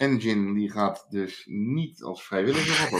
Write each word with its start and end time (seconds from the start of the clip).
engine 0.00 0.54
die 0.54 0.70
gaat 0.70 1.06
dus 1.08 1.44
niet 1.46 2.02
als 2.02 2.22
vrijwilliger. 2.22 2.92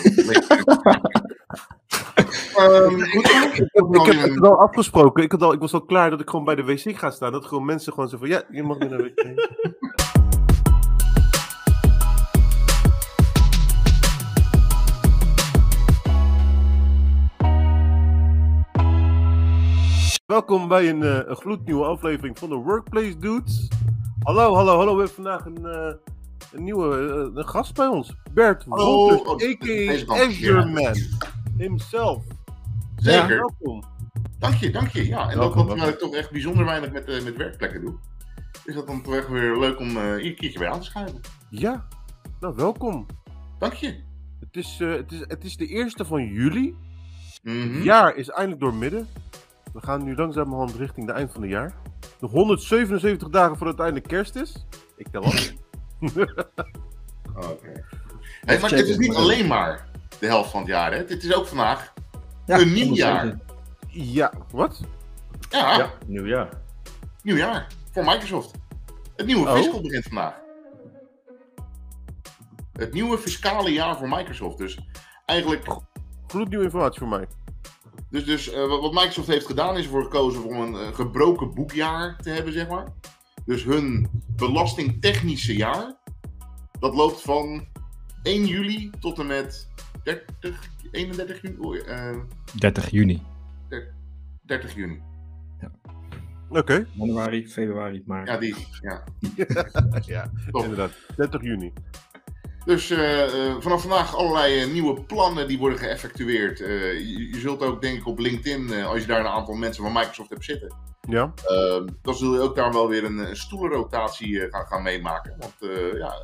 Um, 2.58 3.02
ik, 3.04 3.14
ik, 3.90 4.02
heb 4.02 4.20
het 4.20 4.38
wel 4.38 4.60
afgesproken. 4.60 5.22
Ik, 5.22 5.32
had 5.32 5.42
al, 5.42 5.52
ik 5.52 5.60
was 5.60 5.72
al 5.72 5.84
klaar 5.84 6.10
dat 6.10 6.20
ik 6.20 6.30
gewoon 6.30 6.44
bij 6.44 6.54
de 6.54 6.64
wc 6.64 6.98
ga 6.98 7.10
staan. 7.10 7.32
Dat 7.32 7.46
gewoon 7.46 7.64
mensen 7.64 7.92
gewoon 7.92 8.08
zo 8.08 8.18
van, 8.18 8.28
ja, 8.28 8.42
je 8.50 8.62
mag 8.62 8.78
naar 8.78 8.88
de 8.88 9.12
wc. 9.14 9.24
Welkom 20.26 20.68
bij 20.68 20.88
een, 20.88 21.00
uh, 21.02 21.20
een 21.24 21.36
gloednieuwe 21.36 21.84
aflevering 21.84 22.38
van 22.38 22.48
de 22.48 22.54
Workplace 22.54 23.18
Dudes. 23.18 23.68
Hallo, 24.18 24.54
hallo, 24.54 24.76
hallo. 24.76 24.96
We 24.96 25.02
hebben 25.02 25.14
vandaag 25.14 25.44
een, 25.44 25.60
uh, 25.60 25.92
een 26.52 26.64
nieuwe 26.64 26.96
uh, 26.96 27.36
een 27.36 27.48
gast 27.48 27.74
bij 27.74 27.86
ons. 27.86 28.14
Bert 28.32 28.64
Wolters, 28.64 29.20
oh, 29.20 29.42
a.k.a. 29.42 30.24
Azure 30.24 30.66
Man. 30.66 30.94
Himself. 31.56 32.24
Zeker. 32.96 33.28
Ja, 33.28 33.28
welkom. 33.28 33.84
Dank 34.38 34.54
je, 34.54 34.70
dank 34.70 34.88
je. 34.88 35.06
Ja, 35.06 35.30
en 35.30 35.38
welkom, 35.38 35.60
ook 35.60 35.70
omdat 35.70 35.88
ik 35.88 35.98
toch 35.98 36.14
echt 36.14 36.30
bijzonder 36.30 36.64
weinig 36.64 36.92
met, 36.92 37.24
met 37.24 37.36
werkplekken 37.36 37.80
doe. 37.80 37.94
Is 38.64 38.74
dat 38.74 38.86
dan 38.86 39.02
toch 39.02 39.14
echt 39.14 39.28
weer 39.28 39.58
leuk 39.58 39.78
om 39.78 39.88
hier 39.88 40.26
een 40.26 40.36
keertje 40.36 40.58
bij 40.58 40.68
aan 40.68 40.80
te 40.80 40.86
schuiven. 40.86 41.20
Ja, 41.50 41.86
nou 42.40 42.54
welkom. 42.54 43.06
Dank 43.58 43.72
je. 43.72 44.08
Het 44.40 44.56
is, 44.56 44.78
het 44.78 45.12
is, 45.12 45.24
het 45.26 45.44
is 45.44 45.56
de 45.56 45.66
eerste 45.66 46.04
van 46.04 46.24
juli. 46.24 46.76
Mm 47.42 47.74
Het 47.74 47.84
jaar 47.84 48.16
is 48.16 48.28
eindelijk 48.28 48.60
door 48.60 48.74
midden. 48.74 49.08
We 49.72 49.80
gaan 49.80 50.04
nu 50.04 50.14
langzamerhand 50.14 50.74
richting 50.74 51.06
de 51.06 51.12
eind 51.12 51.32
van 51.32 51.42
het 51.42 51.50
jaar. 51.50 51.74
Nog 52.20 52.30
177 52.30 53.28
dagen 53.28 53.56
voordat 53.56 53.76
het 53.76 53.84
eindelijk 53.84 54.08
kerst 54.08 54.36
is. 54.36 54.66
Ik 54.96 55.08
tel 55.08 55.22
af. 55.22 55.52
Oké. 57.50 57.84
maar 58.46 58.70
het 58.70 58.88
is 58.88 58.96
niet 58.96 59.14
alleen 59.14 59.46
maar 59.46 59.88
de 60.18 60.26
helft 60.26 60.50
van 60.50 60.60
het 60.60 60.68
jaar. 60.68 60.92
Hè? 60.92 60.98
Het 60.98 61.24
is 61.24 61.34
ook 61.34 61.46
vandaag 61.46 61.92
ja, 62.46 62.58
een 62.58 62.72
nieuw 62.72 62.94
jaar. 62.94 63.38
Ja, 63.88 64.32
wat? 64.50 64.80
Ja. 65.50 65.76
ja. 65.76 65.92
Nieuwjaar. 66.06 66.48
Nieuwjaar. 67.22 67.66
Voor 67.92 68.04
Microsoft. 68.04 68.50
Het 69.16 69.26
nieuwe 69.26 69.48
oh. 69.48 69.54
fiscal 69.54 69.80
begint 69.80 70.04
vandaag. 70.04 70.34
Het 72.72 72.92
nieuwe 72.92 73.18
fiscale 73.18 73.72
jaar 73.72 73.96
voor 73.96 74.08
Microsoft. 74.08 74.58
Dus 74.58 74.78
eigenlijk... 75.26 75.66
Gloednieuwe 76.26 76.64
informatie 76.64 76.98
voor 76.98 77.08
mij. 77.08 77.26
Dus, 78.10 78.24
dus 78.24 78.52
uh, 78.52 78.66
wat 78.66 78.92
Microsoft 78.92 79.26
heeft 79.26 79.46
gedaan 79.46 79.76
is 79.76 79.84
ervoor 79.84 80.02
gekozen 80.02 80.44
om 80.44 80.60
een 80.60 80.72
uh, 80.72 80.94
gebroken 80.94 81.54
boekjaar 81.54 82.16
te 82.22 82.30
hebben, 82.30 82.52
zeg 82.52 82.68
maar. 82.68 82.86
Dus 83.50 83.64
hun 83.64 84.08
belastingtechnische 84.36 85.56
jaar, 85.56 85.94
dat 86.78 86.94
loopt 86.94 87.22
van 87.22 87.66
1 88.22 88.46
juli 88.46 88.90
tot 89.00 89.18
en 89.18 89.26
met 89.26 89.68
30, 90.02 90.70
31 90.90 91.42
juni. 91.42 91.80
Uh, 91.86 92.18
30 92.58 92.90
juni. 92.90 93.22
30 94.42 94.74
juni. 94.74 95.00
Ja. 95.60 95.70
Oké. 96.48 96.58
Okay. 96.58 96.86
Januari, 96.92 97.48
februari, 97.48 98.02
maart. 98.06 98.28
Ja, 98.28 98.36
die. 98.36 98.54
Ja, 98.80 99.04
ja 100.14 100.30
inderdaad. 100.52 100.92
30 101.16 101.42
juni. 101.42 101.72
Dus 102.70 102.90
uh, 102.90 103.56
vanaf 103.58 103.80
vandaag 103.80 104.16
allerlei 104.16 104.64
uh, 104.64 104.72
nieuwe 104.72 105.02
plannen 105.02 105.48
die 105.48 105.58
worden 105.58 105.78
geëffectueerd. 105.78 106.58
Je, 106.58 107.28
je, 107.32 107.40
zult 107.40 107.62
ook, 107.62 107.82
denk 107.82 107.98
ik, 107.98 108.06
op 108.06 108.18
LinkedIn, 108.18 108.84
als 108.84 109.00
je 109.00 109.06
daar 109.06 109.20
een 109.20 109.26
aantal 109.26 109.54
mensen 109.54 109.82
van 109.82 109.92
Microsoft 109.92 110.30
hebt 110.30 110.44
zitten, 110.44 110.74
ja. 111.08 111.32
Ehm, 111.46 111.86
dan 112.02 112.14
zul 112.14 112.34
je 112.34 112.40
ook 112.40 112.56
daar 112.56 112.72
wel 112.72 112.88
weer 112.88 113.04
een, 113.04 113.18
een 113.18 113.36
stoelenrotatie 113.36 114.40
gaan, 114.50 114.66
gaan, 114.66 114.82
meemaken. 114.82 115.36
Want 115.38 115.54
ja, 115.94 116.14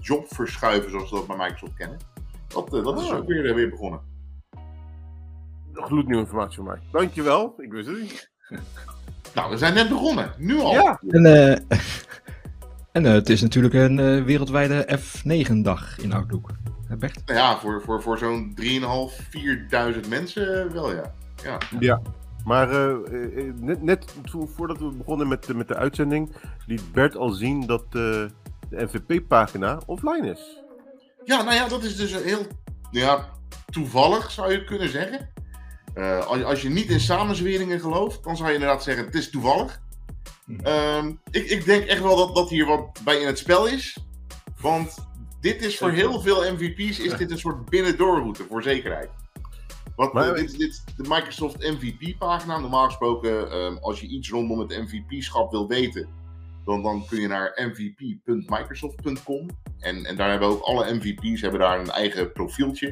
jobverschuiven, 0.00 0.90
zoals 0.90 1.10
we 1.10 1.16
dat 1.16 1.26
bij 1.26 1.36
Microsoft 1.36 1.74
kennen, 1.74 1.98
dat, 2.48 2.70
dat 2.70 3.00
is 3.00 3.10
ah. 3.10 3.16
ook 3.16 3.26
weer, 3.26 3.54
weer 3.54 3.70
begonnen. 3.70 4.00
Gloednieuwe 5.72 6.22
informatie 6.22 6.56
voor 6.56 6.64
mij. 6.64 6.78
Dankjewel, 6.92 7.54
ik 7.58 7.72
wist 7.72 7.86
het 7.86 8.00
niet. 8.00 8.30
nou, 9.34 9.50
we 9.50 9.56
zijn 9.56 9.74
net 9.74 9.88
begonnen. 9.88 10.32
Nu 10.38 10.58
al. 10.58 10.72
Ja. 10.72 11.00
En, 11.08 11.66
en 12.94 13.04
uh, 13.04 13.12
het 13.12 13.28
is 13.28 13.42
natuurlijk 13.42 13.74
een 13.74 13.98
uh, 13.98 14.24
wereldwijde 14.24 14.98
F9-dag 14.98 15.98
in 15.98 16.12
Outlook. 16.12 16.50
Bert? 16.98 17.22
Ja, 17.24 17.58
voor, 17.58 17.82
voor, 17.82 18.02
voor 18.02 18.18
zo'n 18.18 18.56
3.500, 18.60 18.64
4.000 19.94 20.08
mensen 20.08 20.72
wel, 20.72 20.94
ja. 20.94 21.14
Ja, 21.42 21.58
ja. 21.80 22.02
maar 22.44 22.72
uh, 22.72 23.52
net, 23.54 23.82
net 23.82 24.14
voordat 24.54 24.78
we 24.78 24.90
begonnen 24.90 25.28
met, 25.28 25.54
met 25.54 25.68
de 25.68 25.76
uitzending, 25.76 26.32
liet 26.66 26.92
Bert 26.92 27.16
al 27.16 27.30
zien 27.30 27.66
dat 27.66 27.92
de 27.92 28.30
MVP-pagina 28.70 29.80
offline 29.86 30.30
is. 30.30 30.60
Ja, 31.24 31.42
nou 31.42 31.54
ja, 31.54 31.68
dat 31.68 31.84
is 31.84 31.96
dus 31.96 32.22
heel 32.22 32.46
ja, 32.90 33.28
toevallig, 33.70 34.30
zou 34.30 34.52
je 34.52 34.64
kunnen 34.64 34.88
zeggen. 34.88 35.30
als, 36.26 36.42
als 36.42 36.62
je 36.62 36.68
niet 36.68 36.88
in 36.88 37.00
samenzweringen 37.00 37.80
gelooft, 37.80 38.24
dan 38.24 38.36
zou 38.36 38.48
je 38.48 38.54
inderdaad 38.54 38.82
zeggen: 38.82 39.04
het 39.04 39.14
is 39.14 39.30
toevallig. 39.30 39.82
Um, 40.48 41.20
ik, 41.30 41.44
ik, 41.44 41.64
denk 41.64 41.84
echt 41.84 42.02
wel 42.02 42.16
dat, 42.16 42.34
dat 42.34 42.50
hier 42.50 42.66
wat 42.66 43.00
bij 43.04 43.20
in 43.20 43.26
het 43.26 43.38
spel 43.38 43.66
is. 43.66 43.98
Want 44.60 45.06
dit 45.40 45.62
is 45.62 45.78
voor 45.78 45.90
heel 45.90 46.20
veel 46.20 46.52
MVP's 46.52 46.98
is 46.98 47.16
dit 47.16 47.30
een 47.30 47.38
soort 47.38 47.70
binnendoorroute 47.70 48.44
voor 48.44 48.62
zekerheid. 48.62 49.10
Want 49.96 50.12
maar, 50.12 50.34
dit, 50.34 50.58
dit, 50.58 50.84
de 50.96 51.02
Microsoft 51.08 51.58
MVP-pagina. 51.58 52.58
Normaal 52.58 52.86
gesproken, 52.86 53.56
um, 53.56 53.78
als 53.78 54.00
je 54.00 54.06
iets 54.06 54.30
rondom 54.30 54.58
het 54.58 54.70
MVP-schap 54.70 55.50
wil 55.50 55.68
weten, 55.68 56.08
dan, 56.64 56.82
dan 56.82 57.06
kun 57.06 57.20
je 57.20 57.28
naar 57.28 57.52
mvp.microsoft.com. 57.54 59.48
En, 59.78 60.04
en 60.04 60.16
daar 60.16 60.30
hebben 60.30 60.48
ook 60.48 60.62
alle 60.62 60.94
MVP's 60.94 61.40
hebben 61.40 61.60
daar 61.60 61.80
een 61.80 61.90
eigen 61.90 62.32
profieltje. 62.32 62.86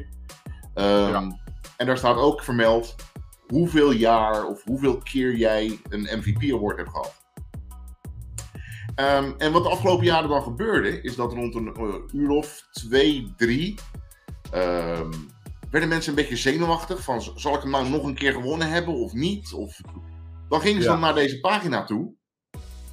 Um, 0.75 0.85
ja. 0.85 1.39
En 1.77 1.85
daar 1.85 1.97
staat 1.97 2.17
ook 2.17 2.43
vermeld 2.43 2.95
hoeveel 3.47 3.91
jaar 3.91 4.45
of 4.45 4.63
hoeveel 4.63 4.97
keer 4.97 5.35
jij 5.35 5.79
een 5.89 6.09
MVP-award 6.17 6.77
hebt 6.77 6.89
gehad. 6.89 7.22
Um, 8.95 9.35
en 9.37 9.51
wat 9.51 9.63
de 9.63 9.69
afgelopen 9.69 10.05
jaren 10.05 10.29
dan 10.29 10.43
gebeurde, 10.43 11.01
is 11.01 11.15
dat 11.15 11.33
rond 11.33 11.55
een 11.55 11.73
uh, 11.79 12.21
uur 12.21 12.29
of 12.29 12.67
twee, 12.71 13.33
drie, 13.37 13.79
um, 14.53 15.31
werden 15.71 15.89
mensen 15.89 16.09
een 16.09 16.15
beetje 16.15 16.35
zenuwachtig 16.35 17.03
van 17.03 17.21
zal 17.35 17.55
ik 17.55 17.61
hem 17.61 17.71
nou 17.71 17.89
nog 17.89 18.03
een 18.03 18.15
keer 18.15 18.31
gewonnen 18.31 18.69
hebben 18.69 18.93
of 18.93 19.13
niet? 19.13 19.53
Of... 19.53 19.79
Dan 20.49 20.61
gingen 20.61 20.81
ze 20.81 20.87
dan 20.87 20.99
naar 20.99 21.13
deze 21.13 21.39
pagina 21.39 21.83
toe. 21.83 22.13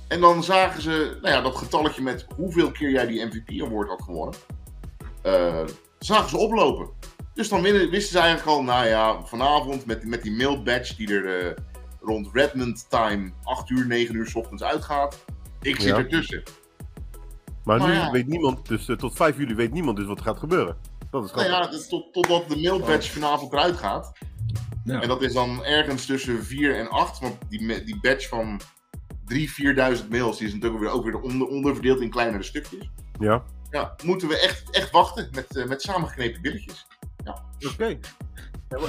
En 0.09 0.21
dan 0.21 0.43
zagen 0.43 0.83
ze 0.83 1.19
nou 1.23 1.35
ja, 1.35 1.41
dat 1.41 1.57
getalletje 1.57 2.03
met 2.03 2.27
hoeveel 2.37 2.71
keer 2.71 2.91
jij 2.91 3.07
die 3.07 3.25
MVP 3.25 3.63
Award 3.63 3.89
had 3.89 4.03
gewonnen. 4.03 4.35
Uh, 5.27 5.65
zagen 5.99 6.29
ze 6.29 6.37
oplopen. 6.37 6.91
Dus 7.35 7.49
dan 7.49 7.63
wisten 7.63 8.01
ze 8.01 8.19
eigenlijk 8.19 8.49
al, 8.49 8.63
nou 8.63 8.87
ja, 8.87 9.23
vanavond 9.25 9.87
met, 9.87 10.05
met 10.05 10.23
die 10.23 10.33
mail 10.33 10.63
badge 10.63 10.97
die 10.97 11.15
er 11.15 11.45
uh, 11.45 11.53
rond 12.01 12.29
Redmond 12.33 12.91
time 12.91 13.33
8 13.43 13.71
uur, 13.71 13.87
9 13.87 14.15
uur 14.15 14.27
s 14.27 14.35
ochtends 14.35 14.63
uitgaat 14.63 15.25
ik 15.63 15.81
zit 15.81 15.93
ertussen. 15.93 16.43
Maar, 17.65 17.79
maar 17.79 17.89
nu 17.89 17.95
ja. 17.95 18.11
weet 18.11 18.27
niemand, 18.27 18.69
dus 18.69 18.89
uh, 18.89 18.97
tot 18.97 19.17
5 19.17 19.37
juli 19.37 19.55
weet 19.55 19.73
niemand 19.73 19.97
dus 19.97 20.07
wat 20.07 20.19
er 20.19 20.25
gaat 20.25 20.39
gebeuren. 20.39 20.77
Dat 21.11 21.25
is 21.25 21.33
nou 21.33 21.47
ja, 21.49 21.69
tot, 21.89 22.13
totdat 22.13 22.49
de 22.49 22.57
mailbatch 22.57 23.07
oh. 23.07 23.13
vanavond 23.13 23.53
eruit 23.53 23.77
gaat. 23.77 24.13
Ja. 24.85 25.01
En 25.01 25.09
dat 25.09 25.23
is 25.23 25.33
dan 25.33 25.65
ergens 25.65 26.07
tussen 26.07 26.45
4 26.45 26.77
en 26.77 26.89
8. 26.89 27.19
Want 27.19 27.37
die, 27.49 27.85
die 27.85 28.01
batch 28.01 28.29
van 28.29 28.61
3.000, 29.35 29.39
4.000 29.99 30.09
mails 30.09 30.39
die 30.39 30.47
is 30.47 30.53
natuurlijk 30.55 30.81
weer, 30.81 30.91
ook 30.91 31.05
weer 31.05 31.21
onder, 31.21 31.47
onderverdeeld 31.47 32.01
in 32.01 32.11
kleinere 32.11 32.43
stukjes. 32.43 32.91
Ja. 33.19 33.45
Ja, 33.71 33.95
moeten 34.05 34.29
we 34.29 34.39
echt, 34.39 34.71
echt 34.71 34.91
wachten 34.91 35.29
met, 35.33 35.57
uh, 35.57 35.67
met 35.67 35.83
samengeknepen 35.83 36.43
billetjes. 36.43 36.87
Ja. 37.25 37.45
Oké. 37.59 37.73
Okay. 37.73 38.01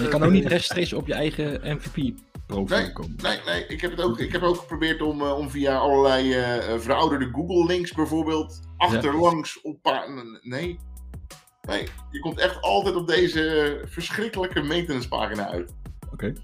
Je 0.01 0.07
kan 0.07 0.23
ook 0.23 0.31
niet 0.31 0.45
rechtstreeks 0.45 0.93
op 0.93 1.07
je 1.07 1.13
eigen 1.13 1.77
MVP 1.77 2.19
nee, 2.53 2.91
Nee, 3.17 3.39
nee. 3.45 3.65
Ik, 3.67 3.81
heb 3.81 3.91
het 3.91 4.01
ook, 4.01 4.19
ik 4.19 4.31
heb 4.31 4.41
ook 4.41 4.57
geprobeerd 4.57 5.01
om, 5.01 5.21
uh, 5.21 5.37
om 5.37 5.49
via 5.49 5.77
allerlei 5.77 6.37
uh, 6.37 6.79
verouderde 6.79 7.29
Google-links 7.31 7.91
bijvoorbeeld 7.91 8.59
achterlangs 8.77 9.59
ja. 9.63 9.69
op. 9.69 10.05
Nee. 10.41 10.79
Nee, 11.61 11.87
je 12.11 12.19
komt 12.19 12.39
echt 12.39 12.61
altijd 12.61 12.95
op 12.95 13.07
deze 13.07 13.81
verschrikkelijke 13.85 14.61
maintenance-pagina 14.61 15.49
uit. 15.49 15.73
Oké. 16.05 16.13
Okay. 16.13 16.35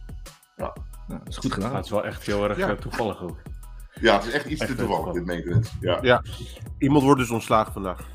Ja. 0.56 0.74
Nou, 1.08 1.20
dat 1.24 1.28
is 1.28 1.38
goed 1.38 1.54
gedaan. 1.54 1.76
het 1.76 1.86
is 1.86 1.92
wel 1.92 2.06
echt 2.06 2.26
heel 2.26 2.50
erg 2.50 2.58
ja. 2.58 2.76
toevallig 2.76 3.22
ook. 3.22 3.38
Ja, 4.02 4.16
het 4.16 4.26
is 4.26 4.32
echt 4.32 4.46
iets 4.46 4.66
te 4.66 4.76
toevallig, 4.76 5.14
dit 5.14 5.26
maintenance. 5.26 5.72
Ja. 5.80 6.00
ja. 6.02 6.24
Iemand 6.78 7.04
wordt 7.04 7.20
dus 7.20 7.30
ontslagen 7.30 7.74
vandaag. 7.74 8.08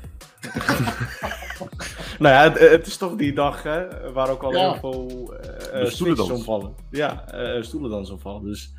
nou 2.19 2.33
ja, 2.33 2.43
het, 2.43 2.59
het, 2.59 2.87
is 2.87 2.97
toch 2.97 3.15
die 3.15 3.33
dag 3.33 3.63
hè, 3.63 4.11
waar 4.11 4.29
ook 4.29 4.43
al 4.43 4.51
heel 4.51 4.75
veel 4.75 5.33
uh, 5.73 5.85
stoelen 5.85 6.31
omvallen. 6.31 6.75
Ja, 6.89 7.23
uh, 7.33 7.63
stoelen 7.63 7.89
dan 7.89 8.11
omvallen. 8.11 8.43
Dus 8.43 8.73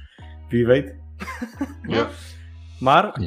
wie 0.49 0.67
weet. 0.67 0.95
ja. 1.83 2.09
Maar 2.81 3.21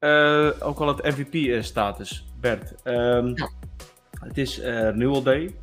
uh, 0.00 0.50
ook 0.60 0.78
al 0.78 0.88
het 0.88 1.16
MVP-status, 1.16 2.26
Bert. 2.40 2.74
Um, 2.84 3.36
ja. 3.36 3.50
Het 4.20 4.38
is 4.38 4.60
uh, 4.60 5.22
Day. 5.22 5.54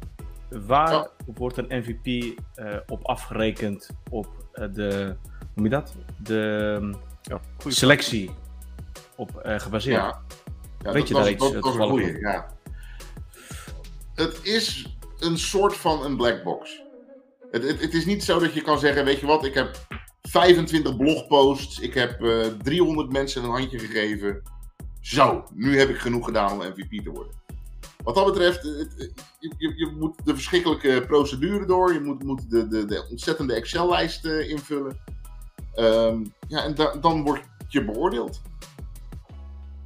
Waar 0.50 0.92
ja. 0.92 1.10
wordt 1.26 1.58
een 1.58 1.68
MVP 1.70 2.40
op 2.88 3.06
afgerekend 3.06 3.90
op 4.10 4.28
de, 4.54 5.16
hoe 5.38 5.48
noem 5.56 5.66
je 5.66 5.70
dat? 5.70 5.96
De 6.18 6.96
ja, 7.22 7.40
selectie 7.68 8.32
op 9.16 9.42
gebaseerd. 9.44 10.16
Ja, 10.84 10.92
Weet 10.92 11.08
je 11.08 11.14
daar 11.14 11.30
iets 11.30 11.52
dat, 11.52 11.64
dat 11.64 12.00
ja. 12.20 12.58
Het 14.16 14.40
is 14.44 14.98
een 15.20 15.38
soort 15.38 15.76
van 15.76 16.06
een 16.06 16.18
black 16.18 16.44
box. 16.44 16.82
Het, 17.52 17.64
het, 17.64 17.82
het, 17.82 17.94
is 17.94 18.06
niet 18.06 18.24
zo 18.24 18.40
dat 18.40 18.54
je 18.54 18.62
kan 18.62 18.80
zeggen, 18.80 19.06
weet 19.06 19.20
je 19.20 19.26
wat, 19.26 19.46
ik 19.46 19.54
heb 19.54 19.86
25 20.22 20.98
blogposts, 20.98 21.80
ik 21.80 21.94
heb 21.94 22.22
uh, 22.22 22.46
eh, 22.46 22.54
300 22.64 23.12
mensen 23.12 23.44
een 23.44 23.50
handje 23.50 23.80
gegeven. 23.80 24.42
Zo, 25.02 25.44
nu 25.54 25.78
heb 25.78 25.90
ik 25.90 25.98
genoeg 25.98 26.26
gedaan 26.26 26.52
om 26.52 26.58
MVP 26.58 27.04
te 27.04 27.10
worden. 27.10 27.34
Wat 28.04 28.16
dat 28.16 28.26
betreft, 28.26 28.64
je, 28.64 29.54
je, 29.58 29.74
je 29.76 29.92
moet 30.00 30.26
de 30.26 30.34
verschrikkelijke 30.34 31.04
procedure 31.08 31.66
door, 31.66 31.94
je 31.94 32.00
moet, 32.00 32.24
moet 32.24 32.50
de, 32.50 32.68
de, 32.68 32.86
de 32.86 33.08
ontzettende 33.10 33.54
Excel-lijst 33.54 34.26
invullen. 34.26 34.98
Um, 35.76 36.34
ja, 36.48 36.64
en 36.64 36.76
da 36.76 36.96
dan 37.02 37.24
word 37.24 37.42
je 37.68 37.86
beoordeeld. 37.86 38.42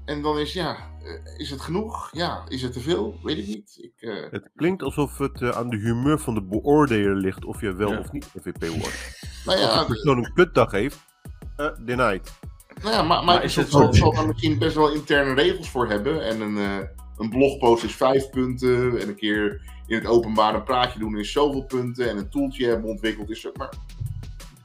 En 0.05 0.21
dan 0.21 0.39
is, 0.39 0.53
ja, 0.53 0.77
eh, 1.03 1.39
is 1.39 1.49
het 1.49 1.61
genoeg? 1.61 2.09
Ja, 2.11 2.43
is 2.47 2.61
het 2.61 2.73
te 2.73 2.79
veel? 2.79 3.19
Weet 3.23 3.37
ik 3.37 3.47
niet. 3.47 3.77
Ik, 3.81 3.93
uh... 3.99 4.31
Het 4.31 4.49
klinkt 4.55 4.83
alsof 4.83 5.17
het 5.17 5.41
uh, 5.41 5.49
aan 5.49 5.69
de 5.69 5.77
humeur 5.77 6.19
van 6.19 6.33
de 6.33 6.43
beoordeler 6.43 7.15
ligt 7.15 7.45
of 7.45 7.61
je 7.61 7.73
wel 7.73 7.91
ja. 7.91 7.99
of 7.99 8.11
niet 8.11 8.27
MVP 8.33 8.67
wordt. 8.67 9.13
Nou 9.45 9.59
ja, 9.59 9.67
Als 9.67 9.79
een 9.79 9.85
persoon 9.85 10.17
een 10.17 10.33
kutdag 10.33 10.71
heeft, 10.71 10.99
uh, 11.57 11.69
denied. 11.79 12.33
Nou 12.81 12.95
ja, 12.95 13.01
maar, 13.01 13.05
maar, 13.05 13.23
maar 13.23 13.43
is 13.43 13.55
het 13.55 13.69
zal, 13.69 13.93
zal 13.93 14.13
daar 14.13 14.27
misschien 14.27 14.57
best 14.57 14.75
wel 14.75 14.93
interne 14.93 15.33
regels 15.33 15.69
voor 15.69 15.89
hebben. 15.89 16.25
En 16.25 16.41
een, 16.41 16.87
een 17.17 17.29
blogpost 17.29 17.83
is 17.83 17.95
vijf 17.95 18.29
punten. 18.29 18.99
En 18.99 19.07
een 19.07 19.15
keer 19.15 19.61
in 19.87 19.95
het 19.95 20.07
openbaar 20.07 20.55
een 20.55 20.63
praatje 20.63 20.99
doen 20.99 21.17
is 21.17 21.31
zoveel 21.31 21.63
punten. 21.63 22.09
En 22.09 22.17
een 22.17 22.29
toeltje 22.29 22.67
hebben 22.67 22.89
ontwikkeld 22.89 23.29
is 23.29 23.41
zo. 23.41 23.51
Maar 23.57 23.73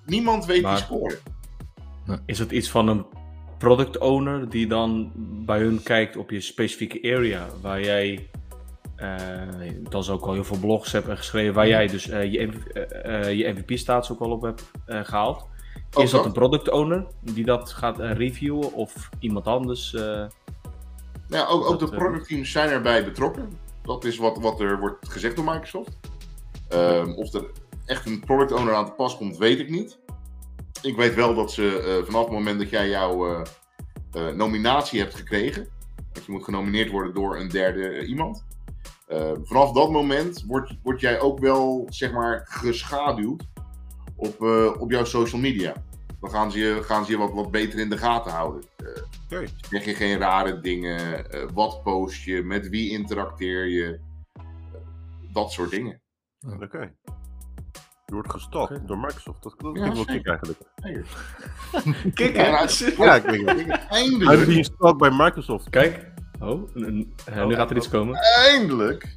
niemand 0.07 0.45
weet 0.45 0.63
maar, 0.63 0.77
die 0.77 0.85
score. 0.85 1.19
Is 2.27 2.39
het 2.39 2.51
iets 2.51 2.71
van 2.71 2.89
een 2.89 3.07
product 3.61 3.99
owner 3.99 4.49
die 4.49 4.67
dan 4.67 5.13
bij 5.45 5.59
hun 5.59 5.83
kijkt 5.83 6.17
op 6.17 6.31
je 6.31 6.41
specifieke 6.41 7.15
area 7.15 7.47
waar 7.63 7.81
jij 7.81 8.29
uh, 8.97 9.17
dan 9.83 10.09
ook 10.09 10.25
al 10.25 10.33
heel 10.33 10.45
veel 10.45 10.59
blogs 10.59 10.93
hebt 10.93 11.09
geschreven 11.09 11.55
waar 11.55 11.69
jij 11.69 11.87
dus 11.87 12.09
uh, 12.09 12.33
je, 12.33 12.49
uh, 13.07 13.33
je 13.33 13.53
MVP-status 13.53 14.13
ook 14.13 14.21
al 14.21 14.31
op 14.31 14.43
hebt 14.43 14.71
gehaald. 14.87 15.47
Is 15.97 16.11
dat 16.11 16.25
een 16.25 16.33
product 16.33 16.71
owner 16.71 17.07
die 17.21 17.45
dat 17.45 17.71
gaat 17.71 17.99
reviewen 17.99 18.73
of 18.73 19.09
iemand 19.19 19.47
anders? 19.47 19.91
ja, 21.29 21.47
ook, 21.47 21.65
ook 21.65 21.79
de 21.79 21.89
productteams 21.89 22.51
zijn 22.53 22.69
erbij 22.69 23.05
betrokken. 23.05 23.59
Dat 23.83 24.05
is 24.05 24.17
wat, 24.17 24.39
wat 24.39 24.61
er 24.61 24.79
wordt 24.79 25.09
gezegd 25.09 25.37
door 25.37 25.45
Microsoft. 25.45 25.99
Ehm, 26.69 27.13
of 27.13 27.33
er 27.33 27.51
echt 27.87 28.07
een 28.07 28.21
product 28.21 28.53
owner 28.53 28.75
aan 28.75 28.87
te 28.87 28.93
pas 28.93 29.17
komt, 29.17 29.37
weet 29.37 29.59
ik 29.59 29.71
niet. 29.71 29.99
Ik 30.83 30.97
weet 30.97 31.15
wel 31.15 31.35
dat 31.35 31.53
ze 31.53 31.97
uh, 31.99 32.05
vanaf 32.05 32.25
het 32.25 32.33
moment 32.33 32.59
dat 32.59 32.71
jij 32.71 32.89
jouw 32.89 33.31
uh, 33.31 33.43
uh, 34.13 34.35
nominatie 34.35 35.01
hebt 35.01 35.15
gekregen, 35.15 35.69
dat 36.13 36.25
je 36.25 36.33
moet 36.33 36.45
genomineerd 36.45 36.91
worden 36.91 37.15
door 37.15 37.37
een 37.37 37.49
derde 37.49 38.05
iemand. 38.07 38.45
vanaf 39.45 39.73
dat 39.73 39.91
moment 39.91 40.45
word, 40.47 40.79
word 40.83 41.01
jij 41.01 41.21
ook 41.21 41.39
wel, 41.39 41.87
zeg 41.91 42.13
maar, 42.13 42.47
geschaduwd 42.49 43.45
op, 44.17 44.41
op 44.79 44.91
jouw 44.91 45.05
social 45.05 45.41
media. 45.41 45.75
Dan 46.21 46.31
gaan 46.31 46.53
ze 46.53 46.59
je, 46.59 46.83
gaan 46.83 47.05
ze 47.05 47.11
je 47.11 47.19
wat, 47.19 47.33
wat 47.33 47.51
beter 47.51 47.79
in 47.79 47.91
de 47.91 47.99
gaten 47.99 48.33
houden. 48.33 48.65
Uh, 49.31 49.49
Zeg 49.71 49.85
je 49.85 49.95
geen 49.95 50.19
rare 50.19 50.61
dingen? 50.61 51.27
wat 51.55 51.83
post 51.83 52.25
je? 52.25 52.43
Met 52.43 52.69
wie 52.69 52.91
interacteer 52.91 53.67
je? 53.67 54.01
dat 55.33 55.53
soort 55.53 55.71
dingen. 55.71 56.01
Oké. 56.61 56.95
Je 58.11 58.17
wordt 58.17 58.31
gestalkt 58.31 58.87
door 58.87 58.99
Microsoft. 58.99 59.43
Dat, 59.43 59.55
dat 59.59 59.77
ja, 59.77 59.93
wel 59.93 60.05
kick 60.05 60.27
eigenlijk. 60.27 60.61
Kijk, 62.15 62.35
ja. 62.35 63.25
Eindelijk. 63.89 64.47
Hij 64.47 64.57
is 64.57 64.67
gestalkt 64.67 64.99
bij 64.99 65.11
Microsoft. 65.11 65.71
Kijk. 65.71 66.09
Oh, 66.41 66.75
nu 66.75 67.55
gaat 67.55 67.71
er 67.71 67.77
iets 67.77 67.89
komen. 67.89 68.19
Eindelijk. 68.19 69.17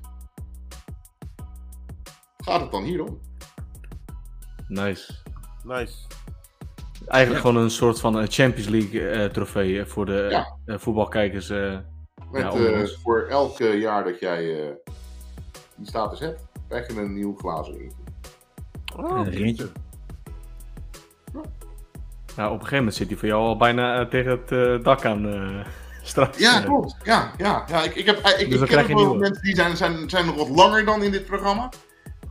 Gaat 2.37 2.61
het 2.61 2.71
dan 2.71 2.83
hierom? 2.83 3.19
Nice. 4.67 5.13
Nice. 5.63 5.97
Eigenlijk 7.07 7.45
gewoon 7.45 7.63
een 7.63 7.69
soort 7.71 7.99
van 7.99 8.19
eh, 8.19 8.27
Champions 8.27 8.67
League 8.69 9.01
uh, 9.01 9.25
trofee 9.25 9.79
eh, 9.79 9.85
voor 9.85 10.05
de 10.05 10.45
uh, 10.65 10.77
voetbalkijkers. 10.77 11.47
Met, 12.31 12.97
voor 13.03 13.27
elk 13.29 13.57
jaar 13.57 14.03
dat 14.03 14.19
jij 14.19 14.43
die 15.75 15.87
status 15.87 16.19
hebt, 16.19 16.41
krijg 16.67 16.93
je 16.93 17.01
een 17.01 17.13
nieuw 17.13 17.35
glazen 17.35 18.02
Oh, 18.97 19.17
een 19.17 19.29
ringetje. 19.29 19.69
Nou, 22.35 22.47
op 22.47 22.53
een 22.53 22.59
gegeven 22.59 22.77
moment 22.77 22.95
zit 22.95 23.07
hij 23.07 23.17
voor 23.17 23.27
jou 23.27 23.41
al 23.41 23.57
bijna 23.57 23.99
uh, 23.99 24.07
tegen 24.07 24.31
het 24.31 24.51
uh, 24.51 24.83
dak 24.83 25.05
aan 25.05 25.25
uh, 25.25 25.65
straks. 26.03 26.37
Ja, 26.37 26.61
klopt. 26.61 26.95
Ja, 27.03 27.31
ja, 27.37 27.65
ja. 27.67 27.83
Ik, 27.83 27.95
ik 27.95 28.05
heb, 28.05 28.17
ik, 28.17 28.49
dus 28.49 28.61
ik 28.61 28.67
ken 28.67 28.95
ook 28.95 29.17
mensen 29.17 29.43
die 29.43 29.55
zijn, 29.55 29.77
zijn, 29.77 30.09
zijn 30.09 30.25
nog 30.25 30.35
wat 30.35 30.49
langer 30.49 30.85
dan 30.85 31.03
in 31.03 31.11
dit 31.11 31.25
programma. 31.25 31.69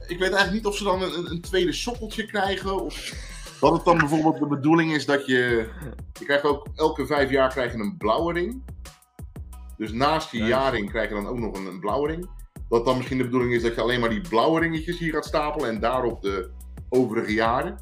Ik 0.06 0.18
weet 0.18 0.32
eigenlijk 0.32 0.52
niet 0.52 0.66
of 0.66 0.76
ze 0.76 0.84
dan 0.84 1.02
een, 1.02 1.30
een 1.30 1.40
tweede 1.40 1.72
sokkeltje 1.72 2.26
krijgen. 2.26 2.82
Of 2.82 3.14
dat 3.60 3.72
het 3.72 3.84
dan 3.84 3.98
bijvoorbeeld 3.98 4.38
de 4.38 4.46
bedoeling 4.46 4.94
is 4.94 5.06
dat 5.06 5.26
je... 5.26 5.68
Je 6.18 6.24
krijgt 6.24 6.44
ook 6.44 6.66
elke 6.74 7.06
vijf 7.06 7.30
jaar 7.30 7.48
krijg 7.48 7.72
je 7.72 7.78
een 7.78 7.96
blauwe 7.96 8.32
ring. 8.32 8.62
Dus 9.76 9.92
naast 9.92 10.30
je 10.30 10.44
jaarring 10.44 10.90
krijg 10.90 11.08
je 11.08 11.14
dan 11.14 11.26
ook 11.26 11.38
nog 11.38 11.56
een, 11.56 11.66
een 11.66 11.80
blauwe 11.80 12.08
ring. 12.08 12.28
Dat 12.72 12.84
dan 12.84 12.96
misschien 12.96 13.18
de 13.18 13.24
bedoeling 13.24 13.52
is 13.52 13.62
dat 13.62 13.74
je 13.74 13.80
alleen 13.80 14.00
maar 14.00 14.08
die 14.08 14.20
blauwe 14.20 14.60
ringetjes 14.60 14.98
hier 14.98 15.12
gaat 15.12 15.24
stapelen 15.24 15.68
en 15.68 15.80
daarop 15.80 16.22
de 16.22 16.50
overige 16.88 17.32
jaren. 17.32 17.78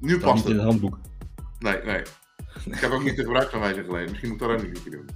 Nu 0.00 0.18
past 0.18 0.34
niet 0.34 0.42
het. 0.42 0.52
in 0.52 0.58
het 0.58 0.66
handboek. 0.66 0.98
Nee, 1.58 1.82
nee. 1.84 2.02
Ik 2.64 2.74
heb 2.74 2.90
ook 2.90 3.02
niet 3.02 3.16
de 3.16 3.22
gebruiksaanwijzing 3.22 3.86
gelezen. 3.86 4.10
Misschien 4.10 4.28
moet 4.30 4.40
ik 4.40 4.48
dat 4.48 4.58
ook 4.58 4.66
een 4.66 4.82
keer 4.82 4.90
doen. 4.90 5.08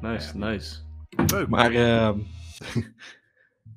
Nice, 0.10 0.36
nice. 0.38 0.76
Leuk. 1.26 1.48
Maar 1.48 1.72
uh, 1.72 2.10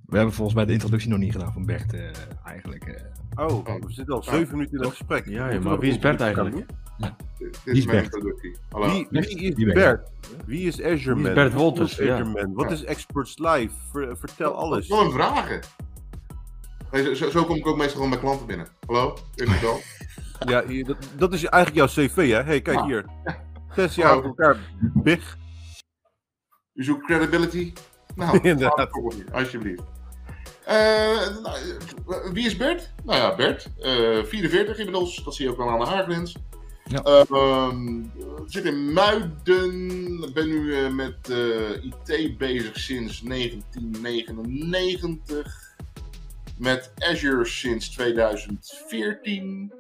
we 0.10 0.16
hebben 0.18 0.34
volgens 0.34 0.56
mij 0.56 0.66
de 0.66 0.74
introductie 0.74 1.10
nog 1.10 1.20
niet 1.20 1.32
gedaan 1.32 1.54
van 1.54 1.66
Bert 1.66 1.94
uh, 1.94 2.10
eigenlijk. 2.46 2.86
Uh. 2.86 3.46
Oh, 3.46 3.66
we 3.66 3.94
zitten 3.94 4.16
al 4.16 4.24
zeven 4.24 4.58
minuten 4.58 4.78
in 4.78 4.84
het 4.84 4.90
gesprek. 4.90 5.26
Ja, 5.26 5.50
ja 5.50 5.60
maar 5.60 5.80
wie 5.80 5.92
is 5.92 6.00
Bert 6.00 6.22
eigenlijk? 6.22 6.66
Ja. 6.98 7.16
Dit 7.38 7.60
is, 7.64 7.86
mijn 7.86 8.04
introductie. 8.04 8.56
Hallo. 8.70 8.92
Wie, 8.92 9.08
wie 9.10 9.56
is 9.56 9.74
Bert? 9.74 10.10
Wie 10.46 10.68
is 10.68 10.82
Azure 10.82 11.16
Man? 11.16 11.34
Bert 11.34 11.54
Wolters, 11.54 11.92
Azure 11.92 12.24
Man? 12.24 12.54
Wat 12.54 12.72
is 12.72 12.84
Experts 12.84 13.38
Live? 13.38 13.74
vertel 14.20 14.54
alles. 14.54 14.88
Gewoon 14.88 15.12
vragen. 15.12 15.62
Zo, 16.92 17.30
zo, 17.30 17.44
kom 17.44 17.56
ik 17.56 17.68
ook 17.68 17.78
meestal 17.78 17.96
gewoon 17.96 18.10
bij 18.10 18.20
klanten 18.20 18.46
binnen. 18.46 18.68
Hallo, 18.86 19.18
is 19.36 19.50
het 19.50 19.62
wel? 19.62 19.80
ja, 20.52 20.84
dat, 20.84 20.98
dat, 21.16 21.34
is 21.34 21.44
eigenlijk 21.46 21.94
jouw 21.94 22.06
cv, 22.06 22.32
hè? 22.32 22.44
hey, 22.44 22.62
kijk 22.62 22.82
hier. 22.82 23.06
Zes 23.76 23.96
jaar 23.96 24.24
elkaar, 24.24 24.58
big. 24.94 25.38
U 26.74 26.84
zoekt 26.84 27.06
credibility? 27.06 27.74
Nou, 28.16 28.40
Inderdaad. 28.50 28.90
alsjeblieft. 29.32 29.84
Uh, 30.68 31.28
wie 32.34 32.46
is 32.46 32.58
Bert? 32.58 32.94
Nou 33.04 33.20
ja, 33.20 33.36
Bert. 33.36 33.70
Uh, 33.80 34.24
44 34.24 34.78
inmiddels. 34.78 35.24
Dat 35.24 35.36
zie 35.36 35.46
je 35.46 35.52
ook 35.52 35.58
wel 35.58 35.70
aan 35.70 35.80
de 35.80 35.86
haargrens. 35.86 36.36
Ja. 36.88 37.26
Uh, 37.30 37.74
zit 38.46 38.66
in 38.66 38.94
Muiden. 38.94 40.34
Ben 40.34 40.48
nu 40.48 40.62
uh, 40.62 40.90
met 40.90 41.30
uh, 41.30 41.84
IT 41.84 42.38
bezig 42.38 42.80
sinds 42.80 43.22
1999. 43.22 45.76
Met 46.58 46.92
Azure 46.98 47.46
sinds 47.46 47.90
2014. 47.90 49.74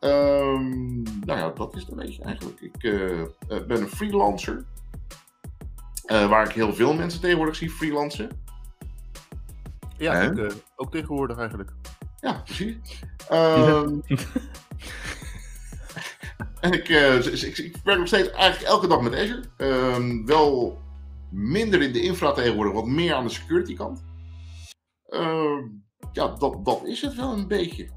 ehm, 0.00 1.02
nou 1.02 1.38
ja, 1.38 1.50
dat 1.50 1.74
is 1.74 1.80
het 1.80 1.90
een 1.90 1.96
beetje 1.96 2.22
eigenlijk. 2.22 2.60
Ik 2.60 2.82
uh, 2.82 3.22
ben 3.48 3.80
een 3.80 3.88
freelancer. 3.88 4.64
waar 6.06 6.48
ik 6.48 6.54
heel 6.54 6.74
veel 6.74 6.94
mensen 6.94 7.20
tegenwoordig 7.20 7.56
zie 7.56 7.70
freelancen. 7.70 8.28
Ja, 9.96 10.20
ik, 10.20 10.54
ook 10.76 10.90
tegenwoordig 10.90 11.38
eigenlijk. 11.38 11.72
Ja, 12.20 12.42
precies. 12.44 12.76
Um, 13.32 14.02
En 16.60 16.72
ik, 16.72 16.88
uh, 16.88 17.26
ik, 17.26 17.58
ik, 17.58 17.76
werk 17.84 17.98
nog 17.98 18.06
steeds 18.06 18.30
eigenlijk 18.30 18.72
elke 18.72 18.86
dag 18.86 19.00
met 19.00 19.14
Azure. 19.14 19.42
Um, 19.56 20.26
wel 20.26 20.78
minder 21.30 21.82
in 21.82 21.92
de 21.92 22.00
infra 22.00 22.32
tegenwoordig, 22.32 22.72
wat 22.72 22.86
meer 22.86 23.14
aan 23.14 23.24
de 23.24 23.32
security 23.32 23.74
kant. 23.74 24.04
Uh, 25.08 25.58
ja, 26.12 26.26
dat, 26.26 26.64
dat 26.64 26.80
is 26.84 27.02
het 27.02 27.14
wel 27.14 27.32
een 27.32 27.48
beetje. 27.48 27.88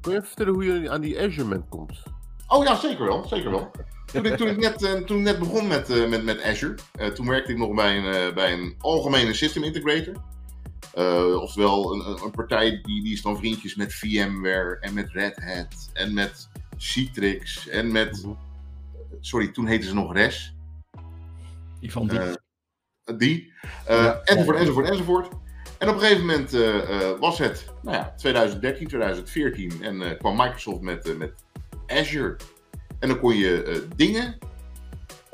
Kun 0.00 0.12
je 0.12 0.18
even 0.18 0.26
vertellen 0.26 0.52
hoe 0.52 0.64
je 0.64 0.90
aan 0.90 1.00
die 1.00 1.20
Azure 1.20 1.64
komt? 1.68 2.02
Oh 2.48 2.64
ja, 2.64 2.76
zeker 2.76 3.04
wel. 3.04 3.28
Zeker 3.28 3.50
wel. 3.50 3.70
Toen 4.12 4.24
ik, 4.24 4.36
toen 4.36 4.48
ik, 4.48 4.56
net, 4.56 4.82
uh, 4.82 4.92
toen 4.92 5.18
ik 5.18 5.24
net 5.24 5.38
begon 5.38 5.66
met, 5.66 5.90
uh, 5.90 6.08
met, 6.08 6.24
met 6.24 6.42
Azure, 6.42 6.76
toen 7.14 7.28
werkte 7.28 7.52
ik 7.52 7.58
nog 7.58 7.74
bij 7.74 7.96
een, 7.96 8.34
bij 8.34 8.52
een 8.52 8.74
algemene 8.78 9.34
system 9.34 9.62
integrator. 9.62 10.14
oftewel 11.40 11.92
een, 11.92 12.24
een 12.24 12.30
partij 12.30 12.80
die, 12.82 13.02
die 13.02 13.12
is 13.12 13.22
dan 13.22 13.36
vriendjes 13.36 13.74
met 13.74 13.94
VMware 13.94 14.78
en 14.80 14.94
met 14.94 15.10
Red 15.10 15.36
Hat 15.36 15.90
en 15.92 16.14
met 16.14 16.48
Citrix 16.76 17.68
en 17.68 17.92
met. 17.92 18.22
Mhm. 18.22 18.34
Sorry, 19.20 19.48
toen 19.48 19.66
heette 19.66 19.86
ze 19.86 19.94
nog 19.94 20.12
Res. 20.12 20.54
Die 21.80 21.92
van 21.92 22.08
die. 22.08 22.18
Uh, 22.18 22.32
die. 23.18 23.52
Uh, 23.88 24.14
Enzovoort, 24.24 24.56
enzovoort, 24.56 24.88
enzovoort. 24.88 25.28
En 25.78 25.88
op 25.88 25.94
een 25.94 26.00
gegeven 26.00 26.26
moment 26.26 26.54
uh, 26.54 27.18
was 27.18 27.38
het 27.38 27.72
nou 27.82 27.96
ja, 27.96 28.14
2013, 28.16 28.86
2014 28.86 29.82
en 29.82 30.18
kwam 30.18 30.36
Microsoft 30.36 30.80
met, 30.80 31.18
met 31.18 31.32
Azure. 31.86 32.36
En 32.98 33.08
dan 33.08 33.18
kon 33.18 33.34
je 33.34 33.64
uh, 33.66 33.96
dingen 33.96 34.38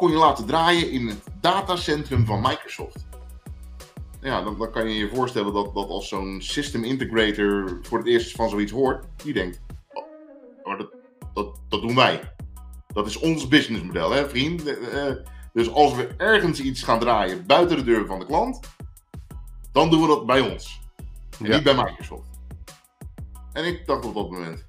kon 0.01 0.11
je 0.11 0.17
laten 0.17 0.47
draaien 0.47 0.91
in 0.91 1.07
het 1.07 1.25
datacentrum 1.41 2.27
van 2.27 2.41
Microsoft. 2.41 3.07
Ja, 4.21 4.43
dan, 4.43 4.59
dan 4.59 4.71
kan 4.71 4.89
je 4.89 4.99
je 4.99 5.09
voorstellen 5.09 5.53
dat, 5.53 5.75
dat 5.75 5.89
als 5.89 6.09
zo'n 6.09 6.41
system 6.43 6.85
integrator 6.85 7.79
voor 7.83 7.99
het 7.99 8.07
eerst 8.07 8.33
van 8.33 8.49
zoiets 8.49 8.73
hoort, 8.73 9.05
die 9.25 9.33
denkt, 9.33 9.61
oh, 9.93 10.05
maar 10.65 10.77
dat, 10.77 10.95
dat, 11.45 11.61
dat 11.69 11.81
doen 11.81 11.95
wij. 11.95 12.35
Dat 12.87 13.07
is 13.07 13.17
ons 13.17 13.49
businessmodel, 13.49 14.11
hè 14.11 14.29
vriend? 14.29 14.67
Uh, 14.67 15.13
dus 15.53 15.71
als 15.71 15.95
we 15.95 16.15
ergens 16.17 16.61
iets 16.61 16.83
gaan 16.83 16.99
draaien 16.99 17.47
buiten 17.47 17.77
de 17.77 17.85
deur 17.85 18.07
van 18.07 18.19
de 18.19 18.27
klant, 18.27 18.61
dan 19.73 19.91
doen 19.91 20.01
we 20.01 20.07
dat 20.07 20.27
bij 20.27 20.41
ons. 20.41 20.81
Niet 21.39 21.63
bij 21.63 21.75
Microsoft. 21.75 22.29
En 23.53 23.65
ik 23.65 23.87
dacht 23.87 24.05
op 24.05 24.15
dat 24.15 24.31
moment, 24.31 24.67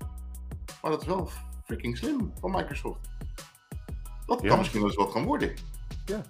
maar 0.82 0.92
dat 0.92 1.02
is 1.02 1.08
wel 1.08 1.30
freaking 1.66 1.98
slim 1.98 2.34
van 2.40 2.52
Microsoft. 2.52 3.10
Dat 4.26 4.42
kan 4.42 4.58
misschien 4.58 4.80
wel 4.80 4.90
eens 4.90 4.98
wat 4.98 5.12
gaan 5.12 5.26
worden. 5.26 5.54
Ja. 6.06 6.22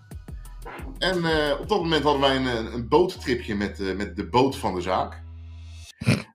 En 0.97 1.17
uh, 1.17 1.59
op 1.59 1.69
dat 1.69 1.81
moment 1.81 2.03
hadden 2.03 2.21
wij 2.21 2.35
een, 2.35 2.73
een 2.73 2.87
boottripje 2.87 3.55
met, 3.55 3.79
uh, 3.79 3.95
met 3.95 4.15
de 4.15 4.29
boot 4.29 4.55
van 4.55 4.75
de 4.75 4.81
zaak. 4.81 5.21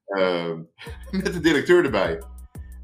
Uh, 0.09 0.53
met 1.23 1.33
de 1.33 1.41
directeur 1.41 1.85
erbij. 1.85 2.23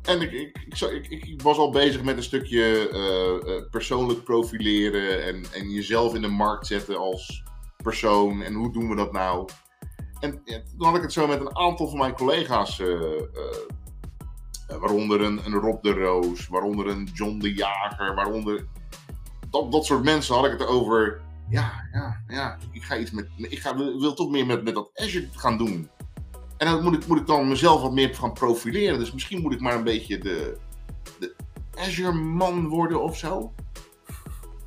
En 0.03 0.21
ik, 0.21 0.33
ik, 0.33 1.07
ik, 1.09 1.43
was 1.43 1.57
al 1.57 1.71
bezig 1.71 2.03
met 2.03 2.17
een 2.17 2.23
stukje 2.23 2.91
uh, 2.93 3.71
persoonlijk 3.71 4.25
profileren 4.25 5.25
en, 5.25 5.45
en 5.53 5.71
jezelf 5.71 6.15
in 6.15 6.23
de 6.23 6.29
markt 6.29 6.67
zetten 6.67 6.99
als 6.99 7.43
persoon. 7.83 8.43
En 8.43 8.55
hoe 8.55 8.73
doen 8.73 8.89
we 8.89 8.97
dat 8.97 9.13
nou? 9.13 9.49
En 10.21 10.43
toen 10.45 10.87
had 10.87 10.97
ik 10.97 11.03
het 11.03 11.13
zo 11.13 11.27
met 11.27 11.41
een 11.41 11.57
aantal 11.57 11.89
van 11.89 11.99
mijn 11.99 12.15
collega's, 12.15 12.79
uh, 12.79 13.01
waaronder 14.67 15.21
een, 15.21 15.41
een, 15.45 15.53
Rob 15.53 15.83
de 15.83 15.93
Roos, 15.93 16.49
waaronder 16.49 16.89
een 16.89 17.09
John 17.13 17.39
de 17.39 17.55
Jager, 17.55 18.15
waaronder 18.15 18.67
dat, 19.51 19.73
dat 19.73 19.85
soort 19.85 20.05
mensen 20.05 20.35
had 20.35 20.45
ik 20.45 20.51
het 20.51 20.67
over. 20.67 21.21
Ja, 21.49 21.89
ja, 21.93 22.23
ja, 22.29 22.59
ik 22.71 22.83
ga 22.83 22.97
iets 22.97 23.11
met. 23.11 23.29
Ik 23.37 23.59
ga, 23.59 23.77
wil 23.77 24.15
toch 24.15 24.31
meer 24.31 24.47
met, 24.47 24.65
met 24.65 24.75
dat 24.75 24.91
Azure 24.95 25.29
gaan 25.33 25.59
doen. 25.59 25.91
En 26.63 26.69
dan 26.69 26.83
moet 26.83 26.95
ik, 26.95 27.07
moet 27.07 27.19
ik 27.19 27.27
dan 27.27 27.49
mezelf 27.49 27.83
wat 27.83 27.93
meer 27.93 28.15
gaan 28.15 28.33
profileren. 28.33 28.99
Dus 28.99 29.13
misschien 29.13 29.41
moet 29.41 29.53
ik 29.53 29.61
maar 29.61 29.75
een 29.75 29.85
beetje 29.85 30.19
de, 30.19 30.57
de 31.19 31.35
Azure-man 31.75 32.69
worden 32.69 33.03
of 33.03 33.17
zo. 33.17 33.53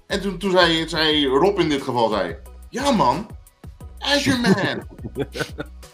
En 0.08 0.22
toen, 0.22 0.38
toen 0.38 0.52
zei, 0.52 0.90
zei 0.90 1.28
Rob 1.28 1.60
in 1.60 1.70
dit 1.70 1.82
geval, 1.82 2.10
zei, 2.10 2.38
ja 2.70 2.92
man, 2.92 3.28
Azure 4.00 4.38
Man. 4.38 4.56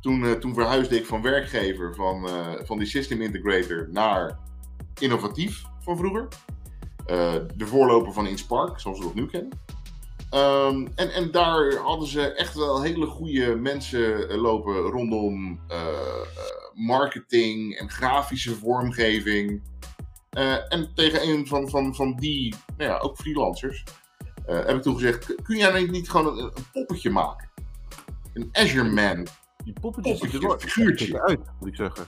toen, 0.00 0.22
uh, 0.22 0.32
toen 0.32 0.54
verhuisde 0.54 0.96
ik 0.96 1.06
van 1.06 1.22
werkgever 1.22 1.94
van, 1.94 2.24
uh, 2.28 2.52
van 2.62 2.78
die 2.78 2.86
system 2.86 3.20
integrator 3.20 3.88
naar 3.90 4.38
innovatief 5.00 5.62
van 5.80 5.96
vroeger. 5.96 6.28
de 7.56 7.66
voorloper 7.66 8.12
van 8.12 8.26
InSpark, 8.26 8.80
zoals 8.80 8.98
we 8.98 9.04
dat 9.04 9.14
nu 9.14 9.26
kennen. 9.26 9.60
Um, 10.34 10.92
en, 10.94 11.12
en 11.12 11.30
daar 11.30 11.74
hadden 11.74 12.08
ze 12.08 12.32
echt 12.32 12.54
wel 12.54 12.82
hele 12.82 13.06
goede 13.06 13.56
mensen 13.56 14.34
lopen 14.36 14.74
rondom 14.74 15.60
marketing 16.74 17.78
en 17.78 17.90
grafische 17.90 18.54
vormgeving. 18.54 19.62
en 20.68 20.92
tegen 20.94 21.28
een 21.28 21.46
van, 21.46 21.68
van, 21.68 21.94
van 21.94 22.16
die, 22.16 22.54
nou 22.76 22.90
ja, 22.90 22.98
ook 22.98 23.16
freelancers, 23.16 23.84
heb 24.46 24.76
ik 24.76 24.82
toen 24.82 24.94
gezegd, 24.94 25.34
kun 25.42 25.56
jij 25.56 25.84
niet 25.84 26.10
gewoon 26.10 26.38
een, 26.38 26.44
een 26.44 26.64
poppetje 26.72 27.10
maken? 27.10 27.50
Een 28.34 28.48
Azure 28.52 28.90
Man. 28.90 29.26
Die 29.64 29.74
poppetje 29.80 30.28
er 30.38 30.40
wel 30.40 30.58
figuurtje 30.58 31.22
uit, 31.22 31.40
moet 31.60 31.68
ik 31.68 31.76
zeggen. 31.76 32.06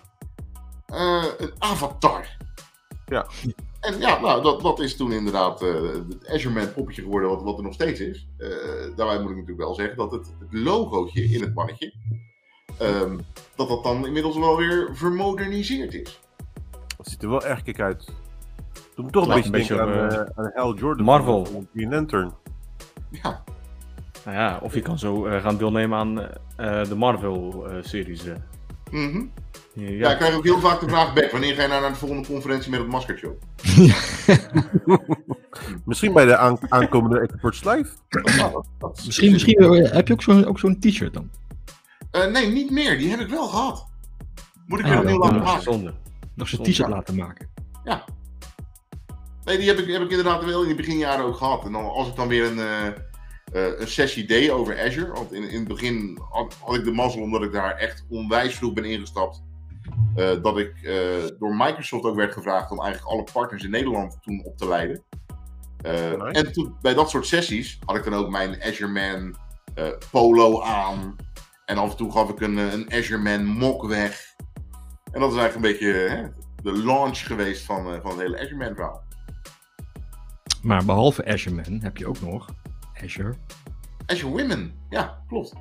Uh, 0.93 1.25
een 1.38 1.53
avatar. 1.59 2.37
Ja. 3.07 3.26
En 3.81 3.99
ja, 3.99 4.21
nou, 4.21 4.43
dat, 4.43 4.61
dat 4.61 4.81
is 4.81 4.97
toen 4.97 5.12
inderdaad 5.12 5.62
uh, 5.62 5.93
het 6.09 6.29
Azure 6.29 6.55
Man 6.55 6.73
poppetje 6.73 7.03
geworden, 7.03 7.29
wat, 7.29 7.43
wat 7.43 7.57
er 7.57 7.62
nog 7.62 7.75
steeds 7.75 8.00
is. 8.00 8.29
daarbij 8.97 9.19
moet 9.19 9.31
ik 9.31 9.37
natuurlijk 9.37 9.59
wel 9.59 9.75
zeggen 9.75 9.97
dat 9.97 10.12
het, 10.12 10.33
het 10.38 10.53
logootje 10.53 11.25
in 11.25 11.43
het 11.43 11.55
mannetje, 11.55 11.93
um, 12.83 13.21
dat 13.57 13.69
dat 13.69 13.83
dan 13.85 14.07
inmiddels 14.07 14.37
wel 14.37 14.57
weer 14.57 14.91
vermoderniseerd 14.97 15.95
is. 15.95 16.21
Dat 16.97 17.09
ziet 17.09 17.23
er 17.23 17.29
wel 17.29 17.45
erg 17.45 17.62
kik 17.62 17.81
uit. 17.81 18.05
Doe 18.95 19.05
me 19.05 19.11
toch 19.11 19.27
een 19.27 19.35
beetje, 19.35 19.51
beetje 19.51 19.81
aan, 19.81 20.13
uh, 20.13 20.21
aan 20.35 20.51
Hal 20.55 20.75
Jordan. 20.77 21.05
Marvel. 21.05 21.67
Green 21.75 21.91
Lantern. 21.91 22.33
Ja. 23.11 23.43
Nou 24.25 24.37
ja, 24.37 24.59
of 24.63 24.75
je 24.75 24.81
kan 24.81 24.99
zo 24.99 25.27
uh, 25.27 25.43
gaan 25.43 25.57
deelnemen 25.57 25.99
aan 25.99 26.19
uh, 26.19 26.85
de 26.85 26.95
Marvel-series. 26.95 28.25
Mm 28.91 29.13
-hmm. 29.13 29.31
ja. 29.73 29.91
ja, 29.91 30.11
ik 30.11 30.17
krijg 30.17 30.35
ook 30.35 30.45
heel 30.45 30.61
vaak 30.61 30.81
de 30.81 30.89
vraag, 30.89 31.13
Beck, 31.13 31.31
wanneer 31.31 31.55
ga 31.55 31.63
je 31.63 31.69
nou 31.69 31.81
naar 31.81 31.91
de 31.91 31.97
volgende 31.97 32.27
conferentie 32.27 32.71
met 32.71 32.81
het 32.81 32.89
maskertje? 32.89 33.35
misschien 35.85 36.13
bij 36.13 36.25
de 36.25 36.37
aan 36.37 36.59
aankomende 36.69 37.21
Experts 37.21 37.65
Live. 37.65 37.91
misschien, 39.05 39.33
misschien 39.33 39.63
heb 39.73 40.09
je 40.09 40.13
ook 40.13 40.23
zo'n 40.23 40.47
ook 40.47 40.59
zo'n 40.59 40.79
t-shirt 40.79 41.15
dan? 41.15 41.31
nee, 42.33 42.51
niet 42.51 42.71
meer. 42.71 42.99
Die 42.99 43.11
heb 43.11 43.21
ik 43.21 43.29
wel 43.29 43.47
gehad. 43.47 43.87
Moet 44.67 44.79
ik 44.79 44.85
ah, 44.85 44.91
weer 44.91 45.01
opnieuw 45.01 45.19
laten 45.19 45.43
maken. 45.43 45.95
Nog 46.35 46.49
zo'n 46.49 46.63
t-shirt 46.63 46.89
laten 46.89 47.15
maken. 47.15 47.49
Ja, 47.85 48.05
Nee, 49.45 49.59
die 49.59 49.69
heb 49.69 49.79
ik, 49.79 49.93
heb 49.93 50.03
ik 50.03 50.11
inderdaad 50.11 50.45
wel 50.45 50.63
in 50.63 50.69
de 50.69 50.75
beginjaren 50.75 51.25
ook 51.25 51.37
gehad. 51.37 51.65
En 51.65 51.73
dan, 51.73 51.85
als 51.85 52.09
ik 52.09 52.17
dan 52.17 52.29
weer 52.29 52.45
een, 52.45 52.59
uh, 52.59 52.87
uh, 53.53 53.79
een 53.81 53.89
sessie 53.89 54.25
deed 54.27 54.51
over 54.51 54.81
Azure. 54.81 55.13
Want 55.13 55.33
in, 55.33 55.49
in 55.49 55.59
het 55.59 55.69
begin 55.69 56.19
had, 56.31 56.57
had, 56.61 56.75
ik 56.75 56.85
de 56.85 56.93
mazzel 56.93 57.23
omdat 57.23 57.43
ik 57.43 57.53
daar 57.53 57.77
echt 57.77 58.05
onwijs 58.09 58.55
vroeg 58.55 58.73
ben 58.73 58.85
ingestapt. 58.85 59.43
Uh, 60.17 60.43
dat 60.43 60.59
ik 60.59 60.73
door 61.39 61.55
Microsoft 61.57 62.05
ook 62.05 62.17
werd 62.17 62.33
gevraagd 62.33 62.71
om 62.71 62.81
eigenlijk 62.81 63.13
alle 63.13 63.25
partners 63.33 63.65
in 63.65 63.71
Nederland 63.71 64.19
toen 64.23 64.45
op 64.45 64.57
te 64.57 64.69
leiden. 64.69 65.03
Nice. 65.83 66.29
En 66.31 66.53
toen, 66.53 66.77
bij 66.81 66.95
dat 66.95 67.11
soort 67.11 67.27
sessies 67.27 67.79
had 67.85 67.97
ik 67.97 68.05
dan 68.05 68.15
ook 68.15 68.31
mijn 68.31 68.63
Azure 68.63 68.91
Man 68.91 69.37
polo 70.11 70.63
aan. 70.63 71.17
En 71.65 71.79
af 71.79 71.91
en 71.91 71.97
toe 71.97 72.13
gaf 72.13 72.31
ik 72.31 72.41
een, 72.41 72.57
een 72.57 72.93
Azure 72.93 73.23
Man 73.23 73.45
mok 73.45 73.87
weg. 73.87 74.35
En 75.13 75.21
dat 75.21 75.33
is 75.33 75.39
eigenlijk 75.39 75.55
een 75.55 75.73
beetje 75.73 75.93
hè, 75.93 76.23
de 76.63 76.85
launch 76.85 77.19
geweest 77.19 77.65
van, 77.65 78.01
van 78.03 78.11
het 78.11 78.21
hele 78.21 78.41
Azure 78.41 78.57
Man 78.57 78.75
verhaal. 78.75 79.04
Maar 80.64 80.85
behalve 80.85 81.26
Azure 81.26 81.54
Man 81.54 81.80
heb 81.83 81.97
je 81.97 82.06
ook 82.06 82.21
nog 82.21 82.49
Azure. 83.02 83.35
Azure 84.06 84.33
Women, 84.33 84.73
ja, 84.90 85.23
klopt. 85.28 85.52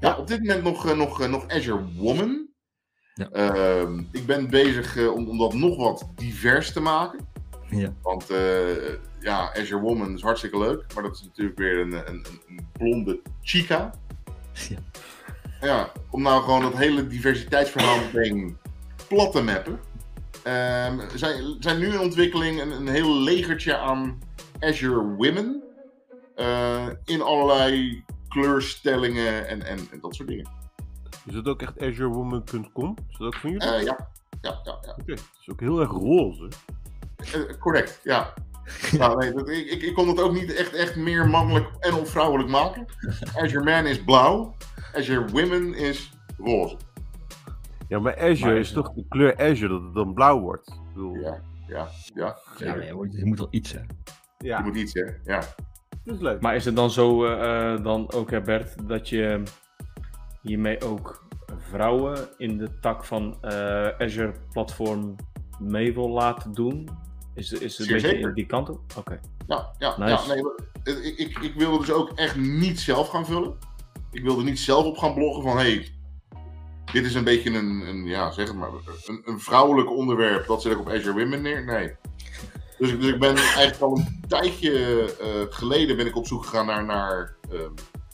Ja, 0.00 0.16
op 0.16 0.26
dit 0.26 0.38
moment 0.40 0.62
nog, 0.62 0.86
uh, 0.86 0.96
nog, 0.96 1.20
uh, 1.20 1.28
nog 1.28 1.48
Azure 1.48 1.84
Woman. 1.96 2.48
Ja. 3.14 3.28
Uh, 3.32 4.00
ik 4.12 4.26
ben 4.26 4.50
bezig 4.50 4.96
uh, 4.96 5.12
om, 5.12 5.28
om 5.28 5.38
dat 5.38 5.54
nog 5.54 5.76
wat 5.76 6.08
divers 6.14 6.72
te 6.72 6.80
maken. 6.80 7.18
Ja. 7.70 7.92
Want 8.02 8.26
ja, 9.20 9.52
Azure 9.54 9.80
Woman 9.80 10.14
is 10.14 10.22
hartstikke 10.22 10.58
leuk, 10.58 10.94
maar 10.94 11.02
dat 11.02 11.14
is 11.14 11.22
natuurlijk 11.22 11.58
weer 11.58 11.78
een, 11.78 11.92
een, 11.92 12.26
een 12.48 12.68
blonde 12.72 13.20
chica. 13.42 13.94
Ja. 14.68 14.78
ja. 15.60 15.92
Om 16.10 16.22
nou 16.22 16.42
gewoon 16.42 16.62
dat 16.62 16.76
hele 16.76 17.06
diversiteitsverhaal 17.06 17.98
meteen 17.98 18.58
plat 19.08 19.32
te 19.32 19.42
mappen. 19.42 19.80
Um, 20.46 21.00
zijn, 21.14 21.56
zijn 21.60 21.78
nu 21.78 21.86
in 21.86 22.00
ontwikkeling 22.00 22.60
een, 22.60 22.70
een 22.70 22.88
heel 22.88 23.20
legertje 23.20 23.76
aan 23.76 24.18
Azure 24.58 25.14
Women. 25.16 25.62
Uh, 26.36 26.88
in 27.04 27.22
allerlei 27.22 28.04
kleurstellingen 28.28 29.48
en, 29.48 29.62
en, 29.62 29.78
en, 29.90 30.00
dat 30.00 30.14
soort 30.14 30.28
dingen. 30.28 30.48
Is 31.26 31.34
het 31.34 31.48
ook 31.48 31.62
echt 31.62 31.80
azurewoman.com? 31.80 32.96
Is 33.08 33.16
dat 33.18 33.26
ook 33.26 33.34
van 33.34 33.50
jullie? 33.50 33.68
Uh, 33.68 33.82
ja. 33.82 34.08
Ja, 34.40 34.60
ja, 34.64 34.78
ja. 34.82 34.90
Oké, 34.90 35.00
okay. 35.00 35.14
is 35.14 35.48
ook 35.50 35.60
heel 35.60 35.80
erg 35.80 35.90
roze. 35.90 36.48
Uh, 37.36 37.58
correct, 37.58 38.00
ja. 38.04 38.32
nou, 38.98 39.18
nee, 39.18 39.32
dat, 39.32 39.48
ik, 39.48 39.82
ik 39.82 39.94
kon 39.94 40.08
het 40.08 40.20
ook 40.20 40.32
niet 40.32 40.54
echt, 40.54 40.74
echt 40.74 40.96
meer 40.96 41.28
mannelijk 41.28 41.68
en 41.78 41.94
of 41.94 42.10
vrouwelijk 42.10 42.48
maken. 42.48 42.86
Azure 43.34 43.64
Man 43.64 43.86
is 43.86 44.04
blauw, 44.04 44.54
Azure 44.94 45.24
Women 45.26 45.74
is 45.74 46.12
roze. 46.38 46.76
Ja, 47.88 47.98
maar 47.98 48.16
Azure 48.18 48.50
maar 48.50 48.60
is 48.60 48.72
toch 48.72 48.92
de 48.92 49.04
kleur 49.08 49.38
Azure 49.38 49.68
dat 49.68 49.82
het 49.82 49.94
dan 49.94 50.14
blauw 50.14 50.40
wordt? 50.40 50.68
Ik 50.68 50.94
bedoel... 50.94 51.14
Ja, 51.14 51.40
ja, 51.68 51.88
ja. 52.14 52.38
ja 52.58 52.74
je 53.10 53.24
moet 53.24 53.38
wel 53.38 53.48
iets 53.50 53.72
hebben. 53.72 53.96
Ja. 54.38 54.58
Je 54.58 54.64
moet 54.64 54.76
iets, 54.76 54.92
hè? 54.92 55.04
Ja. 55.24 55.40
Dat 56.04 56.14
is 56.14 56.20
leuk. 56.20 56.40
Maar 56.40 56.54
is 56.54 56.64
het 56.64 56.76
dan 56.76 56.90
zo, 56.90 57.24
uh, 57.24 57.82
dan 57.82 58.12
ook, 58.12 58.30
hè 58.30 58.40
Bert, 58.40 58.88
dat 58.88 59.08
je 59.08 59.42
hiermee 60.42 60.80
ook 60.80 61.26
vrouwen 61.56 62.28
in 62.36 62.58
de 62.58 62.78
tak 62.80 63.04
van 63.04 63.38
uh, 63.44 63.50
Azure 63.98 64.34
Platform 64.52 65.14
mee 65.58 65.94
wil 65.94 66.08
laten 66.08 66.52
doen? 66.52 66.88
Is, 67.34 67.52
is 67.52 67.78
het 67.78 67.88
een 67.88 67.94
beetje 67.94 68.18
in 68.18 68.34
die 68.34 68.46
kant 68.46 68.68
op? 68.68 68.80
Oké. 68.88 68.98
Okay. 68.98 69.20
Ja, 69.46 69.74
ja, 69.78 69.98
nice. 69.98 70.34
ja 70.34 70.34
nee, 70.34 71.04
ik, 71.04 71.18
ik, 71.18 71.38
ik 71.38 71.54
wilde 71.54 71.78
dus 71.78 71.90
ook 71.90 72.10
echt 72.10 72.36
niet 72.36 72.80
zelf 72.80 73.08
gaan 73.08 73.26
vullen. 73.26 73.54
Ik 74.10 74.22
wilde 74.22 74.42
niet 74.42 74.58
zelf 74.58 74.84
op 74.84 74.98
gaan 74.98 75.14
bloggen 75.14 75.42
van 75.42 75.56
hey, 75.56 75.88
dit 76.92 77.04
is 77.04 77.14
een 77.14 77.24
beetje 77.24 77.50
een, 77.50 77.80
een 77.88 78.04
ja, 78.04 78.30
zeg 78.30 78.54
maar, 78.54 78.68
een, 79.06 79.22
een 79.24 79.40
vrouwelijk 79.40 79.90
onderwerp. 79.90 80.46
Dat 80.46 80.62
zet 80.62 80.72
ik 80.72 80.78
op 80.78 80.88
Azure 80.88 81.12
Women 81.12 81.42
neer. 81.42 81.64
Nee. 81.64 81.94
Dus, 82.78 82.98
dus 82.98 83.06
ik 83.06 83.18
ben 83.18 83.36
eigenlijk 83.36 83.80
al 83.80 83.96
een 83.96 84.24
tijdje 84.28 84.70
uh, 85.20 85.54
geleden 85.54 85.96
ben 85.96 86.06
ik 86.06 86.16
op 86.16 86.26
zoek 86.26 86.44
gegaan 86.44 86.66
naar, 86.66 86.84
naar 86.84 87.36
uh, 87.52 87.60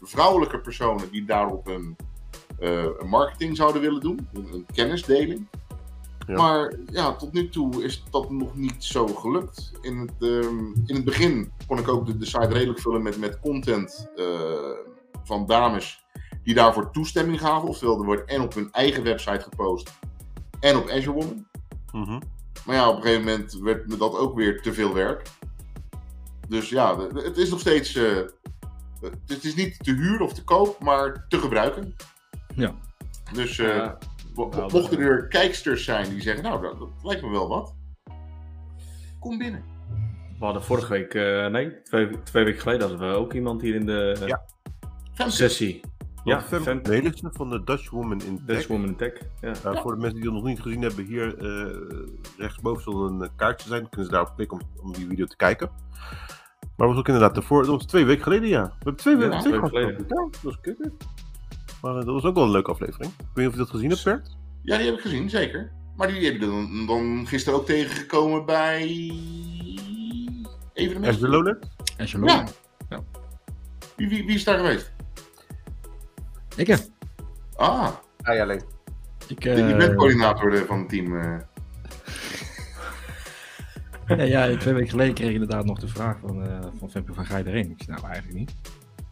vrouwelijke 0.01 0.61
personen 0.61 1.11
die 1.11 1.25
daarop 1.25 1.67
een, 1.67 1.97
uh, 2.61 2.83
een 2.99 3.09
marketing 3.09 3.57
zouden 3.57 3.83
willen 3.83 4.01
doen. 4.01 4.29
Een, 4.33 4.49
een 4.53 4.67
kennisdeling. 4.75 5.47
Ja. 6.27 6.37
Maar 6.37 6.75
ja, 6.87 7.15
tot 7.17 7.33
nu 7.33 7.49
toe 7.49 7.85
is 7.85 8.05
dat 8.11 8.31
nog 8.31 8.57
niet 8.57 8.85
zo 8.85 9.07
gelukt. 9.07 9.73
In 9.81 9.99
het, 9.99 10.13
um, 10.19 10.83
in 10.87 10.95
het 10.95 11.05
begin 11.05 11.53
kon 11.67 11.79
ik 11.79 11.89
ook 11.89 12.07
de, 12.07 12.19
de 12.19 12.27
site 12.27 12.49
redelijk 12.49 12.81
vullen 12.81 13.03
met, 13.03 13.19
met 13.19 13.41
content 13.41 14.11
van 15.25 15.47
dames 15.47 16.05
die 16.43 16.55
daarvoor 16.55 16.91
toestemming 16.91 17.41
gaven. 17.41 17.69
Oftewel, 17.69 17.99
er 17.99 18.05
wordt 18.05 18.31
en 18.31 18.41
op 18.41 18.55
hun 18.55 18.69
eigen 18.73 19.03
website 19.03 19.41
gepost 19.41 19.99
en 20.61 20.77
op 20.77 20.89
Azure 20.89 21.13
Woman. 21.13 21.47
Mm 21.93 22.05
-hmm. 22.05 22.21
Maar 22.67 22.77
ja, 22.77 22.89
op 22.89 22.97
een 22.97 23.03
gegeven 23.03 23.25
moment 23.25 23.53
werd 23.53 23.89
me 23.89 23.97
dat 23.97 24.19
ook 24.19 24.37
weer 24.37 24.63
te 24.63 24.73
veel 24.73 24.95
werk. 24.95 25.23
Dus 26.49 26.69
ja, 26.69 26.99
het 27.15 27.37
is 27.37 27.51
nog 27.51 27.61
steeds. 27.61 27.95
Uh, 27.95 28.19
het 29.27 29.45
is 29.45 29.55
niet 29.55 29.85
te 29.85 29.93
huur 29.93 30.21
of 30.21 30.33
te 30.33 30.45
koop, 30.45 30.81
maar 30.83 31.27
te 31.29 31.39
gebruiken. 31.39 31.97
Ja. 32.55 32.75
Dus 33.33 33.59
uh, 33.59 33.77
ja, 33.77 33.99
mochten 34.73 35.01
er 35.01 35.29
kijksters 35.29 35.85
zijn 35.85 36.09
die 36.09 36.21
zeggen: 36.21 36.43
Nou, 36.43 36.63
dat, 36.63 36.79
dat, 36.79 36.89
lijkt 37.03 37.23
me 37.23 37.31
wel 37.31 37.49
wat. 37.49 37.75
Kom 39.19 39.39
binnen. 39.39 39.65
We 40.39 40.45
hadden 40.45 40.65
vorige 40.65 40.93
week, 40.93 41.15
uh, 41.15 41.47
nee, 41.47 41.83
twee, 41.83 42.23
twee 42.23 42.45
weken 42.45 42.61
geleden 42.61 42.89
hadden 42.89 43.09
we 43.09 43.15
ook 43.15 43.33
iemand 43.33 43.63
hier 43.63 43.75
in 43.75 43.87
de 43.87 44.25
ja. 45.15 45.29
sessie. 45.29 45.81
Ja, 46.25 46.41
Fem 46.41 46.81
Nelissen 46.83 47.33
van 47.33 47.51
de 47.51 47.65
Dutch 47.65 47.91
Woman 47.91 48.23
in 48.23 48.43
Tech. 48.47 48.57
Dutch 48.57 48.67
Woman 48.67 48.89
in 48.89 48.97
Tech, 48.97 49.13
ja. 49.41 49.55
Uh, 49.67 49.83
voor 49.83 49.95
de 49.95 50.01
mensen 50.01 50.15
die 50.21 50.25
dat 50.25 50.33
nog 50.33 50.45
niet 50.45 50.61
gezien 50.61 50.83
hebben, 50.83 51.05
hier 51.05 51.43
uh, 51.43 51.77
rechtsboven 52.39 52.83
zal 52.83 53.07
een 53.07 53.31
kaartje 53.37 53.69
zijn. 53.69 53.81
Dan 53.81 53.91
kunnen 53.91 54.07
ze 54.07 54.13
daarop 54.13 54.35
klikken 54.35 54.61
om, 54.61 54.69
om 54.83 54.93
die 54.93 55.07
video 55.07 55.27
te 55.27 55.37
kijken. 55.37 55.71
Maar 56.77 56.89
was 56.89 56.97
ook 56.97 57.07
inderdaad 57.07 57.37
ervoor, 57.37 57.63
dat 57.63 57.71
was 57.71 57.87
twee 57.87 58.05
weken 58.05 58.23
geleden, 58.23 58.49
ja. 58.49 58.65
We 58.65 58.73
hebben 58.75 58.97
twee, 58.97 59.17
ja, 59.17 59.41
twee 59.41 59.53
weken 59.53 59.69
geleden. 59.69 60.05
Ja, 60.09 60.29
dat 60.31 60.43
was 60.43 60.61
kikker. 60.61 60.93
Maar 61.83 61.93
uh, 61.93 62.05
dat 62.05 62.15
was 62.15 62.25
ook 62.25 62.35
wel 62.35 62.45
een 62.45 62.51
leuke 62.51 62.71
aflevering. 62.71 63.13
Ik 63.13 63.19
weet 63.19 63.37
niet 63.37 63.47
of 63.47 63.53
je 63.53 63.59
dat 63.59 63.71
gezien 63.71 63.91
hebt, 63.91 64.05
Bert? 64.05 64.37
Ja, 64.63 64.77
die 64.77 64.87
heb 64.87 64.95
ik 64.95 65.01
gezien, 65.01 65.31
zeker. 65.31 65.73
Maar 65.97 66.09
die 66.09 66.31
hebben 66.31 66.49
dan, 66.49 66.87
dan 66.87 67.27
gisteren 67.27 67.59
ook 67.59 67.67
tegengekomen 67.67 68.47
bij 68.47 68.83
evenementen. 70.73 71.09
Azure 71.09 71.31
Lowland? 71.31 71.69
Azure 71.99 72.27
Ja. 72.27 72.47
ja. 72.89 73.01
Wie, 73.97 74.09
wie, 74.09 74.27
wie 74.27 74.35
is 74.35 74.45
daar 74.45 74.57
geweest? 74.57 74.93
Ik 76.57 76.67
heb. 76.67 76.81
Ah. 77.57 77.91
Ah 78.23 78.35
ja, 78.35 78.43
alleen. 78.43 78.63
Ik, 79.29 79.45
uh... 79.45 79.69
Je 79.69 79.77
bent 79.77 79.95
coördinator 79.95 80.57
van 80.67 80.79
het 80.79 80.89
team. 80.89 81.15
Uh... 81.15 81.39
ja, 84.19 84.23
ja, 84.23 84.57
twee 84.57 84.75
weken 84.75 84.91
geleden 84.91 85.15
kreeg 85.15 85.29
ik 85.29 85.35
inderdaad 85.35 85.65
nog 85.65 85.79
de 85.79 85.89
vraag 85.89 86.19
van, 86.19 86.47
uh, 86.47 86.59
van 86.79 86.91
Femke 86.91 87.15
van 87.15 87.27
ga 87.27 87.37
je 87.37 87.45
erheen? 87.45 87.71
Ik 87.71 87.83
zei 87.83 87.97
nou 87.97 88.13
eigenlijk 88.13 88.39
niet. 88.39 88.55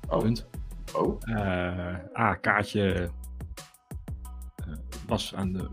Oh. 0.09 0.18
Punt. 0.18 0.47
Oh. 0.94 1.20
Uh, 1.25 2.18
A, 2.18 2.35
kaartje 2.35 3.11
was 5.06 5.35
aan 5.35 5.52
de, 5.52 5.68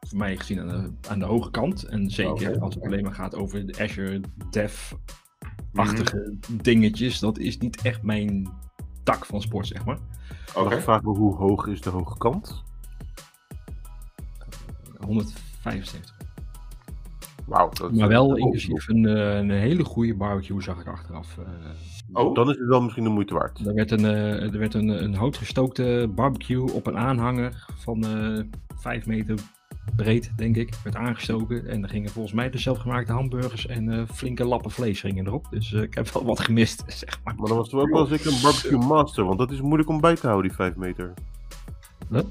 voor 0.00 0.18
mij 0.18 0.36
gezien 0.36 0.60
aan 0.60 0.68
de, 0.68 1.08
aan 1.08 1.18
de 1.18 1.24
hoge 1.24 1.50
kant. 1.50 1.82
En 1.84 2.10
zeker 2.10 2.60
als 2.60 2.74
het 2.74 2.84
alleen 2.84 3.02
maar 3.02 3.14
gaat 3.14 3.34
over 3.34 3.66
de 3.66 3.82
Azure 3.82 4.20
Dev-achtige 4.50 6.36
mm. 6.48 6.62
dingetjes. 6.62 7.18
Dat 7.18 7.38
is 7.38 7.58
niet 7.58 7.82
echt 7.82 8.02
mijn 8.02 8.48
tak 9.02 9.26
van 9.26 9.42
sport, 9.42 9.66
zeg 9.66 9.84
maar. 9.84 9.98
Okay. 10.54 10.80
Vraag 10.80 11.02
me 11.02 11.10
hoe 11.10 11.34
hoog 11.34 11.66
is 11.66 11.80
de 11.80 11.90
hoge 11.90 12.18
kant? 12.18 12.62
175. 15.06 16.14
Wauw. 17.46 17.70
Maar 17.92 18.08
wel 18.08 18.36
inclusief 18.36 18.88
een, 18.88 19.06
eh, 19.06 19.36
een, 19.36 19.50
hele 19.50 19.84
goede 19.84 20.14
barbecue, 20.14 20.62
zag 20.62 20.80
ik 20.80 20.86
achteraf. 20.86 21.36
Uh, 21.38 21.46
oh, 22.12 22.34
dan 22.34 22.50
is 22.50 22.58
het 22.58 22.68
wel 22.68 22.82
misschien 22.82 23.04
de 23.04 23.10
moeite 23.10 23.34
waard. 23.34 23.66
Er 23.66 23.74
werd 23.74 23.90
een, 23.90 24.00
uh, 24.00 24.52
er 24.52 24.58
werd 24.58 24.74
een, 24.74 24.88
een 24.88 25.14
houtgestookte 25.14 26.10
barbecue 26.14 26.72
op 26.72 26.86
een 26.86 26.98
aanhanger 26.98 27.66
van 27.74 28.04
uh, 28.06 28.42
5 28.76 29.06
meter 29.06 29.38
breed, 29.96 30.32
denk 30.36 30.56
ik. 30.56 30.74
Werd 30.84 30.96
aangestoken. 30.96 31.66
En 31.66 31.82
er 31.82 31.88
gingen 31.88 32.10
volgens 32.10 32.34
mij 32.34 32.50
de 32.50 32.58
zelfgemaakte 32.58 33.12
hamburgers 33.12 33.66
en 33.66 34.08
flinke 34.08 34.44
lappen 34.44 34.70
vlees 34.70 35.00
gingen 35.00 35.26
erop. 35.26 35.46
Dus 35.50 35.72
ik 35.72 35.94
heb 35.94 36.08
wel 36.08 36.24
wat 36.24 36.40
gemist, 36.40 36.84
zeg 37.02 37.20
maar. 37.24 37.34
Maar 37.36 37.48
dan 37.48 37.56
was 37.56 37.72
er 37.72 37.78
ook 37.78 37.90
wel 37.90 38.06
zeker 38.06 38.32
een 38.32 38.42
barbecue 38.42 38.86
master, 38.86 39.24
want 39.24 39.38
dat 39.38 39.50
is 39.50 39.60
moeilijk 39.60 39.88
om 39.88 40.00
bij 40.00 40.14
te 40.14 40.26
houden, 40.26 40.48
die 40.48 40.56
5 40.56 40.76
meter. 40.76 41.14
Wat? 42.08 42.26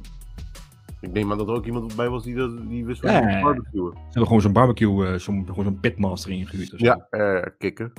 Ik 1.01 1.11
neem 1.11 1.31
aan 1.31 1.37
dat 1.37 1.47
er 1.47 1.53
ook 1.53 1.65
iemand 1.65 1.95
bij 1.95 2.09
was 2.09 2.23
die, 2.23 2.35
dat, 2.35 2.69
die 2.69 2.85
wist 2.85 3.01
van 3.01 3.11
ja, 3.11 3.41
barbecuen. 3.41 3.91
Ze 3.93 4.01
hebben 4.03 4.25
gewoon 4.25 4.41
zo'n 4.41 4.53
barbecue, 4.53 5.07
uh, 5.07 5.17
zo'n 5.17 5.45
gewoon 5.45 5.63
zo'n 5.63 5.79
pitmaster 5.79 6.31
ingehuurd. 6.31 6.73
Ja, 6.75 7.07
uh, 7.11 7.45
kikken. 7.57 7.91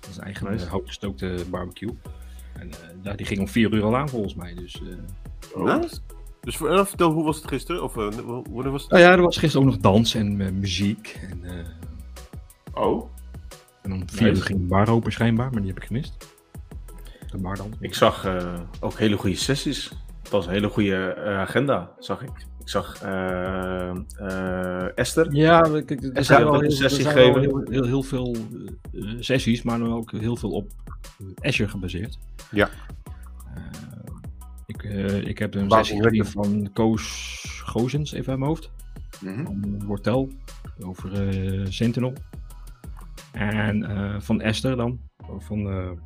Dat 0.00 0.10
is 0.10 0.18
eigenlijk 0.18 0.60
een 0.60 0.68
houtgestookte 0.68 1.44
barbecue. 1.50 1.96
En 2.52 2.70
uh, 3.04 3.12
die 3.16 3.26
ging 3.26 3.40
om 3.40 3.48
4 3.48 3.72
uur 3.72 3.82
al 3.82 3.96
aan 3.96 4.08
volgens 4.08 4.34
mij. 4.34 4.54
Dus, 4.54 4.82
oh. 5.54 5.64
nice. 5.64 6.00
Dus 6.40 6.56
voor, 6.56 6.86
vertel, 6.86 7.10
hoe 7.12 7.24
was 7.24 7.36
het 7.36 7.48
gisteren? 7.48 7.82
Of 7.82 7.94
wanneer 7.94 8.70
was 8.70 8.82
het? 8.82 8.92
Oh 8.92 8.98
ja, 8.98 9.10
er 9.10 9.22
was 9.22 9.36
gisteren 9.36 9.66
ook 9.66 9.72
nog 9.72 9.82
dans 9.82 10.14
en 10.14 10.58
muziek. 10.58 11.20
En, 11.30 11.66
oh. 12.74 13.10
En 13.82 13.92
om 13.92 14.02
4 14.10 14.28
uur 14.28 14.42
ging 14.42 14.58
de 14.58 14.66
bar 14.66 14.88
open 14.88 15.12
schijnbaar, 15.12 15.50
maar 15.50 15.60
die 15.60 15.70
heb 15.70 15.80
ik 15.80 15.86
gemist. 15.86 16.28
De 17.30 17.38
bar 17.38 17.56
dan. 17.56 17.74
Ik 17.80 17.94
zag 17.94 18.28
ook 18.80 18.98
hele 18.98 19.16
goede 19.16 19.36
sessies. 19.36 19.90
Het 20.30 20.38
was 20.38 20.48
een 20.48 20.52
hele 20.52 20.68
goede 20.68 21.16
uh, 21.18 21.38
agenda, 21.38 21.90
zag 21.98 22.22
ik. 22.22 22.30
Ik 22.60 22.68
zag 22.68 23.02
uh, 23.04 23.90
uh, 24.20 24.98
Esther. 24.98 25.34
Ja, 25.34 25.64
er 26.12 26.24
zijn 26.24 26.44
wel, 26.44 26.60
heel, 26.60 26.70
sessie 26.70 27.04
er 27.06 27.12
zijn 27.12 27.40
heel, 27.40 27.62
heel, 27.68 27.84
heel, 27.84 28.02
veel 28.02 28.36
sessies, 29.20 29.62
maar 29.62 29.78
dan 29.78 29.92
ook 29.92 30.10
heel 30.10 30.36
veel 30.36 30.50
op 30.50 30.70
Azure 31.40 31.70
gebaseerd. 31.70 32.18
Ja. 32.50 32.68
Ik, 34.82 35.24
ik 35.24 35.38
heb 35.38 35.54
een 35.54 35.70
sessie 35.70 36.24
van 36.24 36.70
Koos 36.72 37.62
Gozens, 37.64 38.12
even 38.12 38.30
uit 38.30 38.38
mijn 38.38 38.50
hoofd. 38.50 38.70
Mm 39.20 39.34
-hmm. 39.34 39.44
Van 39.44 39.84
Wortel, 39.86 40.30
over 40.80 41.32
Sentinel. 41.72 42.12
En 43.32 44.22
van 44.22 44.40
Esther 44.40 44.76
dan, 44.76 45.00
van 45.38 45.98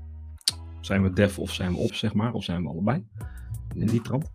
zijn 0.81 1.03
we 1.03 1.13
dev 1.13 1.39
of 1.39 1.53
zijn 1.53 1.73
we 1.73 1.79
op, 1.79 1.95
zeg 1.95 2.15
maar, 2.15 2.33
of 2.33 2.45
zijn 2.45 2.63
we 2.63 2.69
allebei 2.69 3.05
in 3.75 3.87
die 3.87 4.03
trant. 4.03 4.31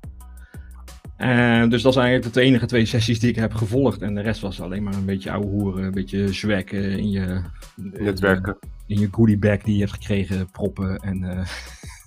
En 1.17 1.69
dus 1.69 1.82
dat 1.82 1.93
zijn 1.93 2.06
eigenlijk 2.06 2.36
de 2.36 2.41
enige 2.41 2.65
twee 2.65 2.86
sessies 2.86 3.19
die 3.19 3.30
ik 3.30 3.36
heb 3.36 3.54
gevolgd. 3.54 4.02
En 4.02 4.15
de 4.15 4.21
rest 4.21 4.41
was 4.41 4.62
alleen 4.62 4.84
maar 4.84 4.93
een 4.93 5.06
beetje 5.06 5.32
ouwe 5.32 5.45
hoeren, 5.45 5.84
een 5.84 5.91
beetje 5.91 6.34
zwakken 6.34 6.97
in 6.97 7.10
je... 7.10 7.41
Netwerken. 7.75 8.58
In 8.88 8.99
je 8.99 9.08
goodie 9.12 9.38
bag 9.38 9.62
die 9.62 9.73
je 9.73 9.80
hebt 9.80 9.93
gekregen, 9.93 10.52
proppen 10.52 10.97
en 10.97 11.19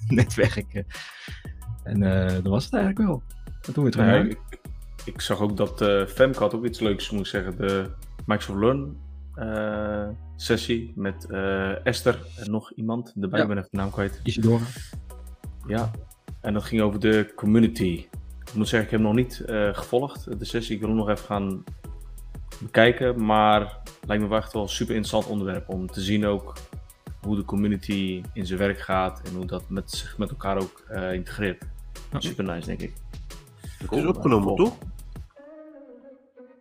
netwerken. 0.09 0.87
En 1.83 2.03
uh, 2.03 2.29
dat 2.29 2.47
was 2.47 2.65
het 2.65 2.75
eigenlijk 2.75 3.07
wel. 3.07 3.23
Dat 3.61 3.75
doen 3.75 3.85
we 3.85 3.91
terug. 3.91 4.07
Ja, 4.07 4.31
ik, 4.31 4.39
ik, 5.05 5.21
zag 5.21 5.41
ook 5.41 5.57
dat 5.57 5.83
uh, 5.83 6.07
Femke 6.07 6.39
had 6.39 6.55
ook 6.55 6.65
iets 6.65 6.81
leuks, 6.81 7.11
moet 7.11 7.21
ik 7.21 7.27
zeggen. 7.27 7.57
De 7.57 7.91
Microsoft 8.27 8.59
Learn 8.59 8.97
sessie 10.37 10.93
met 10.97 11.27
Esther 11.85 12.19
en 12.37 12.51
nog 12.51 12.73
iemand. 12.73 13.15
Erbij 13.21 13.41
ja. 13.41 13.47
ben 13.47 13.57
even 13.57 13.69
de 13.71 13.77
naam 13.77 13.91
kwijt. 13.91 14.21
Isidora. 14.23 14.65
Ja, 15.67 15.91
en 16.41 16.55
dat 16.55 16.63
ging 16.63 16.83
over 16.83 17.01
de 17.01 17.33
community. 17.37 18.07
Ik 18.45 18.55
moet 18.55 18.69
zeggen, 18.69 18.89
ik 18.89 18.95
heb 18.95 19.01
nog 19.01 19.15
niet 19.15 19.43
gevolgd 19.73 20.39
de 20.39 20.45
sessie. 20.45 20.75
Ik 20.75 20.81
wil 20.81 20.89
hem 20.89 20.99
nog 20.99 21.09
even 21.09 21.25
gaan 21.25 21.65
bekijken. 22.61 23.25
Maar 23.25 23.79
lijkt 24.07 24.23
me 24.23 24.29
wel 24.29 24.39
echt 24.39 24.53
wel 24.53 24.63
een 24.63 24.69
super 24.69 24.95
interessant 24.95 25.27
onderwerp 25.27 25.69
om 25.69 25.87
te 25.87 26.01
zien 26.01 26.27
ook 26.27 26.55
hoe 27.23 27.37
de 27.37 27.45
community 27.45 28.23
in 28.33 28.47
zijn 28.47 28.59
werk 28.59 28.79
gaat 28.79 29.21
en 29.29 29.35
hoe 29.35 29.47
dat 29.47 29.69
met, 29.69 29.91
zich 29.91 30.19
met 30.19 30.31
elkaar 30.31 30.57
ook 30.57 30.85
uh, 30.91 31.13
integreert. 31.13 31.65
Super 32.19 32.45
nice, 32.45 32.67
denk 32.67 32.81
ik. 32.81 32.93
Het 33.79 33.93
is 33.93 34.07
opgenomen, 34.07 34.57
toch? 34.57 34.79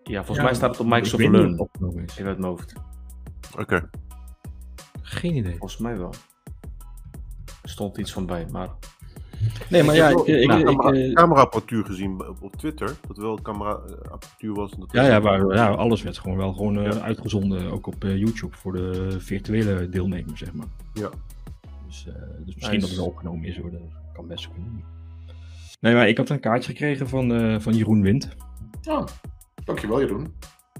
Ja, 0.04 0.17
volgens 0.17 0.38
ja, 0.38 0.43
mij 0.43 0.54
staat 0.54 0.69
het 0.69 0.80
op 0.80 0.86
Microsoft 0.86 1.24
Learn. 1.24 1.60
Opgenomen 1.60 2.04
is. 2.04 2.17
In 2.17 2.26
het 2.26 2.39
hoofd. 2.39 2.74
Oké. 3.52 3.62
Okay. 3.62 3.84
Geen 5.02 5.36
idee. 5.36 5.58
Volgens 5.58 5.78
mij 5.78 5.97
wel. 5.97 6.13
Er 7.62 7.69
stond 7.69 7.97
iets 7.97 8.13
van 8.13 8.26
bij, 8.26 8.47
maar 8.52 8.69
Nee, 9.69 9.84
maar 9.84 9.95
ja, 9.95 10.10
ik, 10.10 10.17
ik, 10.17 10.49
camera, 10.49 10.91
ik, 10.91 11.15
cameraapparatuur 11.15 11.86
gezien 11.86 12.21
op 12.39 12.56
Twitter. 12.56 12.95
Dat 13.08 13.17
wel 13.17 13.41
cameraapparatuur 13.41 14.54
was. 14.54 14.71
Dat 14.71 14.91
ja, 14.91 15.04
ja, 15.04 15.21
waar, 15.21 15.56
ja, 15.56 15.69
alles 15.69 16.01
werd 16.01 16.17
gewoon 16.17 16.38
wel 16.38 16.54
gewoon 16.54 16.88
uh, 16.88 16.89
uitgezonden, 16.89 17.71
ook 17.71 17.88
op 17.88 18.04
uh, 18.04 18.17
YouTube, 18.17 18.56
voor 18.56 18.73
de 18.73 19.15
virtuele 19.19 19.89
deelnemers, 19.89 20.39
zeg 20.39 20.54
maar. 20.54 20.67
Ja. 20.93 21.10
Dus, 21.88 22.06
uh, 22.08 22.13
dus 22.45 22.56
misschien 22.56 22.80
nice. 22.80 22.88
dat 22.88 22.97
het 22.97 23.08
opgenomen 23.08 23.45
is, 23.45 23.58
hoor. 23.58 23.71
Dat 23.71 23.82
kan 24.13 24.27
best 24.27 24.49
kunnen. 24.51 24.84
Nee, 25.80 25.93
maar 25.93 26.08
ik 26.08 26.17
had 26.17 26.30
een 26.30 26.39
kaartje 26.39 26.71
gekregen 26.71 27.08
van, 27.08 27.62
van 27.62 27.73
Jeroen 27.73 28.01
Wind. 28.01 28.30
Oh, 28.84 29.06
dankjewel 29.65 29.99
Jeroen. 29.99 30.34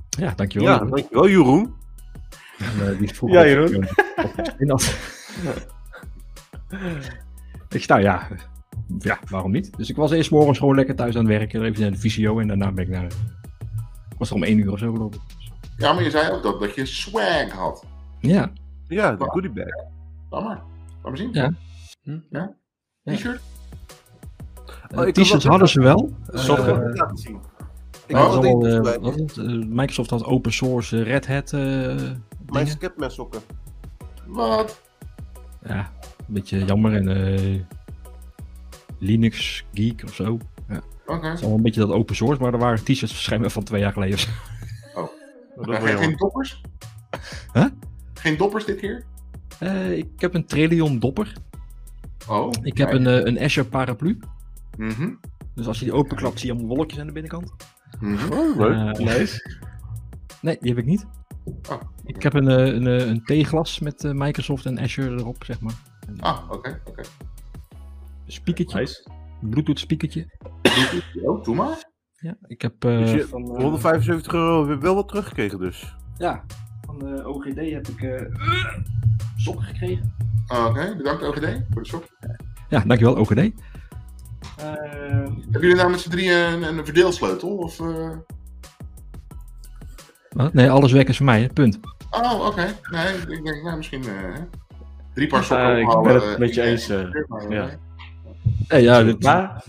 Ja, 0.10 0.34
dankjewel. 0.36 0.68
Ja, 0.68 0.78
dankjewel 0.78 1.30
Jeroen. 1.30 1.74
En, 2.58 2.98
die 2.98 3.10
vroeg 3.10 3.32
ja, 3.32 3.46
Jeroen. 3.46 3.88
ik, 7.70 7.88
nou 7.88 8.02
ja, 8.10 8.28
ja, 9.00 9.20
waarom 9.30 9.52
niet? 9.52 9.78
Dus 9.78 9.90
ik 9.90 9.96
was 9.96 10.12
eerst 10.12 10.32
morgens 10.32 10.60
gewoon 10.60 10.76
lekker 10.76 10.96
thuis 10.96 11.16
aan 11.16 11.26
het 11.26 11.38
werken. 11.38 11.64
Even 11.64 11.82
naar 11.82 11.92
de 11.92 11.98
visio 11.98 12.40
en 12.40 12.48
daarna 12.48 12.72
ben 12.72 12.84
ik 12.84 12.90
naar... 12.90 13.12
was 14.18 14.30
er 14.30 14.36
om 14.36 14.44
één 14.44 14.58
uur 14.58 14.72
of 14.72 14.80
zo 14.80 14.92
geloof 14.92 15.16
ik. 15.16 15.22
Ja, 15.78 15.94
maar 15.94 16.04
je 16.04 16.10
zei 16.10 16.32
ook 16.32 16.44
dat, 16.44 16.60
dat 16.60 16.76
je 16.76 16.86
swag 16.86 17.52
had. 17.52 17.86
Ja. 18.20 18.52
Ja, 18.88 19.16
de 19.16 19.26
goodie 19.26 19.52
bag. 19.52 19.66
Laat 20.30 20.44
maar. 20.44 20.62
Laat 20.92 21.04
maar 21.04 21.18
zien. 21.18 21.30
Ja. 21.34 21.52
Hm? 22.04 22.20
ja? 22.30 22.54
T-shirt? 23.04 23.42
Uh, 24.96 25.02
T-shirts 25.02 25.46
hadden 25.46 25.70
ze 25.70 25.82
wel. 25.82 26.14
Sokken. 26.28 26.90
Uh, 26.90 26.96
laten 26.96 27.18
zien. 27.18 27.40
Ik 28.08 28.16
oh, 28.16 28.34
had 28.34 28.46
uh, 28.46 28.80
wat 28.80 29.16
het, 29.16 29.38
Microsoft 29.70 30.10
had 30.10 30.24
open 30.24 30.54
source 30.54 31.04
Red 31.04 31.28
Hat. 31.28 31.52
Mijn 32.52 32.68
Scapman 32.68 33.12
sokken. 33.12 33.42
Wat? 34.26 34.82
Ja, 35.64 35.92
een 36.02 36.34
beetje 36.34 36.66
jammer. 36.66 36.94
En 36.96 37.68
Linux 39.02 39.66
Geek 39.74 40.04
of 40.04 40.14
zo. 40.14 40.38
Ja. 40.70 40.76
Oké. 40.76 40.84
Okay. 41.06 41.30
Het 41.30 41.34
is 41.34 41.40
allemaal 41.40 41.58
een 41.58 41.64
beetje 41.64 41.80
dat 41.80 41.90
open 41.90 42.16
source, 42.16 42.42
maar 42.42 42.54
er 42.54 42.60
waren 42.60 42.84
t-shirts 42.84 43.12
waarschijnlijk 43.12 43.52
van 43.52 43.64
twee 43.64 43.82
jaar 43.82 43.94
geleden. 43.94 44.20
Oh. 44.96 45.10
Dat 45.56 45.84
geen, 45.84 45.98
geen 45.98 46.18
doppers? 46.18 46.62
Huh? 47.54 47.66
Geen 48.14 48.38
doppers 48.38 48.66
dit 48.66 48.80
keer? 48.80 49.04
Uh, 49.60 49.98
ik 49.98 50.22
heb 50.22 50.34
een 50.34 50.46
Trillion 50.46 51.00
dopper. 51.00 51.34
Oh. 52.28 52.52
Ik 52.62 52.78
heb 52.78 52.92
een, 52.92 53.06
uh, 53.06 53.26
een 53.26 53.40
Azure 53.40 53.68
paraplu. 53.68 54.20
Mm 54.78 54.90
-hmm. 54.90 55.20
Dus 55.56 55.68
als 55.68 55.80
je 55.80 55.86
die 55.86 55.94
openklapt, 55.94 56.40
zie 56.40 56.48
je 56.48 56.54
allemaal 56.56 56.76
wolkjes 56.76 57.00
aan 57.00 57.08
de 57.08 57.14
binnenkant. 57.14 57.54
Mm 58.00 58.16
-hmm. 58.16 58.32
Oh, 58.32 58.58
leuk. 58.58 59.00
Uh, 59.00 59.06
nice. 59.06 59.60
Nee, 60.42 60.58
die 60.60 60.70
heb 60.70 60.80
ik 60.80 60.86
niet. 60.86 61.06
Oh, 61.70 61.82
ik 62.06 62.24
heb 62.24 62.34
een, 62.34 62.48
een, 62.48 62.86
een 62.86 63.24
theeglas 63.24 63.80
met 63.80 64.04
Microsoft 64.14 64.66
en 64.66 64.80
Azure 64.80 65.20
erop, 65.20 65.44
zeg 65.44 65.60
maar. 65.60 65.74
Ah, 66.20 66.44
oké, 66.44 66.56
okay, 66.56 66.72
oké. 66.72 66.90
Okay. 66.90 67.06
Speakertje. 68.28 68.80
Nice. 68.80 69.10
Bluetooth 69.42 69.80
speakertje. 69.80 70.28
Oh, 71.24 71.44
doe 71.44 71.56
maar. 71.56 71.90
Ja, 72.16 72.36
ik 72.48 72.62
heb... 72.62 72.86
Uh, 72.86 72.98
dus 72.98 73.12
je, 73.12 73.28
van, 73.28 73.42
uh, 73.42 73.62
175 73.62 74.34
euro 74.34 74.80
wel 74.80 74.96
wat 74.96 75.08
teruggekregen 75.08 75.60
dus. 75.60 75.96
Ja, 76.18 76.44
van 76.86 77.00
de 77.00 77.28
OGD 77.28 77.56
heb 77.56 77.88
ik 77.88 78.02
uh, 78.02 78.22
sokken 79.36 79.66
gekregen. 79.66 80.14
Oké, 80.48 80.62
okay, 80.62 80.98
bedankt 80.98 81.24
OGD 81.24 81.46
voor 81.70 81.82
de 81.82 81.88
sok. 81.88 82.04
Ja, 82.70 82.80
dankjewel 82.80 83.18
OGD. 83.18 83.52
Hebben 84.56 85.62
jullie 85.62 85.76
nou 85.76 85.90
met 85.90 86.00
z'n 86.00 86.10
drieën 86.10 86.38
een, 86.38 86.64
een 86.64 86.86
verdeelsleutel? 86.86 87.58
Of, 87.58 87.78
Wat? 90.30 90.54
Nee, 90.54 90.70
alles 90.70 90.92
werkt 90.92 91.10
is 91.10 91.18
voor 91.18 91.26
mij, 91.26 91.50
punt. 91.54 91.80
Oh, 92.10 92.34
oké. 92.34 92.48
Okay. 92.48 92.76
Nee, 92.92 93.18
ik 93.18 93.44
denk 93.44 93.64
nou, 93.64 93.78
misschien 93.78 94.04
drie 95.14 95.28
paar 95.28 95.44
sokken 95.44 95.78
Ik 95.80 96.02
ben 96.04 96.30
het 96.30 96.38
met 96.38 96.54
je 96.54 96.62
eens. 96.62 96.88
ja. 97.50 97.70
Hey, 98.68 98.82
ja, 98.82 99.04
dit, 99.04 99.24
maar... 99.24 99.64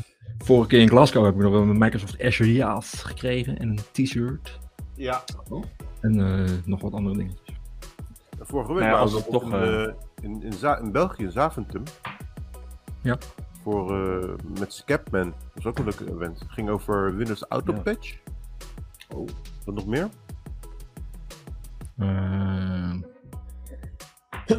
Vorige 0.45 0.69
keer 0.69 0.81
in 0.81 0.89
Glasgow 0.89 1.25
heb 1.25 1.35
ik 1.35 1.41
nog 1.41 1.53
een 1.53 1.79
Microsoft 1.79 2.23
Azure 2.23 2.53
Yacht 2.53 3.05
gekregen 3.05 3.59
en 3.59 3.69
een 3.69 4.05
t-shirt. 4.05 4.59
Ja. 4.95 5.23
Oh. 5.49 5.65
En 6.01 6.19
uh, 6.19 6.51
nog 6.65 6.81
wat 6.81 6.93
andere 6.93 7.17
dingetjes. 7.17 7.57
Vorige 8.41 8.73
week 8.73 8.85
nou, 8.85 8.99
was 8.99 9.13
het 9.13 9.31
toch 9.31 9.43
in, 9.43 9.53
uh, 9.53 9.89
in, 10.23 10.53
in, 10.83 10.93
België, 10.93 11.23
in 11.23 11.31
Zaventem. 11.31 11.83
Ja. 13.03 13.19
Voor, 13.63 14.07
uh, 14.07 14.35
met 14.59 14.73
Scapman. 14.73 15.25
Dat 15.25 15.35
was 15.55 15.67
ook 15.67 15.79
een 15.79 15.85
leuke 15.85 16.15
event. 16.15 16.39
Het 16.39 16.51
ging 16.51 16.69
over 16.69 17.17
Windows 17.17 17.45
Auto 17.49 17.73
Patch. 17.73 18.11
Ja. 18.11 19.17
Oh. 19.17 19.29
Wat 19.65 19.75
nog 19.75 19.87
meer? 19.87 20.09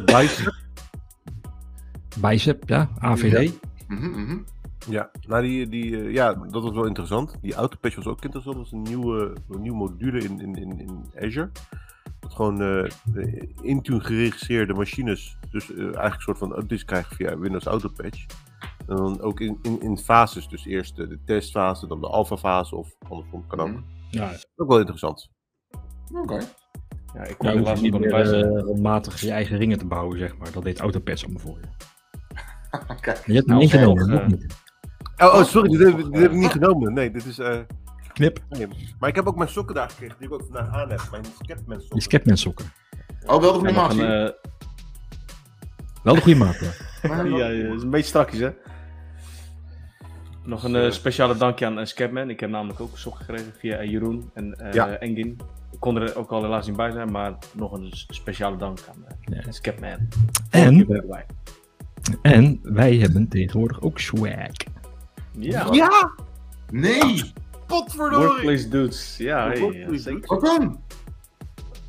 Bicep. 0.04 0.54
Bicep, 2.20 2.68
ja. 2.68 2.90
AVD. 2.98 3.42
Ja. 3.42 3.72
Mm 3.88 3.98
-hmm. 3.98 4.44
Ja, 4.88 5.10
nou 5.26 5.42
die, 5.42 5.68
die, 5.68 5.90
uh, 5.90 6.12
ja, 6.12 6.34
dat 6.34 6.62
was 6.62 6.72
wel 6.72 6.86
interessant. 6.86 7.36
Die 7.40 7.54
autopatch 7.54 7.96
was 7.96 8.06
ook 8.06 8.24
interessant. 8.24 8.56
Dat 8.56 8.64
was 8.64 8.72
een 8.72 8.82
nieuwe, 8.82 9.36
een 9.50 9.62
nieuwe 9.62 9.76
module 9.76 10.22
in, 10.22 10.40
in, 10.40 10.54
in, 10.54 10.78
in 10.78 11.04
Azure. 11.20 11.50
Dat 12.20 12.34
gewoon 12.34 12.62
uh, 12.62 12.90
Intune 13.62 14.00
geregistreerde 14.00 14.74
machines, 14.74 15.38
dus 15.50 15.70
uh, 15.70 15.78
eigenlijk 15.78 16.14
een 16.14 16.20
soort 16.20 16.38
van 16.38 16.50
updates 16.50 16.84
krijgen 16.84 17.16
via 17.16 17.38
Windows 17.38 17.64
Autopatch. 17.64 18.26
En 18.86 18.96
dan 18.96 19.20
ook 19.20 19.40
in, 19.40 19.58
in, 19.62 19.80
in 19.80 19.98
fases, 19.98 20.48
dus 20.48 20.66
eerst 20.66 20.96
de 20.96 21.18
testfase, 21.24 21.86
dan 21.86 22.00
de 22.00 22.08
alpha 22.08 22.36
fase 22.36 22.76
of 22.76 22.94
andersom 23.08 23.46
kan 23.46 23.60
ook. 23.60 23.68
Mm. 23.68 23.84
Ja, 24.10 24.32
ook 24.56 24.68
wel 24.68 24.78
interessant. 24.78 25.30
Oké. 26.10 26.20
Okay. 26.20 26.42
Ja, 27.14 27.22
ik 27.24 27.38
kon 27.38 27.62
ja, 27.62 27.74
niet 27.74 27.98
meer 27.98 28.10
regelmatig 28.10 29.20
je 29.20 29.30
eigen 29.30 29.56
ringen 29.58 29.78
te 29.78 29.86
bouwen, 29.86 30.18
zeg 30.18 30.36
maar. 30.36 30.52
Dat 30.52 30.62
deed 30.62 30.80
Autopatch 30.80 31.24
allemaal 31.24 31.42
voor 31.42 31.58
je. 31.60 31.66
Kijk, 33.00 33.26
je 33.26 33.32
hebt 33.34 33.48
hem 33.48 33.56
nou, 33.56 33.60
ingenomen, 33.60 34.08
nog 34.08 34.26
niet. 34.26 34.46
Oh, 35.16 35.34
oh, 35.34 35.44
sorry, 35.44 35.68
dit 35.68 35.86
heb, 35.86 35.96
dit 35.96 36.20
heb, 36.20 36.30
ik 36.30 36.36
niet 36.36 36.50
genomen. 36.50 36.92
Nee, 36.92 37.10
dit 37.10 37.24
is... 37.24 37.38
Uh... 37.38 37.58
Knip. 38.12 38.38
Nee. 38.48 38.68
Maar 38.98 39.08
ik 39.08 39.14
heb 39.14 39.26
ook 39.26 39.36
mijn 39.36 39.48
sokken 39.48 39.74
daar 39.74 39.90
gekregen, 39.90 40.16
die 40.18 40.26
ik 40.26 40.34
ook 40.34 40.42
vandaag 40.42 40.74
aan 40.74 40.90
heb. 40.90 41.00
Mijn 41.10 41.24
Scatman 41.24 41.80
sokken. 41.80 41.88
Die 41.90 42.02
Scatman 42.02 42.36
sokken. 42.36 42.72
Oh, 43.26 43.40
wel 43.40 43.52
de 43.52 43.58
goede 43.58 43.72
maat. 43.72 43.94
Uh... 43.94 44.28
Wel 46.02 46.14
de 46.14 46.20
goede 46.20 46.38
maat, 46.38 46.58
ja. 46.58 46.70
ja, 47.24 47.46
ja, 47.46 47.74
is 47.74 47.82
een 47.82 47.90
beetje 47.90 48.06
strakjes, 48.06 48.40
hè. 48.40 48.50
Nog 50.44 50.64
een 50.64 50.74
uh, 50.74 50.90
speciale 50.90 51.36
dankje 51.36 51.66
aan 51.66 51.78
uh, 51.78 51.84
Scapman. 51.84 52.30
Ik 52.30 52.40
heb 52.40 52.50
namelijk 52.50 52.80
ook 52.80 52.98
sokken 52.98 53.24
gekregen 53.24 53.52
via 53.58 53.84
Jeroen 53.84 54.30
en 54.34 54.58
uh, 54.62 54.72
ja. 54.72 54.88
Engin. 54.88 55.40
Ik 55.72 55.80
kon 55.80 55.96
er 55.96 56.16
ook 56.16 56.30
al 56.30 56.42
helaas 56.42 56.66
niet 56.66 56.76
bij 56.76 56.90
zijn, 56.90 57.10
maar 57.10 57.34
nog 57.52 57.72
een 57.72 57.88
speciale 57.92 58.56
dank 58.56 58.78
aan 58.88 59.04
uh, 59.30 59.42
ja. 59.44 59.52
Scapman. 59.52 59.90
En, 59.90 60.08
en 60.50 60.86
wij 62.62 62.96
hebben 62.96 63.28
tegenwoordig 63.28 63.80
ook 63.80 63.98
swag. 63.98 64.52
Ja. 65.38 65.68
Ja! 65.70 66.12
Nee! 66.70 67.32
Potverdorie! 67.66 68.26
Workplace 68.26 68.68
dudes. 68.68 69.16
Ja, 69.16 69.46
hey, 69.46 69.88
ja. 69.90 70.18
Wat 70.20 70.40
dan? 70.40 70.80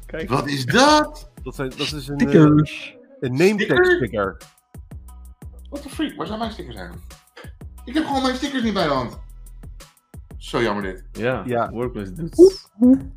Kijk. 0.05 0.29
Wat 0.29 0.47
is 0.47 0.65
dat? 0.65 1.31
Dat, 1.43 1.55
zijn, 1.55 1.69
dat 1.69 1.79
is 1.79 1.91
een, 1.91 2.19
Stickers. 2.19 2.95
Uh, 2.95 3.15
een 3.19 3.31
name 3.31 3.65
tag 3.65 3.85
sticker. 3.85 4.37
What 5.69 5.81
the 5.81 5.89
freak? 5.89 6.15
Waar 6.15 6.27
zijn 6.27 6.39
mijn 6.39 6.51
stickers 6.51 6.75
eigenlijk? 6.75 7.05
Ik 7.85 7.93
heb 7.93 8.05
gewoon 8.05 8.21
mijn 8.21 8.35
stickers 8.35 8.63
niet 8.63 8.73
bij 8.73 8.87
de 8.87 8.93
hand. 8.93 9.17
Zo 10.45 10.61
jammer 10.61 10.83
dit. 10.83 11.03
Ja, 11.11 11.43
ja. 11.45 11.69
Workplace 11.69 12.13
dudes. 12.13 12.69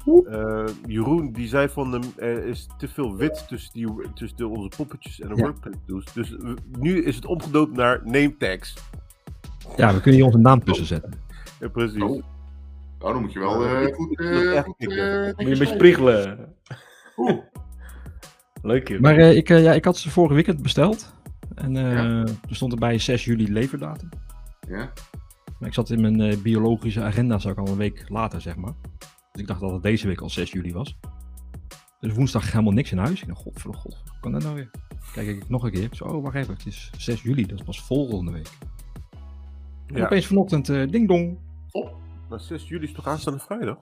Uh, 0.07 0.65
Jeroen 0.87 1.33
die 1.33 1.49
zei 1.49 1.69
van 1.69 1.93
hem, 1.93 2.03
er 2.17 2.45
is 2.45 2.69
te 2.79 2.89
veel 2.89 3.17
wit 3.17 3.49
tussen, 3.49 3.73
die, 3.73 4.13
tussen 4.15 4.37
de, 4.37 4.49
onze 4.49 4.69
poppetjes 4.77 5.21
en 5.21 5.29
de 5.29 5.37
ja. 5.37 5.43
Workplace 5.43 5.79
dudes. 5.87 6.13
Dus 6.13 6.31
uh, 6.31 6.51
nu 6.79 7.05
is 7.05 7.17
het 7.17 7.27
omgedoopt 7.27 7.77
naar 7.77 8.01
name 8.05 8.37
tags. 8.37 8.75
Ja, 9.77 9.95
we 9.95 10.01
kunnen 10.01 10.21
hier 10.21 10.25
onze 10.25 10.39
naam 10.39 10.65
tussen 10.65 10.87
zetten. 10.87 11.13
Ja, 11.61 11.69
precies. 11.69 12.03
Oh. 12.03 12.23
Nou, 12.99 13.13
dan 13.13 13.21
moet 13.21 13.33
je 13.33 13.39
wel 13.39 13.65
uh, 13.65 13.95
goed... 13.95 14.21
Uh, 14.21 14.63
goed 14.63 14.79
moet 14.79 14.93
je 14.93 15.35
een 15.37 15.59
beetje 15.59 15.77
priegelen. 15.77 16.55
Oeh. 17.17 17.39
Leuk, 18.63 18.89
joh. 18.89 19.01
Maar 19.01 19.19
ik, 19.19 19.49
ja, 19.49 19.73
ik 19.73 19.85
had 19.85 19.97
ze 19.97 20.11
vorige 20.11 20.35
weekend 20.35 20.63
besteld. 20.63 21.13
En 21.55 21.75
ja. 21.75 22.25
er 22.49 22.55
stond 22.57 22.73
erbij 22.73 22.99
6 22.99 23.25
juli 23.25 23.53
leverdatum. 23.53 24.09
Ja. 24.69 24.93
Maar 25.59 25.69
ik 25.69 25.75
zat 25.75 25.91
in 25.91 26.01
mijn 26.01 26.21
uh, 26.21 26.37
biologische 26.37 27.03
agenda, 27.03 27.39
zou 27.39 27.55
ik 27.55 27.61
al 27.61 27.73
een 27.73 27.79
week 27.79 28.09
later, 28.09 28.41
zeg 28.41 28.57
maar. 28.57 28.75
Dus 29.33 29.41
ik 29.41 29.47
dacht 29.47 29.61
dat 29.61 29.71
het 29.71 29.83
deze 29.83 30.07
week 30.07 30.21
al 30.21 30.31
6 30.31 30.53
juli 30.53 30.73
was. 30.73 30.99
Dus 32.01 32.15
woensdag 32.15 32.53
helemaal 32.53 32.73
niks 32.73 32.93
in 32.93 32.99
huis. 32.99 33.21
Ik 33.21 33.29
dacht, 33.29 33.41
god, 33.41 33.63
god, 33.63 34.03
hoe 34.05 34.21
kan 34.21 34.33
dat 34.33 34.43
nou 34.43 34.55
weer? 34.55 34.71
Kijk 35.13 35.27
ik 35.27 35.49
nog 35.49 35.63
een 35.65 35.71
keer. 35.71 35.89
Zo, 35.93 36.05
oh, 36.05 36.23
wacht 36.23 36.35
even, 36.35 36.55
het 36.55 36.67
is 36.67 36.91
6 36.97 37.23
juli, 37.23 37.47
dat 37.47 37.59
is 37.59 37.65
pas 37.65 37.81
volgende 37.81 38.33
week. 38.33 38.51
En 39.87 39.97
ja. 39.97 40.05
opeens 40.05 40.27
vanochtend, 40.27 40.69
uh, 40.69 40.91
ding 40.91 41.09
dong. 41.09 41.39
Oh, 41.71 41.91
maar 42.29 42.41
6 42.41 42.69
juli 42.69 42.85
is 42.85 42.93
toch 42.93 43.07
aanstaande 43.07 43.39
vrijdag? 43.39 43.79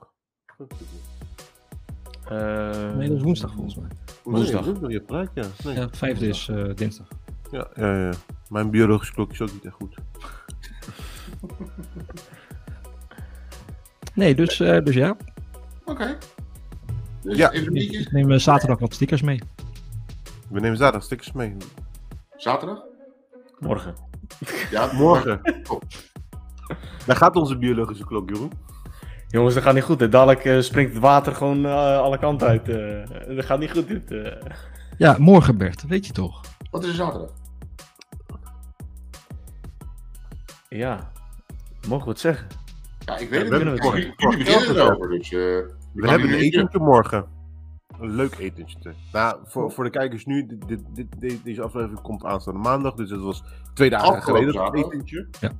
Uh, 2.31 2.95
nee, 2.95 3.07
dat 3.07 3.17
is 3.17 3.23
woensdag 3.23 3.53
volgens 3.53 3.75
mij. 3.75 3.89
Woensdag. 4.23 4.65
Nee, 4.65 4.73
woensdag 4.73 5.29
je 5.33 5.41
ja. 5.41 5.47
Nee. 5.63 5.75
Ja, 5.75 5.89
vijfde 5.89 6.27
is 6.27 6.47
uh, 6.47 6.73
dinsdag. 6.75 7.07
Ja, 7.51 7.67
ja, 7.75 7.97
ja. 7.97 8.13
Mijn 8.49 8.69
biologische 8.69 9.13
klok 9.13 9.31
is 9.31 9.41
ook 9.41 9.53
niet 9.53 9.65
echt 9.65 9.75
goed. 9.75 9.95
nee, 14.13 14.35
dus, 14.35 14.59
uh, 14.59 14.83
dus 14.83 14.95
ja. 14.95 15.09
Oké. 15.09 15.91
Okay. 15.91 16.17
Dus 17.21 17.37
ja. 17.37 17.51
Ik 17.51 18.11
neem 18.11 18.39
zaterdag 18.39 18.79
wat 18.79 18.93
stickers 18.93 19.21
mee. 19.21 19.41
We 20.49 20.59
nemen 20.59 20.77
zaterdag 20.77 21.03
stickers 21.03 21.31
mee. 21.31 21.55
Zaterdag? 22.35 22.83
Morgen. 23.59 23.95
Ja, 24.71 24.93
morgen. 25.03 25.41
Oh. 25.69 25.81
Daar 27.05 27.15
gaat 27.15 27.35
onze 27.35 27.57
biologische 27.57 28.05
klok, 28.05 28.29
Jeroen. 28.29 28.51
Jongens, 29.27 29.53
dat 29.53 29.63
gaat 29.63 29.73
niet 29.73 29.83
goed. 29.83 29.99
Hè. 29.99 30.09
Dadelijk 30.09 30.45
uh, 30.45 30.61
springt 30.61 30.93
het 30.93 31.01
water 31.01 31.35
gewoon 31.35 31.65
uh, 31.65 31.97
alle 31.97 32.17
kanten 32.17 32.47
uit. 32.47 32.69
Uh, 32.69 33.35
dat 33.35 33.45
gaat 33.45 33.59
niet 33.59 33.71
goed, 33.71 33.87
dit. 33.87 34.13
Ja, 34.97 35.15
morgen, 35.19 35.57
Bert. 35.57 35.87
Weet 35.87 36.05
je 36.05 36.13
toch? 36.13 36.41
Wat 36.71 36.83
is 36.83 36.89
er 36.89 36.95
zaterdag? 36.95 37.29
Ja, 40.69 41.11
mogen 41.87 42.05
we 42.05 42.11
het 42.11 42.19
zeggen? 42.19 42.47
Ja, 43.05 43.17
ik 43.17 43.29
weet 43.29 43.47
ja, 43.47 43.53
het 43.53 43.71
niet. 43.71 43.81
Morgen, 43.81 44.13
jullie 44.17 44.37
beginnen 44.37 44.75
erover, 44.75 45.09
dus... 45.09 45.31
Uh, 45.31 45.39
we 45.93 46.09
hebben 46.09 46.29
een 46.29 46.39
etentje 46.39 46.79
morgen. 46.79 47.25
een 47.99 48.15
leuk 48.15 48.37
etentje. 48.37 48.93
Nou, 49.11 49.39
voor, 49.43 49.71
voor 49.71 49.83
de 49.83 49.89
kijkers 49.89 50.25
nu, 50.25 50.45
dit, 50.45 50.83
dit, 50.93 51.05
dit, 51.19 51.43
deze 51.43 51.61
aflevering 51.61 52.01
komt 52.01 52.23
aanstaande 52.23 52.59
maandag. 52.59 52.93
Dus 52.93 53.09
het 53.09 53.21
was 53.21 53.43
twee 53.73 53.89
dagen 53.89 54.23
geleden 54.23 54.53
dat 54.53 54.75
etentje. 54.75 55.27
Ja. 55.39 55.51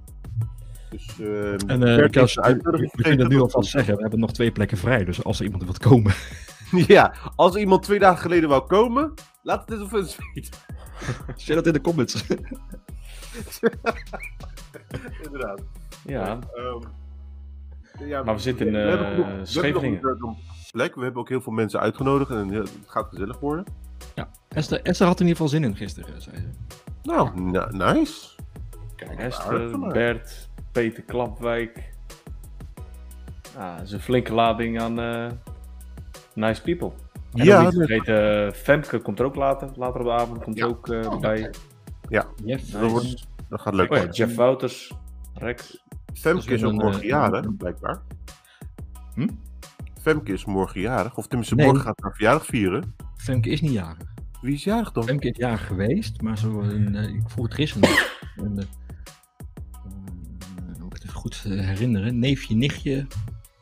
Dus, 0.89 1.17
uh, 1.19 1.69
en 1.69 1.81
uh, 1.81 2.03
ik, 2.03 2.17
als, 2.17 2.35
we 2.35 2.89
kunnen 2.91 3.27
nu 3.27 3.39
alvast 3.39 3.69
zeggen, 3.69 3.95
we 3.95 4.01
hebben 4.01 4.19
nog 4.19 4.33
twee 4.33 4.51
plekken 4.51 4.77
vrij. 4.77 5.05
Dus 5.05 5.23
als 5.23 5.39
er 5.39 5.45
iemand 5.45 5.63
wil 5.63 5.73
komen. 5.79 6.13
ja, 6.95 7.13
als 7.35 7.53
er 7.53 7.59
iemand 7.59 7.83
twee 7.83 7.99
dagen 7.99 8.21
geleden 8.21 8.49
wou 8.49 8.67
komen, 8.67 9.13
laat 9.43 9.69
het 9.69 9.81
even 9.81 9.91
weten. 10.33 10.53
Zet 11.35 11.55
dat 11.55 11.67
in 11.67 11.73
de 11.73 11.81
comments. 11.81 12.25
Inderdaad. 15.23 15.61
Ja. 16.07 16.39
Um, 16.55 16.81
ja, 18.07 18.23
maar 18.23 18.35
we 18.35 18.41
zitten 18.41 18.67
in 18.67 18.73
uh, 18.73 19.39
Scheveningen. 19.43 19.99
Plek. 20.71 20.95
We 20.95 21.03
hebben 21.03 21.21
ook 21.21 21.29
heel 21.29 21.41
veel 21.41 21.53
mensen 21.53 21.79
uitgenodigd 21.79 22.31
en 22.31 22.47
het 22.47 22.71
gaat 22.85 23.07
gezellig 23.09 23.39
worden. 23.39 23.65
Ja, 24.15 24.29
Esther, 24.47 24.81
Esther 24.81 25.07
had 25.07 25.19
in 25.19 25.27
ieder 25.27 25.41
geval 25.41 25.59
zin 25.59 25.69
in 25.69 25.75
gisteren, 25.75 26.21
zei 26.21 26.35
ze. 26.35 26.41
Nou, 27.03 27.51
nice. 27.71 28.35
Kijk, 28.95 29.19
Esther, 29.19 29.79
Bert, 29.79 30.49
Peter 30.71 31.03
Klapwijk. 31.03 31.89
Ah, 33.57 33.77
dat 33.77 33.85
is 33.85 33.91
een 33.91 33.99
flinke 33.99 34.33
lading 34.33 34.81
aan 34.81 34.99
uh, 34.99 35.31
nice 36.33 36.61
people. 36.61 36.91
En 37.33 37.45
ja, 37.45 37.61
niet 37.61 37.73
vergeten, 37.73 38.45
uh, 38.45 38.51
Femke 38.51 38.99
komt 38.99 39.19
er 39.19 39.25
ook 39.25 39.35
later. 39.35 39.69
Later 39.75 39.99
op 39.99 40.05
de 40.05 40.11
avond 40.11 40.43
komt 40.43 40.57
ja. 40.57 40.65
ook 40.65 40.87
uh, 40.87 41.11
oh, 41.11 41.19
bij. 41.19 41.53
Ja, 42.09 42.25
Jeff, 42.45 42.71
dat, 42.71 42.91
wordt, 42.91 43.27
dat 43.49 43.61
gaat 43.61 43.73
leuk. 43.73 43.91
Oh, 43.91 43.97
ja, 43.97 44.09
Jeff 44.09 44.35
Wouters, 44.35 44.93
Rex. 45.33 45.83
Femke 46.19 46.53
is 46.53 46.63
ook 46.63 46.73
morgen 46.73 47.05
jarig, 47.05 47.57
blijkbaar. 47.57 48.01
Hm? 49.13 49.27
Femke 50.01 50.33
is 50.33 50.45
morgen 50.45 50.81
jarig. 50.81 51.17
Of 51.17 51.27
tenminste, 51.27 51.55
morgen 51.55 51.81
gaat 51.81 52.01
haar 52.01 52.13
verjaardag 52.13 52.45
vieren. 52.45 52.95
Femke 53.15 53.49
is 53.49 53.61
niet 53.61 53.71
jarig. 53.71 54.13
Wie 54.41 54.53
is 54.53 54.63
jarig 54.63 54.91
dan? 54.91 55.03
Femke 55.03 55.29
is 55.29 55.37
jarig 55.37 55.67
geweest, 55.67 56.21
maar 56.21 56.37
zo 56.37 56.61
een, 56.61 56.95
ik 56.95 57.29
voel 57.29 57.43
het 57.43 57.53
gisteren 57.53 57.89
nog 58.35 58.65
goed 61.27 61.43
herinneren. 61.43 62.19
Neefje, 62.19 62.55
nichtje, 62.55 63.07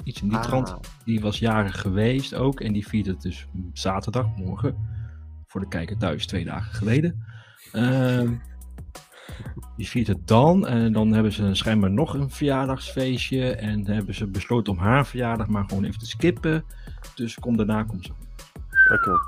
iets 0.04 0.22
in 0.22 0.28
die 0.28 0.38
ah. 0.38 0.44
trant. 0.44 0.80
Die 1.06 1.22
was 1.22 1.40
jarig 1.40 1.82
geweest 1.82 2.36
ook. 2.36 2.60
En 2.60 2.74
die 2.74 2.88
viert 2.88 3.06
het 3.06 3.22
dus 3.22 3.48
zaterdag, 3.74 4.36
morgen. 4.36 4.76
Voor 5.46 5.62
de 5.62 5.68
kijker 5.68 5.98
thuis, 5.98 6.26
twee 6.26 6.46
dagen 6.46 6.74
geleden. 6.74 7.24
Uh, 7.74 8.30
die 9.78 9.88
viert 9.88 10.08
het 10.08 10.28
dan. 10.28 10.68
En 10.68 10.94
dan 10.94 11.12
hebben 11.12 11.32
ze 11.32 11.56
schijnbaar 11.56 11.92
nog 11.92 12.14
een 12.14 12.30
verjaardagsfeestje. 12.30 13.56
En 13.56 13.88
hebben 13.88 14.16
ze 14.16 14.28
besloten 14.28 14.74
om 14.74 14.80
haar 14.80 15.06
verjaardag 15.06 15.48
maar 15.48 15.66
gewoon 15.68 15.84
even 15.84 16.00
te 16.00 16.06
skippen. 16.06 16.66
Dus 17.16 17.36
kom 17.36 17.58
daarna, 17.58 17.84
kom 17.84 18.04
zo. 18.04 18.14
Oké. 18.94 19.20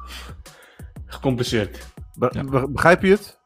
Gecompenseerd. 1.05 1.85
Begrijp 2.69 3.01
je 3.01 3.09
het? 3.09 3.39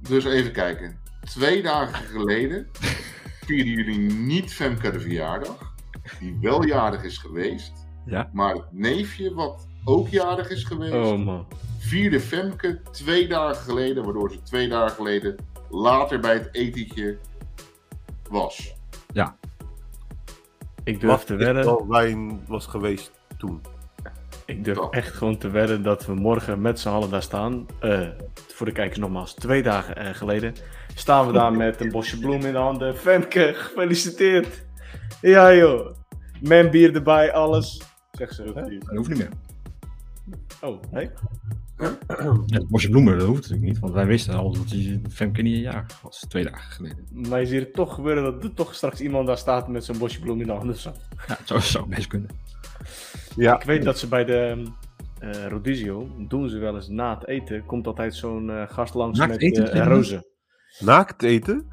Dus 0.00 0.24
even 0.24 0.52
kijken. 0.52 1.00
Twee 1.20 1.62
dagen 1.62 2.04
geleden 2.04 2.66
vieren 3.46 3.72
jullie 3.72 3.98
niet 4.12 4.54
Femke 4.54 4.90
de 4.90 5.00
verjaardag, 5.00 5.74
die 6.20 6.38
wel 6.40 6.66
jarig 6.66 7.02
is 7.02 7.18
geweest. 7.18 7.72
Ja. 8.06 8.30
Maar 8.32 8.54
het 8.54 8.72
neefje, 8.72 9.34
wat 9.34 9.66
ook 9.84 10.08
jarig 10.08 10.50
is 10.50 10.64
geweest, 10.64 10.92
oh, 10.92 11.24
man. 11.24 11.46
vierde 11.78 12.20
Femke 12.20 12.80
twee 12.90 13.28
dagen 13.28 13.62
geleden, 13.62 14.04
waardoor 14.04 14.30
ze 14.30 14.42
twee 14.42 14.68
dagen 14.68 14.96
geleden 14.96 15.36
later 15.72 16.20
bij 16.20 16.32
het 16.32 16.48
etentje 16.52 17.18
was. 18.28 18.74
Ja. 19.12 19.36
Ik 20.84 21.00
durf 21.00 21.24
te 21.24 21.34
wedden. 21.34 21.64
Wel 21.64 21.86
wijn 21.88 22.44
was 22.46 22.66
geweest 22.66 23.10
toen. 23.38 23.60
Ik 24.46 24.64
durf 24.64 24.90
echt 24.90 25.14
gewoon 25.14 25.38
te 25.38 25.50
wedden 25.50 25.82
dat 25.82 26.06
we 26.06 26.14
morgen 26.14 26.60
met 26.60 26.80
z'n 26.80 26.88
allen 26.88 27.10
daar 27.10 27.22
staan. 27.22 27.66
Uh, 27.82 28.08
voor 28.48 28.66
de 28.66 28.72
kijkers 28.72 28.98
nogmaals, 28.98 29.34
twee 29.34 29.62
dagen 29.62 30.02
uh, 30.02 30.14
geleden 30.14 30.54
staan 30.94 31.26
we 31.26 31.32
daar 31.32 31.52
met 31.52 31.80
een 31.80 31.90
bosje 31.90 32.18
bloem 32.18 32.44
in 32.44 32.52
de 32.52 32.58
handen. 32.58 32.96
Femke, 32.96 33.52
gefeliciteerd. 33.54 34.64
Ja 35.20 35.54
joh. 35.54 35.94
Men 36.40 36.70
bier 36.70 36.94
erbij, 36.94 37.32
alles. 37.32 37.82
Zeg 38.12 38.32
ze. 38.32 38.42
Hè? 38.42 38.78
Dat 38.78 38.96
hoeft 38.96 39.08
niet 39.08 39.18
meer. 39.18 39.30
Oh, 40.60 40.82
nee? 40.90 41.10
Ja, 41.78 42.36
het 42.46 42.68
bosje 42.68 42.88
bloemen, 42.90 43.18
dat 43.18 43.26
hoeft 43.26 43.40
natuurlijk 43.40 43.68
niet. 43.68 43.78
Want 43.78 43.92
wij 43.92 44.06
wisten 44.06 44.34
al 44.34 44.52
dat 44.52 44.68
die 44.68 45.00
Femke 45.10 45.42
niet 45.42 45.54
een 45.54 45.60
jaar 45.60 45.86
was. 46.02 46.24
Twee 46.28 46.44
dagen 46.44 46.72
geleden. 46.72 47.06
Maar 47.10 47.40
je 47.40 47.46
ziet 47.46 47.60
het 47.60 47.74
toch 47.74 47.94
gebeuren 47.94 48.22
dat 48.22 48.44
er 48.44 48.54
toch 48.54 48.74
straks 48.74 49.00
iemand 49.00 49.26
daar 49.26 49.38
staat 49.38 49.68
met 49.68 49.84
zo'n 49.84 49.98
bosje 49.98 50.20
bloem 50.20 50.40
in 50.40 50.46
de 50.46 50.52
handen. 50.52 50.76
Zo. 50.76 50.92
Ja, 51.26 51.36
het 51.38 51.48
zou, 51.48 51.60
zou 51.60 51.88
best 51.88 52.06
kunnen. 52.06 52.30
Ja. 53.36 53.56
Ik 53.56 53.62
weet 53.62 53.82
dat 53.82 53.98
ze 53.98 54.08
bij 54.08 54.24
de 54.24 54.64
uh, 55.20 55.46
Rodizio, 55.46 56.08
doen 56.18 56.48
ze 56.48 56.58
wel 56.58 56.74
eens 56.74 56.88
na 56.88 57.14
het 57.14 57.26
eten, 57.28 57.66
komt 57.66 57.86
altijd 57.86 58.14
zo'n 58.14 58.48
uh, 58.48 58.62
gast 58.68 58.94
langs 58.94 59.18
met 59.18 59.42
uh, 59.42 59.86
rozen. 59.86 60.26
Naakt 60.78 61.22
eten? 61.22 61.66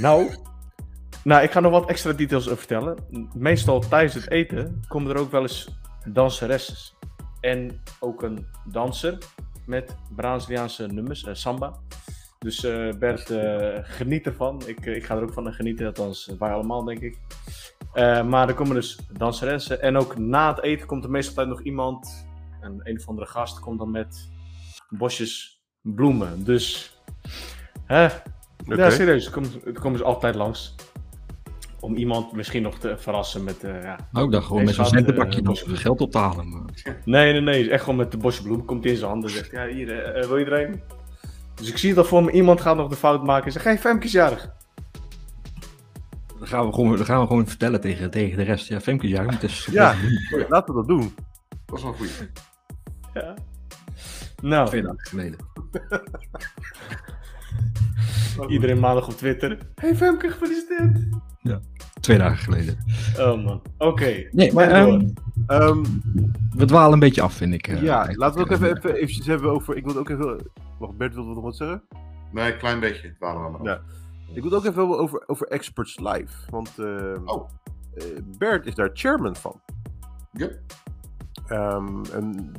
Nou, 0.00 0.34
nou, 1.24 1.42
ik 1.42 1.50
ga 1.50 1.60
nog 1.60 1.72
wat 1.72 1.88
extra 1.88 2.12
details 2.12 2.44
over 2.44 2.58
vertellen. 2.58 2.96
Meestal 3.34 3.80
tijdens 3.80 4.14
het 4.14 4.30
eten 4.30 4.80
komen 4.88 5.10
er 5.10 5.20
ook 5.20 5.30
wel 5.30 5.42
eens 5.42 5.78
danseresses. 6.04 6.94
En 7.40 7.82
ook 8.00 8.22
een 8.22 8.46
danser 8.64 9.18
met 9.66 9.96
Braziliaanse 10.16 10.86
nummers, 10.86 11.22
uh, 11.22 11.34
samba. 11.34 11.78
Dus 12.38 12.64
uh, 12.64 12.92
Bert, 12.94 13.30
uh, 13.30 13.78
geniet 13.82 14.26
ervan. 14.26 14.62
Ik, 14.66 14.86
ik 14.86 15.04
ga 15.04 15.16
er 15.16 15.22
ook 15.22 15.32
van 15.32 15.52
genieten, 15.52 15.86
althans 15.86 16.32
wij 16.38 16.52
allemaal 16.52 16.84
denk 16.84 17.00
ik. 17.00 17.18
maar 18.24 18.48
er 18.48 18.54
komen 18.54 18.74
dus 18.74 18.98
danseressen. 19.12 19.82
En 19.82 19.96
ook 19.96 20.18
na 20.18 20.48
het 20.48 20.62
eten 20.62 20.86
komt 20.86 21.04
er 21.04 21.10
meestal 21.10 21.46
nog 21.46 21.62
iemand, 21.62 22.28
een, 22.60 22.80
een 22.82 22.98
of 22.98 23.08
andere 23.08 23.26
gast, 23.26 23.60
komt 23.60 23.78
dan 23.78 23.90
met 23.90 24.30
bosjes 24.88 25.62
bloemen. 25.82 26.44
Dus 26.44 26.98
Hè? 27.90 28.08
Ja, 28.66 28.90
serieus. 28.90 29.24
Het 29.24 29.34
komt, 29.34 29.64
het 29.64 29.78
komen 29.78 29.98
ze 29.98 30.04
altijd 30.04 30.34
langs. 30.34 30.74
Om 31.80 31.94
iemand 31.94 32.32
misschien 32.32 32.62
nog 32.62 32.78
te 32.78 32.94
verrassen 32.98 33.44
met... 33.44 33.64
Uh, 33.64 33.82
ja, 33.82 33.98
oh, 34.12 34.22
ik 34.22 34.30
dacht 34.30 34.46
gewoon 34.46 34.64
met 34.64 34.74
zo'n 34.74 34.84
centenbakje 34.84 35.42
uh, 35.42 35.76
geld 35.76 36.00
op 36.00 36.10
te 36.10 36.18
halen. 36.18 36.48
Maar... 36.48 36.62
Nee, 37.04 37.32
nee, 37.32 37.40
nee. 37.40 37.70
Echt 37.70 37.82
gewoon 37.82 37.98
met 37.98 38.10
de 38.10 38.16
bosje 38.16 38.42
bloem. 38.42 38.64
Komt 38.64 38.84
in 38.84 38.96
zijn 38.96 39.10
handen 39.10 39.30
zegt, 39.30 39.50
ja, 39.50 39.66
hier, 39.66 40.16
uh, 40.16 40.26
wil 40.26 40.38
je 40.38 40.44
er 40.44 40.68
een? 40.68 40.82
Dus 41.54 41.68
ik 41.68 41.78
zie 41.78 41.94
dat 41.94 42.06
voor 42.06 42.24
me. 42.24 42.30
Iemand 42.30 42.60
gaat 42.60 42.76
nog 42.76 42.88
de 42.88 42.96
fout 42.96 43.24
maken 43.24 43.46
en 43.46 43.52
zegt, 43.52 43.64
hey, 43.64 43.78
Femke 43.78 44.06
is 44.06 44.12
jarig. 44.12 44.52
Dan 46.38 46.48
gaan 46.48 46.66
we 46.66 46.72
gewoon, 46.72 46.96
dan 46.96 47.04
gaan 47.04 47.20
we 47.20 47.26
gewoon 47.26 47.46
vertellen 47.46 47.80
tegen, 47.80 48.10
tegen 48.10 48.36
de 48.36 48.42
rest. 48.42 48.68
Ja, 48.68 48.80
Femke 48.80 49.04
is 49.04 49.10
jarig. 49.10 49.38
Dus... 49.38 49.68
Ja, 49.72 49.94
laten 50.48 50.74
we 50.74 50.80
dat 50.80 50.88
doen. 50.88 51.14
Dat 51.66 51.78
is 51.78 51.82
wel 51.82 51.92
goed. 51.92 52.30
Ja. 53.14 53.34
Nou. 54.42 54.66
Twee 54.66 54.82
dagen 54.82 55.00
geleden. 55.00 55.38
Iedereen 58.48 58.80
maandag 58.80 59.08
op 59.08 59.14
Twitter. 59.14 59.58
Hey 59.74 59.96
Femke, 59.96 60.30
gefeliciteerd. 60.30 61.08
Ja, 61.42 61.60
twee 62.00 62.18
dagen 62.18 62.38
geleden. 62.38 62.78
Oh 63.18 63.44
man, 63.44 63.62
oké. 63.78 64.28
Nee, 64.30 64.52
maar 64.52 64.82
um, 64.82 65.12
um, 65.48 66.02
we 66.56 66.64
dwalen 66.64 66.92
een 66.92 66.98
beetje 66.98 67.22
af, 67.22 67.34
vind 67.34 67.54
ik. 67.54 67.68
Uh, 67.68 67.82
ja, 67.82 68.08
laten 68.12 68.36
we 68.36 68.44
ook 68.44 68.50
even, 68.50 68.76
even 68.76 68.94
eventjes 68.94 69.26
hebben 69.26 69.50
over... 69.50 69.76
Ik 69.76 69.84
wil 69.84 69.96
ook 69.96 70.08
even... 70.08 70.50
Wacht, 70.78 70.96
Bert, 70.96 71.14
wil 71.14 71.24
nog 71.24 71.42
wat 71.42 71.56
zeggen? 71.56 71.82
Nee, 72.32 72.52
een 72.52 72.58
klein 72.58 72.80
beetje. 72.80 73.14
Dwalen 73.14 73.42
we 73.44 73.50
maar 73.50 73.62
ja. 73.62 73.80
Ik 74.34 74.42
wil 74.42 74.44
het 74.44 74.54
ook 74.54 74.64
even 74.64 74.78
hebben 74.78 74.98
over, 74.98 75.22
over 75.26 75.46
Experts 75.46 75.98
Live. 75.98 76.50
Want 76.50 76.74
uh, 76.78 77.12
oh. 77.24 77.48
Uh, 77.94 78.04
Bert 78.38 78.66
is 78.66 78.74
daar 78.74 78.90
chairman 78.92 79.36
van. 79.36 79.60
Ja. 80.32 80.48
Um, 81.48 82.02
en 82.12 82.52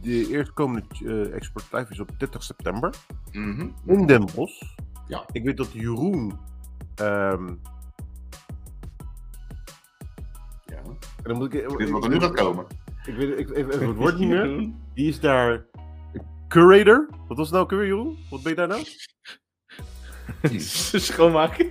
de 0.00 0.28
eerstkomende 0.28 0.84
uh, 1.02 1.34
Export 1.34 1.72
Live 1.72 1.92
is 1.92 2.00
op 2.00 2.10
30 2.18 2.42
september. 2.42 2.94
Mm 3.32 3.56
-hmm. 3.56 3.74
In 3.86 4.06
Den 4.06 4.28
Bosch. 4.34 4.62
Ja. 5.06 5.24
Ik 5.32 5.44
weet 5.44 5.56
dat 5.56 5.72
Jeroen. 5.72 6.38
Um... 7.00 7.60
En 10.86 11.22
dan 11.22 11.36
moet 11.36 11.54
ik, 11.54 11.62
ik 11.70 11.78
weet 11.78 11.90
wat 11.90 12.04
er 12.04 12.10
nu 12.10 12.20
gaat 12.20 12.34
komen. 12.34 12.66
Ik 13.06 13.14
weet 13.14 13.38
ik, 13.38 13.50
even, 13.50 13.72
even 13.72 13.88
het 13.88 13.96
woord 13.96 14.18
niet 14.18 14.28
meer. 14.28 14.70
Die 14.94 15.08
is 15.08 15.20
daar 15.20 15.64
curator. 16.48 17.08
Wat 17.28 17.36
was 17.36 17.50
het 17.50 17.56
nou 17.56 17.76
weer, 17.80 17.86
Jeroen? 17.86 18.18
Wat 18.30 18.42
ben 18.42 18.50
je 18.50 18.56
daar 18.56 18.68
nou? 18.68 18.84
Schoonmaken. 20.58 21.70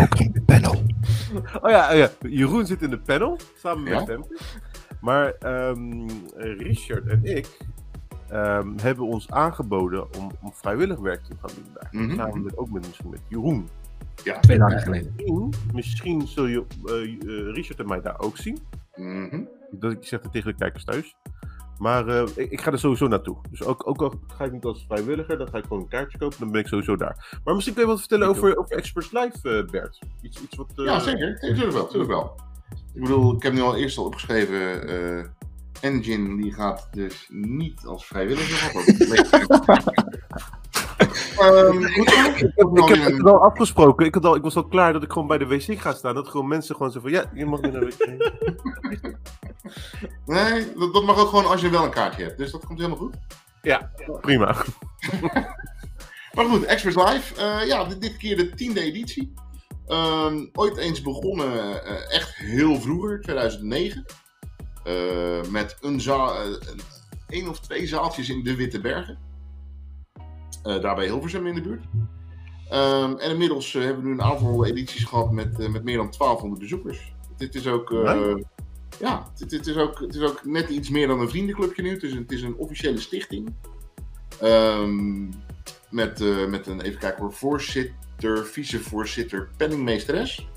Ook 0.00 0.14
in 0.14 0.32
de 0.32 0.42
panel. 0.42 0.82
Oh 1.62 1.70
ja, 1.70 1.90
oh 1.90 1.96
ja, 1.96 2.10
Jeroen 2.20 2.66
zit 2.66 2.82
in 2.82 2.90
de 2.90 2.98
panel 2.98 3.38
samen 3.56 3.82
met 3.82 4.06
ja? 4.06 4.18
Maar 5.00 5.34
um, 5.44 6.06
Richard 6.36 7.06
en 7.06 7.24
ik 7.24 7.58
um, 8.32 8.74
hebben 8.80 9.06
ons 9.06 9.30
aangeboden 9.30 10.14
om, 10.18 10.30
om, 10.40 10.52
vrijwillig 10.52 10.98
werk 10.98 11.24
te 11.24 11.34
gaan 11.40 11.50
doen 11.54 11.72
daar. 11.74 11.88
Mm 11.90 12.08
-hmm. 12.08 12.16
Samen 12.16 12.42
met, 12.42 12.56
ook 12.56 12.70
met, 12.70 12.86
misschien 12.86 13.10
met 13.10 13.20
Jeroen. 13.28 13.68
Ja. 14.24 14.40
Twee 14.40 14.58
dagen 14.58 14.80
geleden. 14.80 15.12
Misschien, 15.14 15.52
misschien 15.72 16.26
zul 16.26 16.46
je 16.46 16.64
uh, 16.84 17.54
Richard 17.54 17.78
en 17.78 17.86
mij 17.86 18.00
daar 18.00 18.20
ook 18.20 18.36
zien. 18.36 18.58
Mm 18.94 19.28
-hmm. 19.30 19.48
Dat 19.70 19.92
ik 19.92 20.04
zeg 20.04 20.22
het 20.22 20.32
tegen 20.32 20.50
de 20.50 20.58
kijkers 20.58 20.84
thuis. 20.84 21.16
Maar 21.78 22.08
uh, 22.08 22.22
ik, 22.34 22.50
ik, 22.50 22.60
ga 22.60 22.72
er 22.72 22.78
sowieso 22.78 23.08
naartoe. 23.08 23.36
Dus 23.50 23.64
ook, 23.64 23.88
ook 23.88 24.02
al 24.02 24.20
ga 24.26 24.44
ik 24.44 24.52
niet 24.52 24.64
als 24.64 24.84
vrijwilliger, 24.88 25.38
dan 25.38 25.48
ga 25.48 25.58
ik 25.58 25.64
gewoon 25.64 25.82
een 25.82 25.88
kaartje 25.88 26.18
kopen. 26.18 26.38
Dan 26.38 26.50
ben 26.50 26.60
ik 26.60 26.66
sowieso 26.66 26.96
daar. 26.96 27.40
Maar 27.44 27.54
misschien 27.54 27.74
kun 27.74 27.84
je 27.84 27.88
wat 27.88 27.98
vertellen 27.98 28.28
over, 28.28 28.58
over 28.58 28.76
Experts 28.76 29.12
Live, 29.12 29.38
uh, 29.42 29.70
Bert. 29.70 29.98
Iets, 30.22 30.42
iets 30.42 30.56
wat, 30.56 30.72
Ja, 30.74 30.98
zeker. 30.98 31.38
Natuurlijk 31.40 31.72
wel, 31.72 31.82
natuurlijk 31.82 32.10
wel. 32.10 32.40
Ik 32.94 33.00
bedoel, 33.00 33.34
ik 33.34 33.42
heb 33.42 33.52
nu 33.52 33.60
al 33.60 33.76
eerst 33.76 33.98
al 33.98 34.04
opgeschreven 34.04 35.36
engine 35.80 36.42
die 36.42 36.52
gaat 36.52 36.88
dus 36.90 37.26
niet 37.30 37.84
als 37.84 38.06
vrijwilliger. 38.06 38.72
Um, 41.42 41.86
ik, 41.86 42.08
heb 42.08 43.04
het 43.04 43.24
al 43.24 43.42
afgesproken. 43.42 44.06
Ik, 44.06 44.14
had 44.14 44.24
al, 44.24 44.36
ik 44.36 44.42
was 44.42 44.56
al 44.56 44.64
klaar 44.64 44.92
dat 44.92 45.02
ik 45.02 45.12
gewoon 45.12 45.28
bij 45.28 45.38
de 45.38 45.46
wc 45.46 45.80
ga 45.80 45.92
staan. 45.92 46.14
Dat 46.14 46.28
gewoon 46.28 46.48
mensen 46.48 46.76
gewoon 46.76 46.92
zeggen 46.92 47.10
van 47.10 47.20
ja, 47.20 47.30
je 47.34 47.46
mag 47.46 47.60
naar 47.60 47.70
de 47.70 47.78
wc. 47.78 48.06
nee, 50.26 50.72
dat, 50.78 50.94
dat, 50.94 51.04
mag 51.04 51.18
ook 51.18 51.28
gewoon 51.28 51.46
als 51.46 51.60
je 51.60 51.70
wel 51.70 51.84
een 51.84 51.90
kaartje 51.90 52.22
hebt. 52.22 52.38
Dus 52.38 52.50
dat 52.50 52.66
komt 52.66 52.78
helemaal 52.78 52.98
goed. 52.98 53.14
Ja, 53.62 53.90
prima. 54.20 54.64
maar 56.34 56.44
goed, 56.44 56.64
Express 56.64 56.96
Live. 56.96 57.34
Uh, 57.40 57.66
ja, 57.66 57.84
dit, 57.84 58.00
dit, 58.00 58.16
keer 58.16 58.36
de 58.36 58.50
tiende 58.50 58.80
editie. 58.80 59.34
Um, 59.88 60.50
ooit 60.52 60.76
eens 60.76 61.02
begonnen, 61.02 61.54
uh, 61.54 62.14
echt 62.14 62.36
heel 62.36 62.80
vroeger, 62.80 63.20
2009. 63.20 64.04
Uh, 64.84 65.38
eh, 65.38 65.46
met 65.46 65.76
een, 65.80 66.00
zaal, 66.00 66.36
een 67.28 67.48
of 67.48 67.60
twee 67.60 67.86
zaaltjes 67.86 68.28
in 68.28 68.42
de 68.42 68.54
Witte 68.54 68.80
Bergen. 68.80 69.27
Uh, 70.64 70.80
daarbij 70.80 71.04
Hilversum 71.04 71.46
in 71.46 71.54
de 71.54 71.60
buurt. 71.60 71.84
Um, 72.72 73.18
en 73.18 73.30
inmiddels 73.30 73.74
uh, 73.74 73.84
hebben 73.84 74.02
we 74.02 74.08
nu 74.08 74.14
een 74.14 74.22
aantal 74.22 74.66
edities 74.66 75.04
gehad 75.04 75.30
met, 75.30 75.60
uh, 75.60 75.68
met 75.68 75.84
meer 75.84 75.96
dan 75.96 76.10
1200 76.18 76.60
bezoekers. 76.60 77.12
Dit 77.36 77.54
is 77.54 77.66
ook, 77.66 77.90
nee. 77.90 78.44
ja, 79.00 79.30
dit, 79.36 79.50
dit, 79.50 79.66
is 79.66 79.76
ook, 79.76 79.98
het 79.98 80.14
is 80.14 80.22
ook 80.22 80.44
net 80.44 80.68
iets 80.68 80.90
meer 80.90 81.06
dan 81.06 81.20
een 81.20 81.28
vriendenclubje 81.28 81.82
nu. 81.82 81.90
Het 81.90 82.02
is 82.02 82.12
een, 82.12 82.22
het 82.22 82.32
is 82.32 82.42
een 82.42 82.56
officiële 82.56 83.00
stichting. 83.00 83.54
Um, 84.42 85.32
met, 85.90 86.48
met 86.48 86.66
een, 86.66 86.80
even 86.80 86.98
kijken 86.98 87.22
hoor, 87.22 87.32
voorzitter, 87.32 88.46
vicevoorzitter, 88.46 89.48
penningmeesteres. 89.56 90.48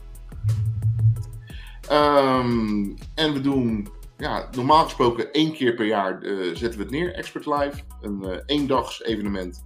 Um, 1.92 2.96
en 3.16 3.34
we 3.34 3.42
doen 3.42 3.88
ja, 4.18 4.50
normaal 4.56 4.84
gesproken 4.84 5.32
één 5.32 5.54
keer 5.54 5.74
per 5.74 5.86
jaar 5.86 6.20
zetten 6.54 6.78
we 6.78 6.84
het 6.84 6.92
neer, 6.92 7.14
Expert 7.14 7.46
Live. 7.46 7.84
Een 8.02 8.44
eendags 8.46 9.04
evenement 9.04 9.64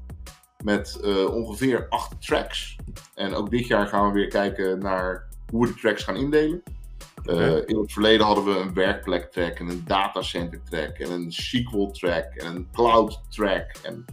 met 0.66 1.00
uh, 1.04 1.34
ongeveer 1.34 1.86
acht 1.90 2.26
tracks. 2.26 2.76
En 3.16 3.34
ook 3.34 3.50
dit 3.50 3.68
jaar 3.68 3.88
gaan 3.88 4.08
we 4.08 4.14
weer 4.14 4.28
kijken 4.28 4.80
naar 4.80 5.28
hoe 5.52 5.68
we 5.68 5.74
de 5.74 5.80
tracks 5.80 6.04
gaan 6.04 6.16
indelen. 6.16 6.64
Okay. 7.24 7.60
in 7.60 7.78
het 7.78 7.94
verleden 7.94 8.26
hadden 8.26 8.46
we 8.46 8.60
een 8.60 8.74
werkplek 8.74 9.32
track 9.32 9.60
en 9.60 9.68
een 9.68 9.84
datacenter 9.86 10.62
track 10.64 10.98
en 10.98 11.12
een 11.12 11.32
sequel 11.32 11.92
track 11.92 12.36
en 12.36 12.56
een 12.56 12.68
cloud 12.72 13.22
track. 13.30 13.72
En 13.84 14.06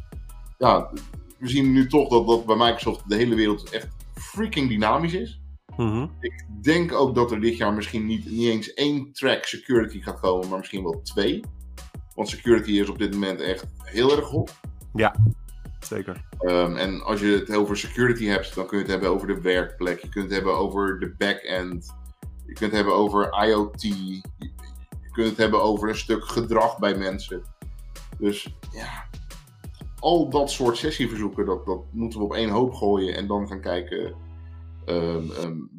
ja, 0.58 0.90
we 1.38 1.48
zien 1.48 1.72
nu 1.72 1.86
toch 1.86 2.08
dat, 2.08 2.26
dat 2.26 2.46
bij 2.46 2.56
Microsoft 2.56 3.08
de 3.08 3.16
hele 3.16 3.34
wereld 3.34 3.70
echt 3.70 3.88
freaking 4.14 4.68
dynamisch 4.68 5.14
is. 5.14 5.40
Mm-hmm. 5.76 6.10
Ik 6.20 6.44
denk 6.62 6.92
ook 6.92 7.14
dat 7.14 7.30
er 7.30 7.40
dit 7.40 7.56
jaar 7.56 7.72
misschien 7.72 8.06
niet, 8.06 8.30
niet 8.30 8.48
eens 8.48 8.74
één 8.74 9.12
track 9.12 9.44
security 9.44 10.00
gaat 10.00 10.20
komen, 10.20 10.48
maar 10.48 10.58
misschien 10.58 10.82
wel 10.82 11.02
twee. 11.02 11.40
Want 12.14 12.28
security 12.28 12.70
is 12.70 12.88
op 12.88 12.98
dit 12.98 13.12
moment 13.12 13.40
echt 13.40 13.64
heel 13.82 14.16
erg 14.16 14.28
hot. 14.28 14.60
Ja, 14.94 15.14
zeker. 15.84 16.24
Um, 16.40 16.76
en 16.76 17.02
als 17.02 17.20
je 17.20 17.26
het 17.26 17.54
over 17.54 17.76
security 17.76 18.24
hebt, 18.24 18.54
dan 18.54 18.66
kun 18.66 18.76
je 18.78 18.82
het 18.82 18.92
hebben 18.92 19.10
over 19.10 19.26
de 19.26 19.40
werkplek. 19.40 20.00
Je 20.00 20.08
kunt 20.08 20.24
het 20.24 20.34
hebben 20.34 20.56
over 20.56 20.98
de 21.00 21.14
back-end. 21.18 21.94
Je 22.46 22.52
kunt 22.52 22.70
het 22.70 22.72
hebben 22.72 22.94
over 22.94 23.44
IoT. 23.44 23.82
Je, 23.82 24.22
je 24.38 25.10
kunt 25.12 25.28
het 25.28 25.36
hebben 25.36 25.62
over 25.62 25.88
een 25.88 25.96
stuk 25.96 26.24
gedrag 26.24 26.78
bij 26.78 26.94
mensen. 26.94 27.42
Dus 28.18 28.56
ja, 28.72 29.04
al 29.98 30.30
dat 30.30 30.50
soort 30.50 30.76
sessieverzoeken, 30.76 31.46
dat, 31.46 31.66
dat 31.66 31.80
moeten 31.90 32.18
we 32.18 32.24
op 32.24 32.34
één 32.34 32.50
hoop 32.50 32.74
gooien. 32.74 33.16
En 33.16 33.26
dan 33.26 33.48
gaan 33.48 33.60
kijken 33.60 34.14
um, 34.86 35.30
um, 35.42 35.70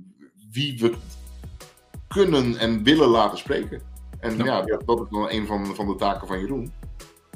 wie 0.52 0.80
we 0.80 0.94
kunnen 2.08 2.58
en 2.58 2.84
willen 2.84 3.10
laten 3.10 3.38
spreken. 3.38 3.82
En 4.20 4.38
ja, 4.38 4.64
ja 4.66 4.78
dat, 4.86 5.02
is 5.02 5.10
dan 5.10 5.30
een 5.30 5.46
van, 5.46 5.66
van 5.66 5.88
de 5.88 5.96
taken 5.96 6.28
van 6.28 6.40
Jeroen. 6.40 6.74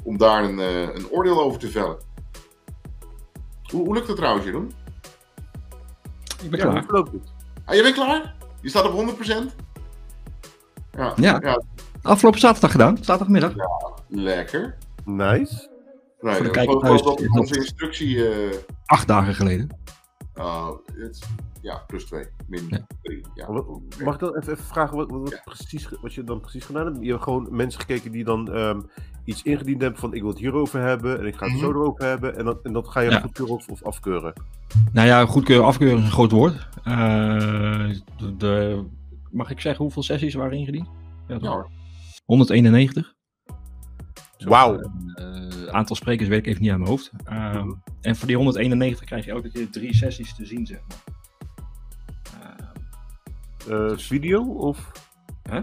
Om 0.02 0.16
daar 0.16 0.44
een, 0.44 0.58
uh, 0.58 0.80
een 0.80 1.10
oordeel 1.10 1.42
over 1.42 1.58
te 1.58 1.68
vellen. 1.68 1.98
Hoe, 3.70 3.84
hoe 3.84 3.94
lukt 3.94 4.08
het 4.08 4.16
trouwens, 4.16 4.44
Jeroen? 4.44 4.72
Ik 6.42 6.50
ben 6.50 6.58
ja, 6.58 6.66
klaar. 6.66 6.84
Hoe 6.84 6.92
loopt 6.92 7.12
het? 7.12 7.32
Ah, 7.64 7.74
je 7.74 7.82
bent 7.82 7.94
klaar? 7.94 8.34
Je 8.60 8.68
staat 8.68 8.92
op 8.92 9.16
100%? 9.16 9.26
Ja. 10.90 11.12
ja. 11.16 11.38
ja. 11.42 11.62
Afgelopen 12.02 12.40
zaterdag 12.40 12.70
gedaan, 12.70 12.96
zaterdagmiddag. 12.96 13.54
Ja, 13.54 13.68
lekker. 14.08 14.76
Nice. 15.04 15.68
Nee, 16.20 16.34
Voor 16.34 16.44
de 16.44 16.50
kijkers 16.50 16.80
thuis. 16.80 17.02
Onze 17.02 17.56
instructie. 17.56 18.16
Uh... 18.16 18.54
Acht 18.86 19.06
dagen 19.06 19.34
geleden. 19.34 19.76
Uh, 20.34 20.70
het, 20.94 21.26
ja, 21.60 21.84
plus 21.86 22.04
2, 22.04 22.24
min 22.46 22.86
3. 23.02 23.24
Ja. 23.34 23.48
Mag 24.04 24.14
ik 24.14 24.20
dan 24.20 24.36
even, 24.36 24.52
even 24.52 24.64
vragen 24.64 24.96
wat, 24.96 25.10
wat, 25.10 25.30
ja. 25.30 25.40
precies, 25.44 25.88
wat 26.00 26.14
je 26.14 26.24
dan 26.24 26.40
precies 26.40 26.64
gedaan 26.64 26.86
hebt? 26.86 26.98
Je 27.00 27.10
hebt 27.10 27.22
gewoon 27.22 27.48
mensen 27.50 27.80
gekeken 27.80 28.12
die 28.12 28.24
dan 28.24 28.56
um, 28.56 28.90
iets 29.28 29.42
ingediend 29.42 29.80
hebben 29.80 30.00
van 30.00 30.14
ik 30.14 30.20
wil 30.20 30.30
het 30.30 30.38
hierover 30.38 30.80
hebben 30.80 31.18
en 31.18 31.26
ik 31.26 31.36
ga 31.36 31.44
het 31.44 31.54
mm 31.54 31.60
-hmm. 31.60 31.72
zo 31.72 31.80
erover 31.80 32.04
hebben 32.04 32.36
en 32.36 32.44
dat, 32.44 32.62
en 32.62 32.72
dat 32.72 32.88
ga 32.88 33.00
je 33.00 33.10
ja. 33.10 33.20
goedkeuren 33.20 33.54
of, 33.54 33.68
of, 33.68 33.84
afkeuren? 33.84 34.32
Nou 34.92 35.06
ja, 35.06 35.26
goedkeuren, 35.26 35.66
afkeuren 35.66 35.98
is 35.98 36.04
een 36.04 36.10
groot 36.10 36.30
woord. 36.30 36.68
Uh, 36.84 37.90
de, 38.16 38.36
de, 38.36 38.84
mag 39.30 39.50
ik 39.50 39.60
zeggen 39.60 39.84
hoeveel 39.84 40.02
sessies 40.02 40.34
waren 40.34 40.58
ingediend? 40.58 40.88
Ja, 41.26 41.38
ja. 41.40 41.66
191. 42.24 43.14
Wauw. 44.38 44.92
Uh, 45.14 45.66
aantal 45.66 45.96
sprekers 45.96 46.28
weet 46.28 46.38
ik 46.38 46.46
even 46.46 46.62
niet 46.62 46.70
aan 46.70 46.78
mijn 46.78 46.90
hoofd. 46.90 47.10
Uh, 47.28 47.62
mm. 47.62 47.82
En 48.00 48.16
voor 48.16 48.26
die 48.26 48.36
191 48.36 49.04
krijg 49.04 49.24
je 49.24 49.30
elke 49.30 49.50
keer 49.50 49.70
drie 49.70 49.94
sessies 49.94 50.34
te 50.34 50.46
zien, 50.46 50.66
zeg 50.66 50.80
maar. 50.88 51.16
Uh, 53.68 53.96
video 53.96 54.42
of? 54.42 54.92
Huh? 55.50 55.62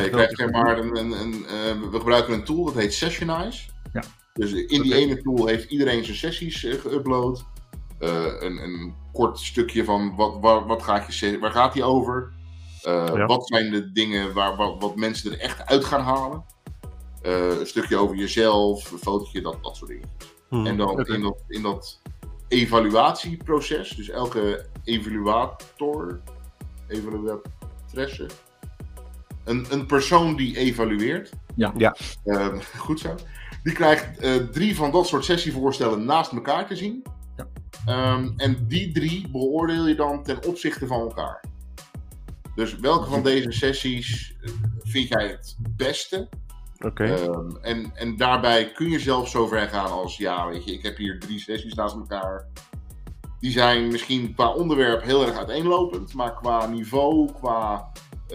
Kijk, 0.00 0.10
je 0.10 0.10
krijgt 0.10 0.36
zeg 0.36 0.50
maar 0.50 0.78
een, 0.78 0.96
een, 0.96 1.12
een 1.12 1.32
uh, 1.32 1.90
we 1.90 1.98
gebruiken 1.98 2.34
een 2.34 2.44
tool 2.44 2.64
dat 2.64 2.74
heet 2.74 2.94
Sessionize. 2.94 3.68
Ja. 3.92 4.02
Dus 4.32 4.52
in 4.52 4.82
die 4.82 4.94
ene 4.94 5.22
tool 5.22 5.46
heeft 5.46 5.70
iedereen 5.70 6.04
zijn 6.04 6.16
sessies 6.16 6.64
uh, 6.64 6.74
geüpload. 6.74 7.44
een, 7.98 8.62
een 8.62 8.94
kort 9.12 9.38
stukje 9.38 9.84
van 9.84 10.16
wat, 10.16 10.38
waar, 10.40 10.66
wat 10.66 10.82
gaat 10.82 11.16
je, 11.16 11.38
waar 11.38 11.50
gaat 11.50 11.72
die 11.72 11.84
over? 11.84 12.34
Ja. 12.80 13.26
Wat 13.26 13.46
zijn 13.46 13.70
de 13.70 13.92
dingen 13.92 14.32
waar, 14.32 14.56
wat, 14.56 14.76
wat 14.78 14.96
mensen 14.96 15.32
er 15.32 15.38
echt 15.38 15.66
uit 15.66 15.84
gaan 15.84 16.02
halen? 16.02 16.44
een 17.22 17.66
stukje 17.66 17.96
over 17.96 18.16
jezelf, 18.16 18.90
een 18.90 18.98
fotootje, 18.98 19.40
dat, 19.40 19.58
dat 19.62 19.76
soort 19.76 19.90
dingen. 19.90 20.10
Hmm, 20.48 20.66
en 20.66 20.76
dan 20.76 20.88
okay. 20.88 21.14
in, 21.14 21.22
dat, 21.22 21.42
in 21.48 21.62
dat 21.62 22.00
evaluatieproces, 22.48 23.90
dus 23.90 24.08
elke 24.08 24.66
evaluator 24.84 26.20
evaluatresse. 26.88 28.26
Een, 29.46 29.66
een 29.70 29.86
persoon 29.86 30.36
die 30.36 30.56
evalueert. 30.56 31.30
Ja. 31.54 31.72
ja. 31.76 31.96
Uh, 32.24 32.58
goed 32.78 33.00
zo. 33.00 33.14
Die 33.62 33.72
krijgt 33.72 34.24
uh, 34.24 34.34
drie 34.34 34.76
van 34.76 34.90
dat 34.90 35.06
soort 35.06 35.24
sessievoorstellen 35.24 36.04
naast 36.04 36.32
elkaar 36.32 36.66
te 36.66 36.76
zien. 36.76 37.04
Ja. 37.36 38.14
Um, 38.14 38.34
en 38.36 38.66
die 38.68 38.92
drie 38.92 39.28
beoordeel 39.28 39.86
je 39.86 39.94
dan 39.94 40.22
ten 40.22 40.44
opzichte 40.44 40.86
van 40.86 41.00
elkaar. 41.00 41.44
Dus 42.54 42.76
welke 42.76 43.10
van 43.10 43.22
deze 43.22 43.52
sessies 43.52 44.36
eh, 44.40 44.50
vind 44.82 45.08
jij 45.08 45.26
het 45.26 45.56
beste? 45.76 46.28
Oké. 46.76 46.86
Okay. 46.86 47.24
Um, 47.24 47.58
en, 47.62 47.90
en 47.94 48.16
daarbij 48.16 48.72
kun 48.72 48.90
je 48.90 48.98
zelfs 48.98 49.30
zover 49.30 49.68
gaan 49.68 49.90
als: 49.90 50.16
ja, 50.16 50.48
weet 50.48 50.64
je, 50.64 50.72
ik 50.72 50.82
heb 50.82 50.96
hier 50.96 51.20
drie 51.20 51.38
sessies 51.38 51.74
naast 51.74 51.94
elkaar. 51.94 52.46
Die 53.40 53.50
zijn 53.50 53.88
misschien 53.88 54.34
qua 54.34 54.52
onderwerp 54.52 55.02
heel 55.02 55.26
erg 55.26 55.36
uiteenlopend, 55.36 56.14
maar 56.14 56.34
qua 56.34 56.66
niveau, 56.66 57.32
qua 57.32 57.92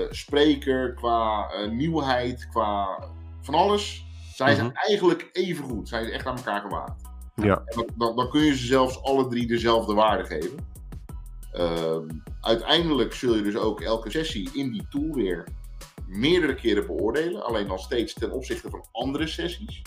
spreker, 0.10 0.94
qua 0.94 1.52
uh, 1.54 1.72
nieuwheid, 1.72 2.48
qua 2.48 3.04
van 3.42 3.54
alles, 3.54 4.06
zijn 4.34 4.56
ze 4.56 4.62
mm 4.62 4.68
-hmm. 4.68 4.76
eigenlijk 4.76 5.30
even 5.34 5.64
goed. 5.64 5.88
Zijn 5.88 6.06
ze 6.06 6.12
echt 6.12 6.26
aan 6.26 6.38
elkaar 6.38 6.62
gewaagd. 6.62 7.02
Ja. 7.36 7.64
Dan, 7.66 7.90
dan, 7.96 8.16
dan, 8.16 8.30
kun 8.30 8.42
je 8.42 8.56
ze 8.56 8.66
zelfs 8.66 9.04
alle 9.04 9.28
drie 9.28 9.48
dezelfde 9.48 9.94
waarde 9.94 10.26
geven. 10.26 10.70
Uh, 11.54 11.98
uiteindelijk 12.42 13.14
zul 13.14 13.36
je 13.36 13.42
dus 13.42 13.56
ook 13.56 13.82
elke 13.82 14.12
sessie 14.12 14.50
in 14.54 14.72
die 14.72 14.88
tool 14.90 15.14
weer 15.14 15.48
meerdere 16.08 16.56
keren 16.56 16.86
beoordelen, 16.86 17.46
alleen 17.46 17.68
dan 17.68 17.80
steeds 17.80 18.14
ten 18.14 18.32
opzichte 18.32 18.70
van 18.70 18.86
andere 18.92 19.28
sessies. 19.28 19.82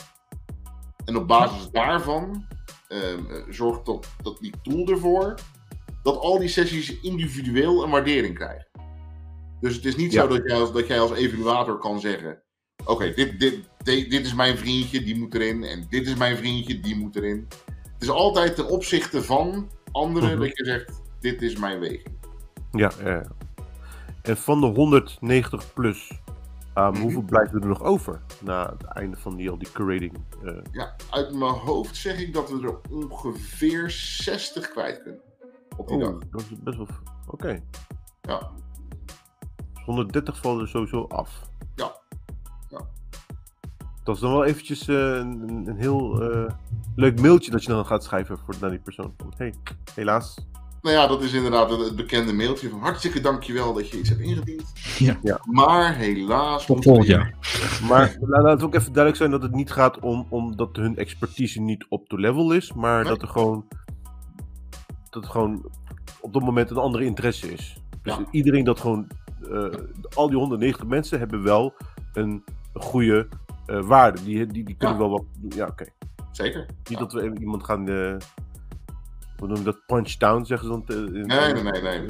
En 1.05 1.17
op 1.17 1.29
basis 1.29 1.71
daarvan 1.71 2.47
um, 2.89 3.53
zorgt 3.53 3.87
dat, 3.87 4.09
dat 4.23 4.39
die 4.39 4.53
tool 4.63 4.87
ervoor 4.87 5.35
dat 6.03 6.17
al 6.17 6.39
die 6.39 6.49
sessies 6.49 7.01
individueel 7.01 7.85
een 7.85 7.91
waardering 7.91 8.35
krijgen. 8.35 8.67
Dus 9.65 9.75
het 9.75 9.85
is 9.85 9.97
niet 9.97 10.13
ja. 10.13 10.23
zo 10.23 10.29
dat 10.29 10.43
jij, 10.47 10.61
als, 10.61 10.73
dat 10.73 10.87
jij 10.87 11.01
als 11.01 11.13
evaluator 11.13 11.79
kan 11.79 12.01
zeggen: 12.01 12.43
Oké, 12.83 12.91
okay, 12.91 13.15
dit, 13.15 13.41
dit, 13.41 13.61
dit, 13.83 14.11
dit, 14.11 14.25
is 14.27 14.35
mijn 14.35 14.59
vriendje, 14.59 15.05
die 15.05 15.19
moet 15.19 15.35
erin. 15.35 15.65
En 15.65 15.87
dit 15.91 16.07
is 16.07 16.15
mijn 16.15 16.37
vriendje, 16.37 16.81
die 16.81 16.97
moet 16.97 17.17
erin. 17.17 17.49
Het 17.93 18.03
is 18.03 18.09
altijd 18.09 18.57
ten 18.57 18.69
opzichte 18.69 19.23
van 19.23 19.71
anderen 19.93 20.29
mm 20.29 20.35
-hmm. 20.35 20.47
dat 20.47 20.59
je 20.59 20.65
zegt: 20.65 21.03
Dit 21.21 21.43
is 21.43 21.57
mijn 21.57 21.81
weging. 21.81 22.17
Ja, 22.71 22.93
ja. 23.05 23.27
En 24.23 24.37
van 24.37 24.61
de 24.61 24.67
190 24.67 25.73
plus, 25.73 26.11
Um. 26.75 26.97
Hoeveel 26.97 27.23
blijven 27.23 27.61
er 27.61 27.69
nog 27.69 27.83
over 27.83 28.21
na 28.41 28.71
het 28.79 28.85
einde 28.85 29.17
van 29.17 29.37
die, 29.37 29.51
al 29.51 29.59
die 29.59 29.73
curating? 29.73 30.19
Uh... 30.43 30.57
Ja, 30.73 30.97
uit 31.11 31.35
mijn 31.35 31.53
hoofd 31.53 31.97
zeg 31.97 32.21
ik 32.21 32.33
dat 32.33 32.51
we 32.51 32.63
er 32.63 32.79
ongeveer 32.91 33.91
60 33.91 34.69
kwijt 34.69 35.03
kunnen. 35.03 35.21
Op 35.77 35.89
die 35.89 35.97
oh, 35.97 36.03
dag. 36.03 36.19
Dat 36.31 36.41
is 36.41 36.63
best 36.63 36.77
wel. 36.77 36.87
Oké. 37.27 37.35
Okay. 37.35 37.63
Ja. 38.21 38.51
130 39.85 40.39
vallen 40.39 40.63
er 40.63 40.69
sowieso 40.69 41.07
af. 41.09 41.49
Ja. 41.75 41.93
ja. 42.71 42.81
dat 44.05 44.15
is 44.15 44.21
dan 44.21 44.33
wel 44.33 44.45
eventjes 44.45 44.87
een, 44.87 45.65
een, 45.67 45.77
heel 45.77 46.19
leuk 46.97 47.21
mailtje 47.21 47.51
dat 47.51 47.63
je 47.63 47.69
dan 47.69 47.87
gaat 47.87 48.05
schrijven 48.05 48.39
voor, 48.39 48.55
naar 48.61 48.71
die 48.71 48.79
persoon. 48.79 49.15
Hey, 49.37 49.55
helaas, 49.95 50.37
nou 50.85 50.97
ja, 50.97 51.07
dat 51.07 51.23
is 51.23 51.33
inderdaad 51.33 51.71
het, 51.71 51.97
bekende 51.97 52.33
mailtje 52.33 52.69
van 52.69 52.79
hartstikke 52.79 53.21
dankjewel 53.21 53.73
dat 53.73 53.89
je 53.89 53.99
iets 53.99 54.09
hebt 54.09 54.21
ingediend. 54.21 54.73
Ja. 54.99 55.19
ja. 55.23 55.41
Maar 55.45 55.95
helaas... 55.95 56.67
Tot 56.67 56.85
volgend 56.85 57.07
jaar. 57.07 57.35
Maar 57.89 58.17
laat 58.21 58.45
het 58.45 58.63
ook 58.63 58.75
even 58.75 58.93
duidelijk 58.93 59.17
zijn 59.17 59.31
dat 59.31 59.43
het 59.43 59.55
niet 59.55 59.73
gaat 59.73 59.99
om, 59.99 60.27
om 60.29 60.57
dat 60.57 60.77
hun 60.77 60.97
expertise 60.97 61.61
niet 61.61 61.87
op 61.89 62.09
to 62.09 62.19
level 62.19 62.53
is, 62.53 62.73
maar 62.73 63.05
dat 63.05 63.23
er 63.23 63.29
gewoon... 63.29 63.65
Dat 65.11 65.23
het 65.23 65.33
gewoon 65.33 65.71
op 66.21 66.33
dat 66.33 66.43
moment 66.43 66.71
een 66.71 66.77
andere 66.77 67.05
interesse 67.05 67.53
is. 67.53 67.77
Dus 68.03 68.17
iedereen 68.31 68.65
dat 68.65 68.81
gewoon... 68.81 69.07
Uh, 69.51 69.69
al 70.15 70.29
die 70.29 70.39
190 70.39 70.87
mensen 70.87 71.19
hebben 71.19 71.43
wel 71.43 71.75
een, 72.13 72.45
goede 72.75 73.29
uh, 73.67 73.83
waarde. 73.83 74.25
Die, 74.25 74.47
die, 74.47 74.65
die 74.65 74.77
kunnen 74.77 74.99
wel 74.99 75.11
wat... 75.11 75.25
Ja, 75.49 75.67
oké. 75.67 75.87
Zeker. 76.31 76.67
Niet 76.89 76.99
dat 76.99 77.13
we 77.13 77.33
iemand 77.41 77.65
gaan... 77.65 77.81
Uh, 77.81 78.17
we 79.37 79.47
noemen 79.47 79.65
dat 79.65 79.87
punch 79.87 80.17
down, 80.17 80.45
zeggen 80.45 80.69
ze 80.69 80.95
dan. 80.95 81.13
nee, 81.13 81.53
nee, 81.53 81.63
nee, 81.63 81.83
nee. 81.83 82.07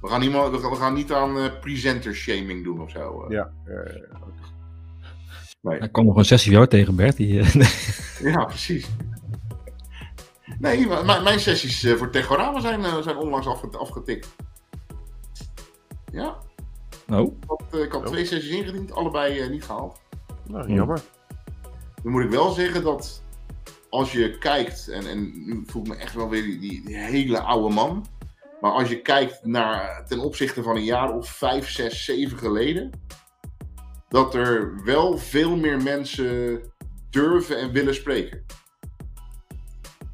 We 0.00 0.08
gaan, 0.08 0.20
niet, 0.20 0.32
we 0.32 0.76
gaan 0.78 0.94
niet 0.94 1.12
aan 1.12 1.36
uh, 1.36 1.44
presenter 1.60 2.14
shaming 2.14 2.64
doen 2.64 2.80
of 2.80 2.90
zo. 2.90 3.24
Uh. 3.24 3.30
Ja. 3.30 3.50
nee. 5.60 5.78
Er 5.78 5.90
kwam 5.90 6.04
nog 6.04 6.16
een 6.16 6.24
sessie 6.24 6.52
jou 6.52 6.66
tegen, 6.66 6.96
Bert. 6.96 7.16
Die, 7.16 7.42
ja, 8.32 8.44
precies. 8.44 8.88
Nee, 10.58 10.86
mijn 11.22 11.40
sessies 11.40 11.92
voor 11.96 12.10
Techorama 12.10 12.60
zijn, 12.60 13.02
zijn 13.02 13.16
onlangs 13.16 13.46
afgetikt. 13.72 14.28
Ja. 16.12 16.38
Oh. 17.12 17.36
Ik 17.40 17.44
had, 17.46 17.82
ik 17.82 17.92
had 17.92 18.06
twee 18.06 18.24
sessies 18.24 18.50
ingediend, 18.50 18.92
allebei 18.92 19.48
niet 19.48 19.64
gehaald. 19.64 20.00
Nou, 20.46 20.72
jammer. 20.72 21.00
Dan 22.02 22.12
moet 22.12 22.22
ik 22.22 22.30
wel 22.30 22.50
zeggen 22.50 22.82
dat 22.82 23.22
als 23.88 24.12
je 24.12 24.38
kijkt, 24.38 24.88
en, 24.88 25.06
en 25.06 25.46
nu 25.46 25.62
voel 25.66 25.82
ik 25.82 25.88
me 25.88 25.96
echt 25.96 26.14
wel 26.14 26.28
weer 26.28 26.42
die, 26.42 26.58
die, 26.58 26.96
hele 26.96 27.40
oude 27.40 27.74
man. 27.74 28.06
Maar 28.60 28.72
als 28.72 28.88
je 28.88 29.02
kijkt 29.02 29.44
naar 29.44 30.06
ten 30.06 30.18
opzichte 30.18 30.62
van 30.62 30.76
een 30.76 30.84
jaar 30.84 31.14
of 31.14 31.28
vijf, 31.28 31.70
zes, 31.70 32.04
zeven 32.04 32.38
geleden. 32.38 32.90
Dat 34.08 34.34
er 34.34 34.84
wel 34.84 35.18
veel 35.18 35.56
meer 35.56 35.82
mensen 35.82 36.62
durven 37.10 37.58
en 37.58 37.72
willen 37.72 37.94
spreken. 37.94 38.44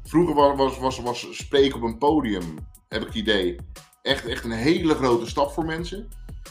Vroeger 0.03 0.35
was, 0.35 0.55
was, 0.55 0.77
was, 0.77 0.99
was 0.99 1.27
spreken 1.31 1.75
op 1.75 1.83
een 1.83 1.97
podium, 1.97 2.57
heb 2.87 3.01
ik 3.01 3.07
het 3.07 3.15
idee, 3.15 3.55
echt, 4.01 4.25
echt 4.25 4.43
een 4.43 4.51
hele 4.51 4.95
grote 4.95 5.25
stap 5.25 5.51
voor 5.51 5.65
mensen. 5.65 6.09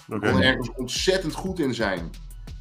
Okay. 0.08 0.32
Kon 0.32 0.42
ergens 0.42 0.72
ontzettend 0.74 1.34
goed 1.34 1.58
in 1.58 1.74
zijn. 1.74 2.10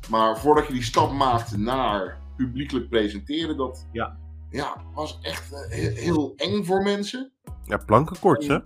Maar 0.09 0.39
voordat 0.39 0.67
je 0.67 0.73
die 0.73 0.83
stap 0.83 1.11
maakt 1.11 1.57
naar 1.57 2.21
publiekelijk 2.37 2.89
presenteren, 2.89 3.57
dat, 3.57 3.87
ja 3.91 4.17
ja, 4.53 4.83
was 4.93 5.19
echt 5.21 5.53
eh, 5.53 5.93
heel, 5.93 6.33
eng 6.35 6.63
voor 6.63 6.83
mensen. 6.83 7.31
Ja, 7.65 7.77
plankenkort, 7.77 8.47
hè? 8.47 8.57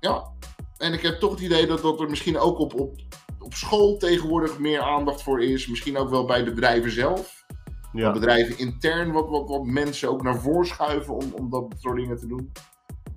Ja, 0.00 0.32
en 0.76 0.92
ik 0.92 1.02
heb 1.02 1.18
toch 1.18 1.30
het 1.30 1.40
idee 1.40 1.66
dat, 1.66 1.82
dat 1.82 2.00
er 2.00 2.10
misschien 2.10 2.38
ook 2.38 2.58
op, 2.58 2.74
op, 2.74 2.94
op 3.38 3.54
school 3.54 3.96
tegenwoordig 3.96 4.58
meer 4.58 4.80
aandacht 4.80 5.22
voor 5.22 5.42
is. 5.42 5.66
Misschien 5.66 5.96
ook 5.96 6.10
wel 6.10 6.24
bij 6.24 6.44
bedrijven 6.44 6.90
zelf. 6.90 7.44
Ja. 7.92 8.12
Bedrijven 8.12 8.58
intern 8.58 9.12
wat, 9.12 9.28
wat, 9.28 9.48
wat 9.48 9.64
mensen 9.64 10.10
ook 10.10 10.22
naar 10.22 10.40
voren 10.40 10.66
schuiven 10.66 11.14
om, 11.14 11.32
om 11.32 11.50
dat 11.50 11.74
soort 11.78 11.96
dingen 11.96 12.18
te 12.18 12.26
doen. 12.26 12.52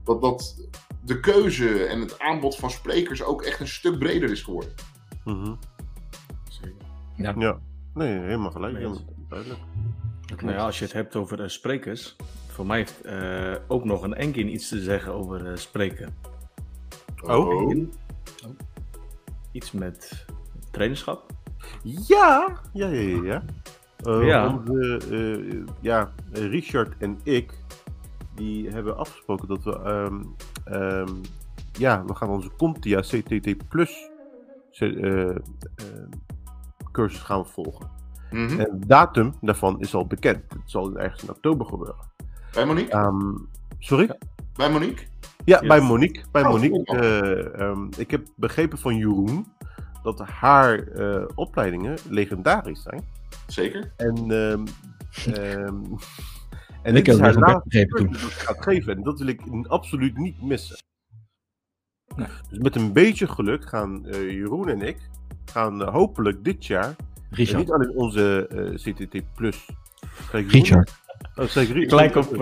Dat, 0.04 0.22
dat 0.22 0.68
de 1.02 1.20
keuze 1.20 1.86
en 1.86 2.00
het 2.00 2.20
aanbod 2.20 2.56
van 2.56 2.70
sprekers 2.70 3.24
ook 3.24 3.42
echt 3.42 3.60
een 3.60 3.68
stuk 3.68 4.00
breder 4.00 4.32
is 4.32 4.42
geworden. 4.42 4.74
Mm 5.26 5.58
ja. 7.20 7.34
ja, 7.38 7.60
nee, 7.94 8.20
helemaal 8.20 8.52
gelijk. 8.52 8.76
Helemaal 8.76 9.06
duidelijk. 9.30 9.60
Nou 10.42 10.52
ja, 10.54 10.66
als 10.66 10.80
je 10.80 10.86
het 10.86 10.94
hebt 10.94 11.16
over 11.16 11.40
uh, 11.40 11.48
sprekers, 11.48 12.16
voor 12.48 12.66
mij 12.66 12.78
heeft 12.78 13.06
uh, 13.06 13.56
ook 13.68 13.86
nog 13.86 14.04
een 14.04 14.14
Enkin 14.14 14.54
iets 14.54 14.70
te 14.70 14.80
zeggen 14.80 15.14
over 15.14 15.52
uh, 15.52 15.56
spreken. 15.56 16.16
Oh. 17.22 17.48
oh. 17.48 17.88
Iets 19.52 19.72
met 19.72 20.26
trainerschap? 20.72 21.32
Ja, 21.84 22.60
ja, 22.74 22.88
ja, 22.88 23.24
ja. 23.24 23.44
ja. 24.22 24.54
Onze, 24.54 25.66
ja, 25.82 26.14
Richard 26.32 26.98
en 26.98 27.20
ik, 27.24 27.54
die 28.36 28.70
hebben 28.70 28.98
afgesproken 28.98 29.48
dat 29.48 29.64
we, 29.64 29.90
um, 29.90 30.36
um, 30.74 31.22
ja, 31.72 32.06
we 32.06 32.16
gaan 32.16 32.30
onze 32.30 32.52
Comptia 32.58 33.02
CTT 33.02 33.68
Plus 33.68 34.09
cursus 36.92 37.20
gaan 37.20 37.48
volgen. 37.48 37.90
Mm 38.32 38.60
En 38.60 38.80
de 38.80 38.86
datum 38.88 39.34
daarvan 39.42 39.80
is 39.80 39.94
al 39.94 40.08
bekend. 40.08 40.44
Het 40.50 40.62
zal 40.66 40.98
ergens 40.98 41.24
in 41.24 41.30
oktober 41.30 41.66
gebeuren. 41.66 42.06
Bij 42.54 42.66
Monique? 42.66 42.98
Um, 42.98 43.50
sorry? 43.80 44.18
Bij 44.56 44.72
Monique? 44.72 45.06
Ja, 45.46 45.60
bij 45.60 45.82
Monique. 45.82 46.24
Bij 46.32 46.44
oh, 46.44 46.50
Monique. 46.50 46.96
Uh, 47.60 47.68
um, 47.68 47.90
ik 47.98 48.12
heb 48.12 48.28
begrepen 48.36 48.78
van 48.78 48.96
Jeroen 48.96 49.46
dat 50.04 50.20
haar 50.20 50.88
uh, 50.88 51.26
opleidingen 51.36 51.98
legendarisch 52.10 52.82
zijn. 52.82 53.04
Zeker. 53.48 53.92
En, 53.98 54.32
um, 54.32 55.96
en 56.84 56.96
ik 56.96 57.06
heb 57.06 57.20
haar 57.20 57.34
laatste 57.34 57.86
toen. 57.86 58.16
gaat 58.16 58.64
geven. 58.64 58.96
En 58.96 59.04
dat 59.04 59.20
wil 59.20 59.28
ik 59.28 59.42
absoluut 59.68 60.18
niet 60.18 60.42
missen. 60.42 60.78
Nee. 62.16 62.28
Dus 62.50 62.58
met 62.58 62.76
een 62.76 62.94
beetje 62.94 63.28
geluk 63.28 63.66
gaan 63.66 64.04
uh, 64.06 64.32
Jeroen 64.32 64.70
en 64.70 64.82
ik 64.82 64.98
gaan 65.46 65.82
hopelijk 65.82 66.44
dit 66.44 66.66
jaar 66.66 66.96
Richard. 67.30 67.58
niet 67.58 67.72
alleen 67.72 67.96
onze 67.96 68.50
uh, 68.54 68.94
CTT 68.94 69.34
Plus. 69.36 69.70
Richard. 70.32 70.98
Oh, 71.36 71.46
Gelijk 71.46 72.16
op 72.16 72.34
uh, 72.34 72.40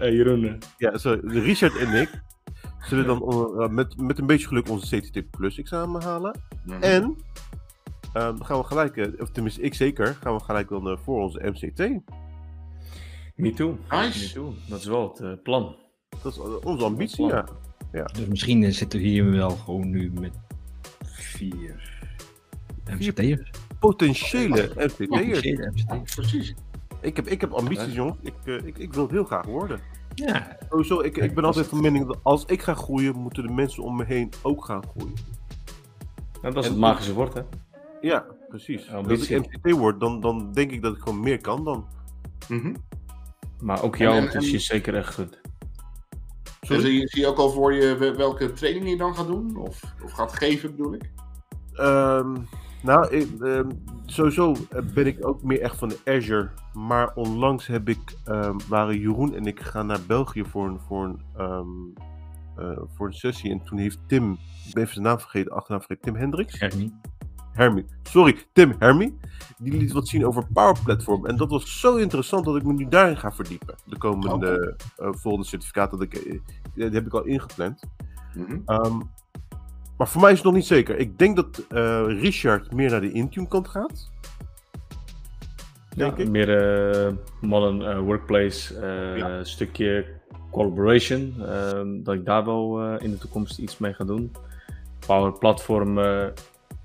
Jeroen. 0.00 0.58
Ja, 0.78 0.98
sorry, 0.98 1.20
Richard 1.28 1.76
en 1.76 2.00
ik 2.00 2.22
zullen 2.88 3.06
dan 3.06 3.74
met, 3.74 3.96
met 3.96 4.18
een 4.18 4.26
beetje 4.26 4.46
geluk 4.46 4.68
onze 4.68 5.00
CTT 5.00 5.30
Plus 5.30 5.58
examen 5.58 6.02
halen. 6.02 6.40
Mm 6.64 6.72
En 6.82 7.16
ehm, 8.12 8.36
dan 8.36 8.44
gaan 8.44 8.58
we 8.58 8.64
gelijk, 8.64 9.10
of 9.18 9.30
tenminste 9.30 9.60
ik 9.60 9.74
zeker, 9.74 10.06
gaan 10.20 10.34
we 10.34 10.40
gelijk 10.40 10.68
dan 10.68 10.98
voor 10.98 11.22
onze 11.22 11.40
MCT. 11.42 11.78
Me 13.34 13.52
too. 13.52 13.78
Nice. 13.90 14.18
Me 14.18 14.32
too. 14.32 14.54
Dat 14.68 14.78
is 14.78 14.86
wel 14.86 15.16
het 15.20 15.42
plan. 15.42 15.76
Dat 16.22 16.32
is 16.32 16.38
onze 16.62 16.84
ambitie, 16.84 17.26
ja. 17.26 17.44
Ja. 17.94 18.04
Dus 18.04 18.26
misschien 18.26 18.72
zitten 18.72 18.98
we 18.98 19.06
hier 19.06 19.30
wel 19.30 19.50
gewoon 19.50 19.90
nu 19.90 20.10
met 20.12 20.32
vier 21.02 21.92
MCT'ers 22.86 23.50
potentiële 23.86 24.70
MCT'ers. 24.76 26.14
Precies. 26.14 26.54
Ik 27.00 27.16
heb, 27.16 27.26
ik 27.26 27.40
heb 27.40 27.52
ambities, 27.52 27.94
jongens. 27.94 28.16
Ik, 28.22 28.34
uh, 28.44 28.66
ik, 28.66 28.78
ik 28.78 28.92
wil 28.92 29.02
het 29.02 29.12
heel 29.12 29.24
graag 29.24 29.46
worden. 29.46 29.80
Ja. 30.14 30.56
Sowieso, 30.70 31.00
ik, 31.00 31.16
ik 31.16 31.34
ben 31.34 31.44
altijd 31.44 31.66
van 31.66 31.80
mening 31.80 32.06
dat 32.06 32.18
als 32.22 32.44
ik 32.44 32.62
ga 32.62 32.74
groeien, 32.74 33.16
moeten 33.16 33.46
de 33.46 33.52
mensen 33.52 33.82
om 33.82 33.96
me 33.96 34.04
heen 34.04 34.32
ook 34.42 34.64
gaan 34.64 34.82
groeien. 34.86 35.14
dat 36.42 36.56
is 36.56 36.66
het 36.66 36.76
magische 36.76 37.14
woord, 37.14 37.34
hè? 37.34 37.40
Ja, 38.00 38.24
precies. 38.48 38.92
Als 38.92 39.28
ik 39.28 39.38
MCT 39.38 39.70
word, 39.70 40.00
dan, 40.00 40.20
dan 40.20 40.52
denk 40.52 40.70
ik 40.70 40.82
dat 40.82 40.96
ik 40.96 41.02
gewoon 41.02 41.20
meer 41.20 41.40
kan 41.40 41.64
dan. 41.64 41.86
Mm 42.48 42.60
-hmm. 42.60 42.76
Maar 43.60 43.82
ook 43.82 43.96
jou 43.96 44.26
is 44.26 44.50
je 44.50 44.58
zeker 44.58 44.94
echt 44.94 45.14
goed. 45.14 45.40
Dus 46.68 46.82
zie, 46.82 47.08
zie 47.08 47.20
je 47.20 47.26
ook 47.26 47.38
al 47.38 47.50
voor 47.50 47.74
je 47.74 48.14
welke 48.16 48.52
training 48.52 48.88
je 48.88 48.96
dan 48.96 49.16
gaat 49.16 49.26
doen? 49.26 49.56
Of, 49.56 49.82
of 50.04 50.12
gaat 50.12 50.32
geven, 50.32 50.70
bedoel 50.70 50.94
ik? 50.94 51.10
Um, 51.80 52.48
nou, 52.82 53.16
ik, 53.16 53.40
ehm, 53.40 53.70
sowieso 54.06 54.54
ben 54.94 55.06
ik 55.06 55.26
ook 55.26 55.42
meer 55.42 55.60
echt 55.60 55.78
van 55.78 55.88
de 55.88 55.98
Azure. 56.04 56.50
Maar 56.72 57.14
onlangs 57.14 57.66
heb 57.66 57.88
ik, 57.88 58.16
um, 58.28 58.56
waren 58.68 58.98
Jeroen 58.98 59.34
en 59.34 59.46
ik 59.46 59.60
gaan 59.60 59.86
naar 59.86 60.00
België 60.06 60.44
voor 60.44 60.66
een, 60.68 60.80
voor 60.80 61.04
een, 61.04 61.20
um, 61.38 61.92
uh, 62.58 62.78
voor 62.94 63.06
een 63.06 63.12
sessie. 63.12 63.50
En 63.50 63.62
toen 63.64 63.78
heeft 63.78 63.98
Tim, 64.06 64.32
ik 64.66 64.72
ben 64.72 64.82
even 64.82 64.94
zijn 64.94 65.06
naam 65.06 65.20
vergeten, 65.20 65.52
achternaam 65.52 65.82
vergeten, 65.82 66.12
Tim 66.12 66.20
Hendricks? 66.20 66.60
Hermie. 66.60 67.00
Hermie, 67.54 67.84
sorry, 68.02 68.36
Tim 68.52 68.74
Hermie. 68.78 69.18
Die 69.58 69.72
liet 69.72 69.92
wat 69.92 70.08
zien 70.08 70.26
over 70.26 70.46
Power 70.52 70.76
Platform. 70.84 71.26
En 71.26 71.36
dat 71.36 71.50
was 71.50 71.80
zo 71.80 71.96
interessant 71.96 72.44
dat 72.44 72.56
ik 72.56 72.62
me 72.62 72.72
nu 72.72 72.88
daarin 72.88 73.16
ga 73.16 73.32
verdiepen. 73.32 73.74
De 73.84 73.98
komende 73.98 74.76
oh. 74.96 75.06
uh, 75.06 75.14
volgende 75.14 75.46
certificaat, 75.46 75.90
dat 75.90 76.02
ik, 76.02 76.14
uh, 76.14 76.40
die 76.74 76.84
heb 76.84 77.06
ik 77.06 77.14
al 77.14 77.24
ingepland. 77.24 77.82
Mm 78.34 78.46
-hmm. 78.66 79.10
Maar 79.96 80.08
voor 80.08 80.20
mij 80.20 80.30
is 80.30 80.36
het 80.36 80.46
nog 80.46 80.54
niet 80.54 80.66
zeker. 80.66 80.98
Ik 80.98 81.18
denk 81.18 81.36
dat 81.36 81.64
uh, 81.72 82.20
Richard 82.20 82.72
meer 82.72 82.90
naar 82.90 83.00
de 83.00 83.12
Intune 83.12 83.48
kant 83.48 83.68
gaat. 83.68 84.10
Denk 85.96 86.16
ja, 86.16 86.22
ik. 86.22 86.28
meer 86.30 86.48
uh, 87.06 87.12
modern 87.40 88.00
workplace, 88.00 88.80
ja. 89.16 89.44
stukje 89.44 90.06
collaboration. 90.50 91.34
Ehm, 91.38 92.02
dat 92.02 92.14
ik 92.14 92.24
daar 92.24 92.44
wel 92.44 92.96
in 92.96 93.10
de 93.10 93.18
toekomst 93.18 93.58
iets 93.58 93.78
mee 93.78 93.92
ga 93.92 94.04
doen. 94.04 94.32
Power 95.06 95.32
Platform, 95.32 95.98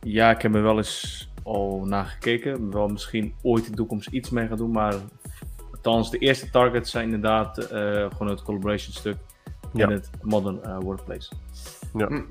ja, 0.02 0.32
ik 0.32 0.42
heb 0.42 0.56
er 0.56 0.62
wel 0.62 0.78
eens 0.78 1.30
al 1.44 1.84
naar 1.86 2.06
gekeken. 2.06 2.72
Wel 2.72 2.88
misschien 2.88 3.34
ooit 3.42 3.66
in 3.66 3.72
de 3.72 3.78
toekomst 3.78 4.08
iets 4.08 4.30
mee 4.30 4.48
gaan 4.48 4.58
doen. 4.58 4.72
Maar 4.72 4.96
althans, 5.72 6.12
de 6.12 6.18
eerste 6.18 6.50
targets 6.50 6.92
zijn 6.92 7.06
inderdaad 7.06 7.66
gewoon 8.12 8.28
het 8.28 8.44
collaboration 8.44 8.94
stuk. 8.94 9.18
Ja. 9.74 9.86
En 9.88 9.92
het 9.92 10.10
modern 10.22 10.80
workplace. 10.80 11.32
Ja. 11.94 12.08
Hm. 12.08 12.22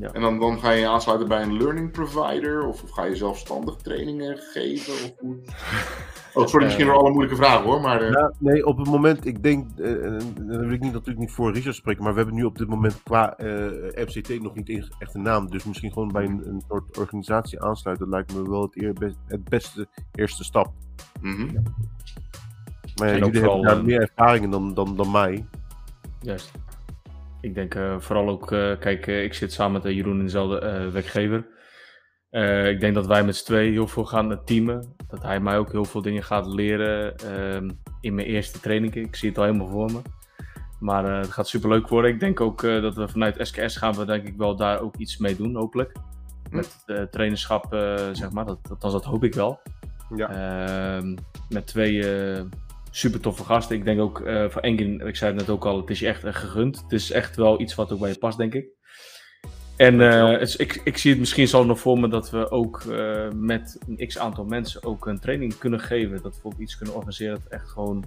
Ja. 0.00 0.12
En 0.12 0.20
dan, 0.20 0.38
dan 0.38 0.60
ga 0.60 0.70
je 0.70 0.88
aansluiten 0.88 1.28
bij 1.28 1.42
een 1.42 1.56
learning 1.56 1.90
provider? 1.90 2.66
Of, 2.66 2.82
of 2.82 2.90
ga 2.90 3.04
je 3.04 3.16
zelfstandig 3.16 3.76
trainingen 3.76 4.38
geven? 4.38 4.92
Of 4.92 5.12
hoe... 5.18 5.36
Oh, 6.34 6.46
sorry, 6.46 6.64
misschien 6.64 6.86
uh, 6.86 6.92
alle 6.92 7.10
moeilijke 7.10 7.36
vragen 7.36 7.64
hoor. 7.64 7.80
Maar, 7.80 8.02
uh... 8.02 8.10
nou, 8.10 8.32
nee, 8.38 8.66
op 8.66 8.78
het 8.78 8.88
moment, 8.88 9.26
ik 9.26 9.42
denk, 9.42 9.66
uh, 9.76 10.18
dan 10.36 10.58
wil 10.58 10.70
ik 10.70 10.80
niet, 10.80 10.92
natuurlijk 10.92 11.18
niet 11.18 11.30
voor 11.30 11.52
Richard 11.52 11.74
spreken, 11.74 12.02
maar 12.02 12.12
we 12.12 12.18
hebben 12.18 12.36
nu 12.36 12.44
op 12.44 12.58
dit 12.58 12.68
moment 12.68 13.02
qua 13.02 13.36
FCT 13.94 14.42
nog 14.42 14.54
niet 14.54 14.88
echt 14.98 15.14
een 15.14 15.22
naam. 15.22 15.50
Dus 15.50 15.64
misschien 15.64 15.92
gewoon 15.92 16.12
bij 16.12 16.24
een, 16.24 16.48
een 16.48 16.62
soort 16.68 16.98
organisatie 16.98 17.62
aansluiten, 17.62 18.10
dat 18.10 18.14
lijkt 18.14 18.34
me 18.34 18.50
wel 18.50 18.62
het, 18.62 18.82
eer, 18.82 19.14
het 19.26 19.44
beste 19.44 19.86
eerste 20.14 20.44
stap. 20.44 20.72
Mm 21.20 21.36
-hmm. 21.36 21.62
Maar 22.96 23.08
ja, 23.08 23.14
jullie 23.14 23.40
hebben 23.40 23.62
daar 23.62 23.84
meer 23.84 24.00
ervaringen 24.00 24.50
dan, 24.50 24.74
dan, 24.74 24.96
dan 24.96 25.10
mij. 25.10 25.46
Juist. 26.20 26.52
Ik 27.40 27.54
denk 27.54 27.78
vooral 27.98 28.28
ook, 28.28 28.46
kijk, 28.80 29.06
ik 29.06 29.34
zit 29.34 29.52
samen 29.52 29.82
met 29.82 29.94
Jeroen 29.94 30.18
in 30.18 30.24
dezelfde 30.24 30.90
werkgever. 30.92 31.46
Uh, 32.30 32.68
ik 32.68 32.80
denk 32.80 32.94
dat 32.94 33.06
wij 33.06 33.24
met 33.24 33.36
z'n 33.36 33.44
twee 33.44 33.70
heel 33.70 33.86
veel 33.86 34.04
gaan 34.04 34.44
teamen. 34.44 34.94
Dat 35.08 35.22
hij 35.22 35.40
mij 35.40 35.58
ook 35.58 35.72
heel 35.72 35.84
veel 35.84 36.02
dingen 36.02 36.22
gaat 36.22 36.46
leren 36.46 37.14
uh, 37.24 37.70
in 38.00 38.14
mijn 38.14 38.26
eerste 38.26 38.60
training. 38.60 38.94
Ik 38.94 39.16
zie 39.16 39.28
het 39.28 39.38
al 39.38 39.44
helemaal 39.44 39.68
voor 39.68 39.92
me. 39.92 40.00
Maar 40.80 41.04
uh, 41.04 41.16
het 41.16 41.30
gaat 41.30 41.48
super 41.48 41.68
leuk 41.68 41.88
worden. 41.88 42.10
Ik 42.10 42.20
denk 42.20 42.40
ook 42.40 42.62
dat 42.62 42.94
we 42.94 43.08
vanuit 43.08 43.36
SKS 43.38 43.76
gaan 43.76 43.94
we 43.94 44.04
denk 44.04 44.26
ik 44.26 44.36
wel 44.36 44.56
daar 44.56 44.80
ook 44.80 44.96
iets 44.96 45.18
mee 45.18 45.36
doen, 45.36 45.54
hopelijk. 45.54 45.92
Hm. 46.50 46.56
Met 46.56 46.84
trainerschap, 47.10 47.66
zeg 48.12 48.30
maar. 48.30 48.44
Dat, 48.44 48.58
althans, 48.70 48.92
dat 48.92 49.04
hoop 49.04 49.24
ik 49.24 49.34
wel. 49.34 49.60
Ja. 50.16 50.28
Ehm, 50.28 51.16
met 51.48 51.66
twee 51.66 52.04
super 52.90 53.20
toffe 53.20 53.44
gasten. 53.44 53.76
Ik 53.76 53.84
denk 53.84 54.00
ook 54.00 54.18
voor 54.48 54.62
Engin, 54.62 55.06
ik 55.06 55.16
zei 55.16 55.30
het 55.30 55.40
net 55.40 55.50
ook 55.50 55.64
al, 55.64 55.76
het 55.76 55.90
is 55.90 55.98
je 55.98 56.06
echt 56.06 56.22
gegund. 56.36 56.82
Het 56.82 56.92
is 56.92 57.10
echt 57.10 57.36
wel 57.36 57.60
iets 57.60 57.74
wat 57.74 57.92
ook 57.92 57.98
bij 58.00 58.08
je 58.08 58.18
past, 58.18 58.38
denk 58.38 58.54
ik. 58.54 58.79
En 59.80 60.00
uh, 60.00 60.40
ik, 60.40 60.80
ik 60.84 60.98
zie 60.98 61.10
het 61.10 61.20
misschien 61.20 61.48
zo 61.48 61.64
nog 61.64 61.80
voor 61.80 61.98
me 61.98 62.08
dat 62.08 62.30
we 62.30 62.50
ook 62.50 62.82
uh, 62.82 63.30
met 63.34 63.78
een 63.86 64.06
x 64.06 64.18
aantal 64.18 64.44
mensen 64.44 64.82
ook 64.84 65.06
een 65.06 65.20
training 65.20 65.58
kunnen 65.58 65.80
geven. 65.80 66.10
Dat 66.10 66.22
we 66.22 66.28
bijvoorbeeld 66.30 66.62
iets 66.62 66.76
kunnen 66.76 66.94
organiseren 66.94 67.40
dat 67.42 67.52
echt 67.52 67.68
gewoon 67.68 68.04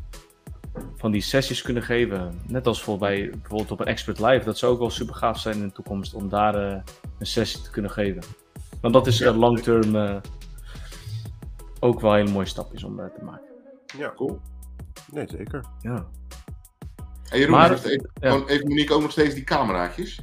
van 0.95 1.11
die 1.11 1.21
sessies 1.21 1.61
kunnen 1.61 1.83
geven. 1.83 2.41
Net 2.47 2.67
als 2.67 2.77
bijvoorbeeld, 2.77 3.11
bij, 3.11 3.29
bijvoorbeeld 3.29 3.71
op 3.71 3.79
een 3.79 3.85
Expert 3.85 4.19
Live. 4.19 4.45
Dat 4.45 4.57
zou 4.57 4.73
ook 4.73 4.79
wel 4.79 4.89
super 4.89 5.15
gaaf 5.15 5.39
zijn 5.39 5.55
in 5.55 5.67
de 5.67 5.71
toekomst 5.71 6.13
om 6.13 6.29
daar 6.29 6.55
uh, 6.55 6.77
een 7.19 7.25
sessie 7.25 7.61
te 7.61 7.71
kunnen 7.71 7.91
geven. 7.91 8.23
Want 8.81 8.93
dat 8.93 9.07
is 9.07 9.17
ja. 9.17 9.33
long 9.33 9.59
term 9.59 10.21
ook 11.79 12.01
wel 12.01 12.11
een 12.11 12.17
hele 12.17 12.31
mooie 12.31 12.47
stapjes 12.47 12.83
om 12.83 12.95
te 12.95 13.23
maken. 13.23 13.47
Ja, 13.97 14.13
cool. 14.15 14.39
Nee, 15.11 15.25
zeker. 15.29 15.65
Ja. 15.81 16.05
En 17.29 17.39
Jeroen, 17.39 17.55
maar, 17.55 17.69
heeft, 17.69 17.85
even, 17.85 18.09
ja. 18.21 18.43
even 18.45 18.67
Monique 18.67 18.93
ook 18.93 19.01
nog 19.01 19.11
steeds 19.11 19.33
die 19.33 19.43
cameraatjes? 19.43 20.19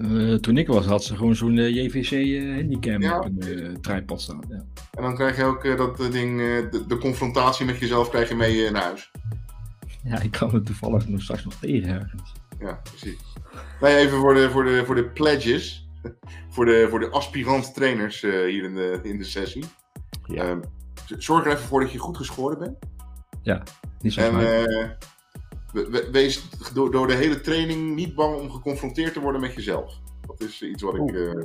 Uh, 0.00 0.34
toen 0.34 0.56
ik 0.56 0.66
was, 0.66 0.86
had 0.86 1.04
ze 1.04 1.16
gewoon 1.16 1.34
zo'n 1.34 1.56
uh, 1.56 1.74
JVC 1.74 2.10
uh, 2.10 2.54
handicam 2.54 3.02
ja. 3.02 3.18
op 3.18 3.24
een 3.24 3.78
tripod 3.80 4.20
staan. 4.20 4.42
Ja. 4.48 4.64
En 4.90 5.02
dan 5.02 5.14
krijg 5.14 5.36
je 5.36 5.44
ook 5.44 5.76
dat 5.76 5.96
ding, 5.96 6.38
de, 6.70 6.84
de, 6.88 6.98
confrontatie 6.98 7.66
met 7.66 7.78
jezelf 7.78 8.08
krijg 8.08 8.28
je 8.28 8.34
mee 8.34 8.70
naar 8.70 8.82
huis. 8.82 9.10
Ja, 10.02 10.20
ik 10.20 10.30
kan 10.30 10.54
het 10.54 10.66
toevallig 10.66 11.08
nog 11.08 11.22
straks 11.22 11.44
nog 11.44 11.54
tegen 11.54 11.88
ergens. 11.88 12.32
Ja, 12.58 12.80
precies. 12.82 13.18
Nee, 13.80 13.96
even 13.96 14.18
voor 14.18 14.34
de, 14.34 14.50
voor 14.50 14.64
de, 14.64 14.82
voor 14.86 14.94
de 14.94 15.04
pledges. 15.04 15.88
voor, 16.54 16.64
de, 16.64 16.86
voor 16.90 17.00
de 17.00 17.08
aspirant 17.08 17.74
trainers 17.74 18.20
hier 18.20 18.64
in 18.64 18.74
de, 18.74 19.00
in 19.02 19.18
de 19.18 19.24
sessie. 19.24 19.64
Ja. 20.26 20.44
Ehm, 20.44 20.60
zorg 21.18 21.44
er 21.44 21.52
even 21.52 21.64
voor 21.64 21.80
dat 21.80 21.92
je 21.92 21.98
goed 21.98 22.16
geschoren 22.16 22.58
bent. 22.58 22.78
Ja, 23.42 23.62
niet 24.00 24.12
zo 24.12 24.20
En 24.20 24.98
wees 26.12 26.48
door, 26.74 26.90
door, 26.90 27.06
de 27.06 27.14
hele 27.14 27.40
training 27.40 27.94
niet 27.94 28.14
bang 28.14 28.36
om 28.36 28.50
geconfronteerd 28.50 29.12
te 29.12 29.20
worden 29.20 29.40
met 29.40 29.54
jezelf. 29.54 29.98
Dat 30.26 30.40
is 30.40 30.62
iets 30.62 30.82
wat 30.82 30.94
ik 30.94 31.10
uh, 31.10 31.42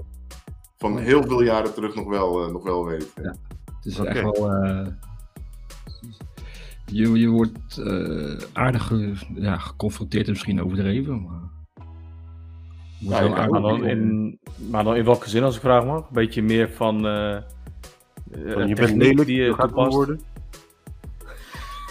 van 0.78 0.98
heel 0.98 1.24
veel 1.24 1.44
jaren 1.44 1.74
terug 1.74 1.96
nog 1.96 2.08
wel, 2.08 2.46
uh, 2.46 2.52
nog 2.52 2.64
wel 2.64 2.86
weet. 2.86 3.12
Ja, 3.16 3.36
het 3.66 3.86
is 3.86 4.00
okay. 4.00 4.14
echt 4.14 4.38
wel. 4.38 4.64
Uh, 4.64 4.88
je, 6.86 7.12
je 7.12 7.30
wordt 7.30 7.82
aardig 8.54 8.92
ja, 9.34 9.58
geconfronteerd 9.58 10.26
en 10.26 10.32
misschien 10.32 10.64
overdreven. 10.64 11.24
Maar... 11.24 11.44
Ja, 13.00 13.22
ja, 13.22 13.48
maar, 13.48 13.62
dan 13.62 13.86
in, 13.86 14.40
maar 14.70 14.84
dan 14.84 14.96
in 14.96 15.06
welke 15.06 15.30
zin 15.30 15.44
als 15.44 15.56
ik 15.56 15.62
vraag 15.62 15.86
mag? 15.86 16.00
Een 16.00 16.14
beetje 16.14 16.42
meer 16.42 16.70
van. 16.70 17.02
van 18.46 18.68
je 18.68 18.76
bent 18.76 18.96
lelijk, 18.96 19.28
die 19.28 19.42
je 19.42 19.54
gaat 19.54 19.72
worden. 19.72 20.22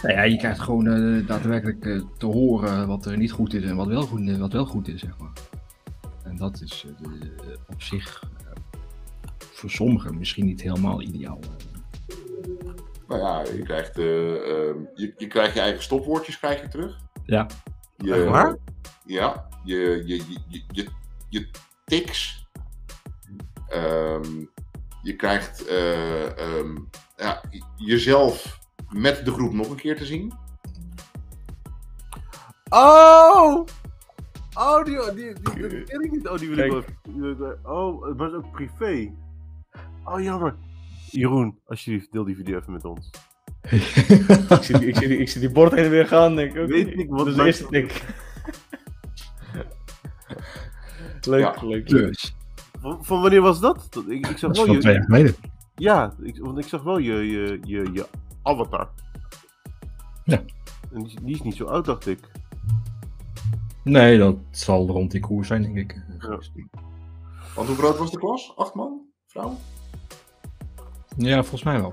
Nou 0.05 0.17
ja, 0.17 0.23
je 0.23 0.37
krijgt 0.37 0.61
gewoon 0.61 0.87
uh, 0.87 1.27
daadwerkelijk 1.27 1.85
uh, 1.85 2.03
te 2.19 2.27
horen 2.27 2.87
wat 2.87 3.07
er 3.07 3.17
niet 3.17 3.33
goed 3.33 3.55
is 3.55 3.63
en 3.63 3.77
wat 3.77 3.87
wel 3.87 4.03
goed, 4.03 4.37
wat 4.37 4.53
wel 4.53 4.65
goed 4.65 4.89
is, 4.89 5.01
zeg 5.01 5.19
maar. 5.19 5.33
En 6.25 6.37
dat 6.37 6.61
is 6.61 6.85
uh, 6.87 7.11
de, 7.21 7.59
op 7.69 7.83
zich 7.83 8.23
voor 9.39 9.71
sommigen 9.71 10.19
misschien 10.19 10.45
niet 10.45 10.63
helemaal 10.63 11.03
ideaal. 11.03 11.39
Nou 13.09 13.21
ja, 13.21 13.43
je 13.53 13.63
krijgt, 13.63 13.99
ehm, 13.99 14.79
je, 14.95 15.15
je, 15.17 15.27
krijgt 15.27 15.55
je 15.55 15.61
eigen 15.61 15.83
stopwoordjes 15.83 16.39
krijg 16.39 16.61
je 16.61 16.69
terug. 16.69 17.01
Ja. 17.25 17.47
Je, 17.97 18.25
waar? 18.25 18.57
Ja, 19.07 19.49
je, 19.65 20.03
je, 20.07 20.23
je, 20.49 20.63
je, 20.71 20.89
je 21.29 21.49
tics. 21.85 22.47
Um, 23.75 24.51
je 25.03 25.17
krijgt 25.17 25.71
um, 25.71 26.89
ja, 27.17 27.41
jezelf 27.77 28.63
met 28.95 29.25
de 29.25 29.31
groep 29.31 29.53
nog 29.53 29.71
een 29.71 29.77
keer 29.77 29.97
te 29.97 30.05
zien. 30.05 30.33
Oh! 32.69 33.67
Oh, 34.55 34.85
die, 34.85 34.99
die, 35.15 35.35
die, 35.55 35.69
die 35.69 35.83
ken 35.83 36.01
ik 36.01 36.11
niet. 36.11 36.29
Oh, 36.29 36.39
die 36.39 36.49
wil 36.49 36.59
ik 36.59 37.39
wel. 37.39 37.55
Oh, 37.63 38.07
het 38.07 38.17
was 38.17 38.33
ook 38.33 38.51
privé. 38.51 39.13
Oh, 40.05 40.23
jammer. 40.23 40.55
Jeroen, 41.11 41.59
alsjeblieft, 41.67 42.13
deel 42.13 42.25
die 42.25 42.37
video 42.37 42.59
even 42.59 42.73
met 42.73 42.85
ons. 42.85 43.11
ik, 43.71 43.83
zie, 44.61 44.87
ik, 44.87 44.97
zie, 44.97 45.19
ik 45.19 45.29
zie 45.29 45.41
die 45.41 45.51
bord 45.51 45.73
heen 45.73 45.85
en 45.85 45.91
weer 45.91 46.07
gaan. 46.07 46.37
Denk 46.37 46.55
ik, 46.55 46.67
Weet 46.69 46.99
ik 46.99 47.11
wat 47.11 47.25
dus 47.25 47.37
is 47.37 47.59
het 47.59 47.73
ik. 47.73 48.03
leuk, 51.29 51.41
ja. 51.41 51.67
leuk. 51.67 51.89
Dus. 51.89 52.37
Van, 52.81 53.05
van, 53.05 53.21
wanneer 53.21 53.41
was 53.41 53.61
dat? 53.61 54.03
Ik, 54.09 54.27
ik 54.27 54.39
zag 54.39 54.53
dat 54.53 54.67
wel 54.67 54.75
je, 54.75 54.81
twee 54.81 54.95
jaar 54.95 55.05
geleden. 55.05 55.35
Ja, 55.75 56.15
ik, 56.23 56.39
want 56.39 56.59
ik 56.59 56.69
zag 56.69 56.83
wel 56.83 56.99
je, 56.99 57.13
je, 57.13 57.59
je, 57.63 57.93
je 57.93 58.07
Avatar. 58.45 58.91
Ja. 60.25 60.43
En 60.93 61.03
die, 61.03 61.21
die, 61.23 61.35
is 61.35 61.43
niet 61.43 61.57
zo 61.57 61.65
oud, 61.65 61.85
dacht 61.85 62.07
ik. 62.07 62.19
Nee, 63.83 64.19
dat 64.19 64.37
zal 64.51 64.87
rond 64.87 65.11
die 65.11 65.21
koers 65.21 65.49
zijn, 65.49 65.63
denk 65.63 65.77
ik. 65.77 66.03
Ja. 66.19 66.39
Want 67.55 67.69
hoe 67.69 67.77
groot 67.77 67.99
was 67.99 68.11
de 68.11 68.19
klas? 68.19 68.53
Acht 68.57 68.75
man? 68.75 69.01
Vrouw? 69.27 69.59
Ja, 71.17 71.41
volgens 71.41 71.63
mij 71.63 71.81
wel. 71.81 71.93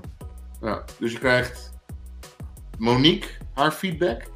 Ja, 0.60 0.84
dus 0.98 1.12
je 1.12 1.18
krijgt 1.18 1.72
Monique, 2.78 3.28
haar 3.54 3.72
feedback. 3.72 4.30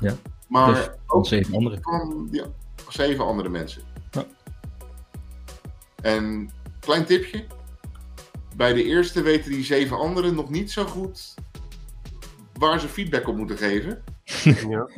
Ja. 0.00 0.14
Maar 0.48 0.74
dus 0.74 0.90
ook 1.06 1.26
zeven 1.26 1.54
andere. 1.54 1.78
Van, 1.80 2.28
ja, 2.30 2.44
zeven 2.88 3.24
andere 3.24 3.48
mensen. 3.48 3.82
Ja. 4.10 4.24
En 6.02 6.50
klein 6.80 7.04
tipje. 7.04 7.46
Bij 8.56 8.72
de 8.72 8.84
eerste 8.84 9.22
weten 9.22 9.50
die 9.50 9.64
zeven 9.64 9.98
anderen 9.98 10.34
nog 10.34 10.50
niet 10.50 10.70
zo 10.72 10.84
goed 10.84 11.34
waar 12.58 12.80
ze 12.80 12.88
feedback 12.88 13.28
op 13.28 13.36
moeten 13.36 13.56
geven. 13.56 14.02
Ja. 14.68 14.88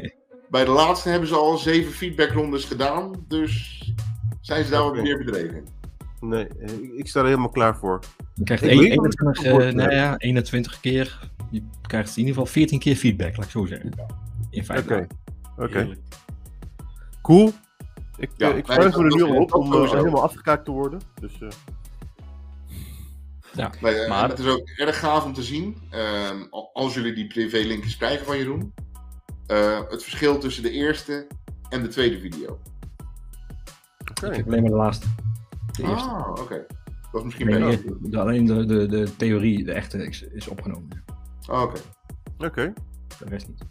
Bij 0.51 0.65
de 0.65 0.71
laatste 0.71 1.09
hebben 1.09 1.29
ze 1.29 1.35
al 1.35 1.57
zeven 1.59 1.93
feedbackrondes 1.93 2.65
gedaan, 2.65 3.25
dus 3.29 3.85
zijn 4.41 4.65
ze 4.65 4.71
daar 4.71 4.83
ook 4.83 5.01
weer 5.01 5.19
bedreven. 5.19 5.65
Nee, 6.21 6.49
ik 6.97 7.07
sta 7.07 7.21
er 7.21 7.27
helemaal 7.27 7.51
klaar 7.51 7.77
voor. 7.77 8.01
Je 8.35 8.45
krijgt 8.45 8.63
21, 8.65 9.45
uh, 9.45 9.53
nou 9.53 9.91
ja, 9.91 10.17
21 10.17 10.81
keer, 10.81 11.31
je 11.51 11.63
krijgt 11.83 12.11
in 12.11 12.19
ieder 12.19 12.35
geval 12.35 12.53
14 12.53 12.79
keer 12.79 12.97
feedback, 12.97 13.37
laat 13.37 13.45
ik 13.45 13.51
zo 13.51 13.67
zeggen. 13.67 13.91
In 14.51 14.65
feite. 14.65 15.07
Oké, 15.53 15.65
okay. 15.65 15.99
Cool. 17.23 17.53
Ik, 18.17 18.31
ja, 18.37 18.51
uh, 18.51 18.57
ik 18.57 18.69
er 18.69 19.17
nu 19.17 19.23
al 19.23 19.37
op 19.37 19.55
om 19.55 19.73
uh, 19.73 19.93
helemaal 19.93 20.23
afgekaakt 20.23 20.65
te 20.65 20.71
worden. 20.71 21.01
Dus, 21.21 21.41
uh... 21.41 21.49
Ja, 23.53 23.71
maar, 23.81 24.09
maar, 24.09 24.29
het 24.29 24.39
is 24.39 24.47
ook 24.47 24.69
erg 24.69 24.99
gaaf 24.99 25.25
om 25.25 25.33
te 25.33 25.43
zien, 25.43 25.77
uh, 25.95 26.31
als 26.73 26.95
jullie 26.95 27.13
die 27.13 27.27
privé-linkjes 27.27 27.97
krijgen 27.97 28.27
van 28.27 28.39
Jeroen, 28.39 28.75
uh, 29.47 29.81
het 29.89 30.03
verschil 30.03 30.39
tussen 30.39 30.63
de 30.63 30.71
eerste 30.71 31.27
en 31.69 31.83
de 31.83 31.89
tweede 31.89 32.19
video. 32.19 32.59
Okay. 34.11 34.31
Ik 34.31 34.37
heb 34.37 34.47
alleen 34.47 34.63
maar 34.63 34.71
de 34.71 34.77
laatste. 34.77 35.07
De 35.73 35.85
ah, 35.85 36.29
oké. 36.29 36.41
Okay. 36.41 36.67
Dat 37.13 37.21
is 37.21 37.25
misschien 37.25 37.55
alleen, 37.55 37.99
beter. 38.01 38.21
Alleen 38.21 38.45
de, 38.45 38.65
de, 38.65 38.87
de 38.87 39.17
theorie, 39.17 39.65
de 39.65 39.73
echte, 39.73 40.07
is, 40.07 40.23
is 40.23 40.49
opgenomen. 40.49 41.05
Ah, 41.47 41.63
oké. 41.63 41.81
Oké. 42.35 42.47
Okay. 42.47 42.73
De 43.19 43.25
rest 43.29 43.49
niet. 43.49 43.65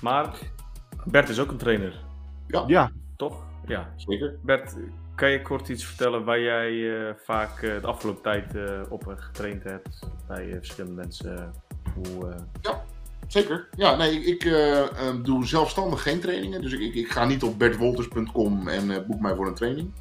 Maar 0.00 0.34
Bert 1.04 1.28
is 1.28 1.38
ook 1.38 1.50
een 1.50 1.56
trainer. 1.56 2.04
Ja. 2.46 2.64
Ja. 2.66 2.92
Toch? 3.16 3.44
Ja. 3.66 3.92
Zeker. 3.96 4.38
Bert, 4.42 4.76
kan 5.16 5.30
je 5.30 5.42
kort 5.42 5.68
iets 5.68 5.84
vertellen 5.84 6.24
waar 6.24 6.40
jij 6.40 6.72
uh, 6.72 7.10
vaak 7.24 7.62
uh, 7.62 7.80
de 7.80 7.86
afgelopen 7.86 8.22
tijd 8.22 8.54
uh, 8.54 8.80
op 8.88 9.14
getraind 9.16 9.62
hebt 9.64 9.98
bij 10.26 10.48
verschillende 10.50 10.96
mensen? 10.96 11.52
Hoe, 11.94 12.34
Ja, 12.62 12.84
zeker. 13.28 13.68
Ja, 13.76 13.96
nee, 13.96 14.24
ik 14.24 14.42
doe 15.22 15.46
zelfstandig 15.46 16.02
geen 16.02 16.20
trainingen. 16.20 16.62
Dus 16.62 16.72
ik, 16.72 16.94
ik, 16.94 17.10
ga 17.10 17.24
niet 17.24 17.42
op 17.42 17.58
bertwolters.com 17.58 18.68
en 18.68 19.06
boek 19.06 19.20
mij 19.20 19.34
voor 19.34 19.46
een 19.46 19.54
training. 19.54 19.92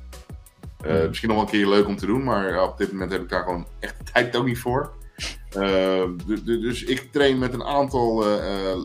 Uh, 0.85 1.07
misschien 1.07 1.29
nog 1.29 1.37
wel 1.37 1.45
een 1.45 1.51
keer 1.51 1.67
leuk 1.67 1.87
om 1.87 1.95
te 1.95 2.05
doen, 2.05 2.23
maar 2.23 2.63
op 2.63 2.77
dit 2.77 2.91
moment 2.91 3.11
heb 3.11 3.21
ik 3.21 3.29
daar 3.29 3.43
gewoon 3.43 3.67
echt 3.79 3.97
de 3.97 4.11
tijd 4.11 4.35
ook 4.35 4.45
niet 4.45 4.59
voor. 4.59 4.93
Dus 6.43 6.83
ik 6.83 7.11
train 7.11 7.37
met 7.37 7.53
een 7.53 7.63
aantal 7.63 8.23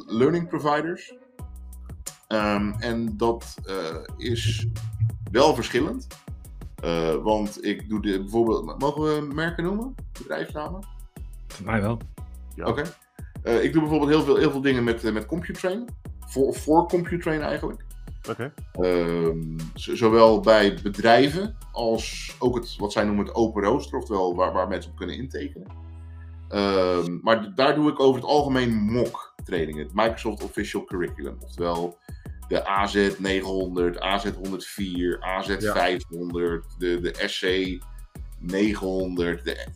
learning 0.07 0.49
providers. 0.49 1.14
Um, 2.28 2.74
en 2.78 3.16
dat 3.16 3.55
is 4.16 4.66
wel 5.31 5.55
verschillend. 5.55 6.07
want 7.22 7.64
ik 7.64 7.89
doe 7.89 8.03
de, 8.03 8.20
bijvoorbeeld, 8.20 8.78
mogen 8.78 9.03
we 9.03 9.35
merken 9.35 9.64
noemen? 9.64 9.95
Bedrijfsnamen? 10.12 10.85
Voor 11.47 11.66
mij 11.66 11.81
wel. 11.81 11.99
Ja. 12.55 12.66
Oké. 12.66 12.85
Okay. 13.43 13.61
ik 13.61 13.72
doe 13.72 13.81
bijvoorbeeld 13.81 14.11
heel 14.11 14.22
veel, 14.22 14.37
heel 14.37 14.51
veel 14.51 14.61
dingen 14.61 14.85
met, 14.85 15.12
met 15.12 15.26
CompuTrain. 15.26 15.85
Voor, 16.26 16.55
voor 16.55 16.89
CompuTrain 16.89 17.41
eigenlijk. 17.41 17.85
Oké. 18.28 18.53
Ehm, 18.72 19.59
zowel 19.74 20.41
bij 20.41 20.78
bedrijven 20.83 21.57
als 21.72 22.37
ook 22.39 22.55
het, 22.55 22.76
wat 22.76 22.93
zij 22.93 23.05
noemen 23.05 23.24
het 23.24 23.35
open 23.35 23.62
rooster, 23.62 23.99
oftewel 23.99 24.35
waar, 24.35 24.53
waar 24.53 24.68
mensen 24.68 24.91
op 24.91 24.97
kunnen 24.97 25.16
intekenen. 25.16 25.66
Ehm, 26.49 27.18
maar 27.22 27.55
daar 27.55 27.74
doe 27.74 27.91
ik 27.91 28.01
over 28.01 28.20
het 28.20 28.31
algemeen 28.31 28.74
mock 28.74 29.35
trainingen, 29.45 29.85
het 29.85 29.95
Microsoft 29.95 30.45
Official 30.45 30.85
Curriculum. 30.85 31.37
Oftewel 31.41 31.99
de 32.51 32.67
AZ 32.67 33.11
900, 33.19 34.01
AZ 34.01 34.31
104, 34.43 35.23
AZ 35.23 35.57
500, 35.59 36.65
de, 36.79 37.01
de 37.01 37.15
SC 37.27 37.79
900, 38.39 39.45
de, 39.45 39.67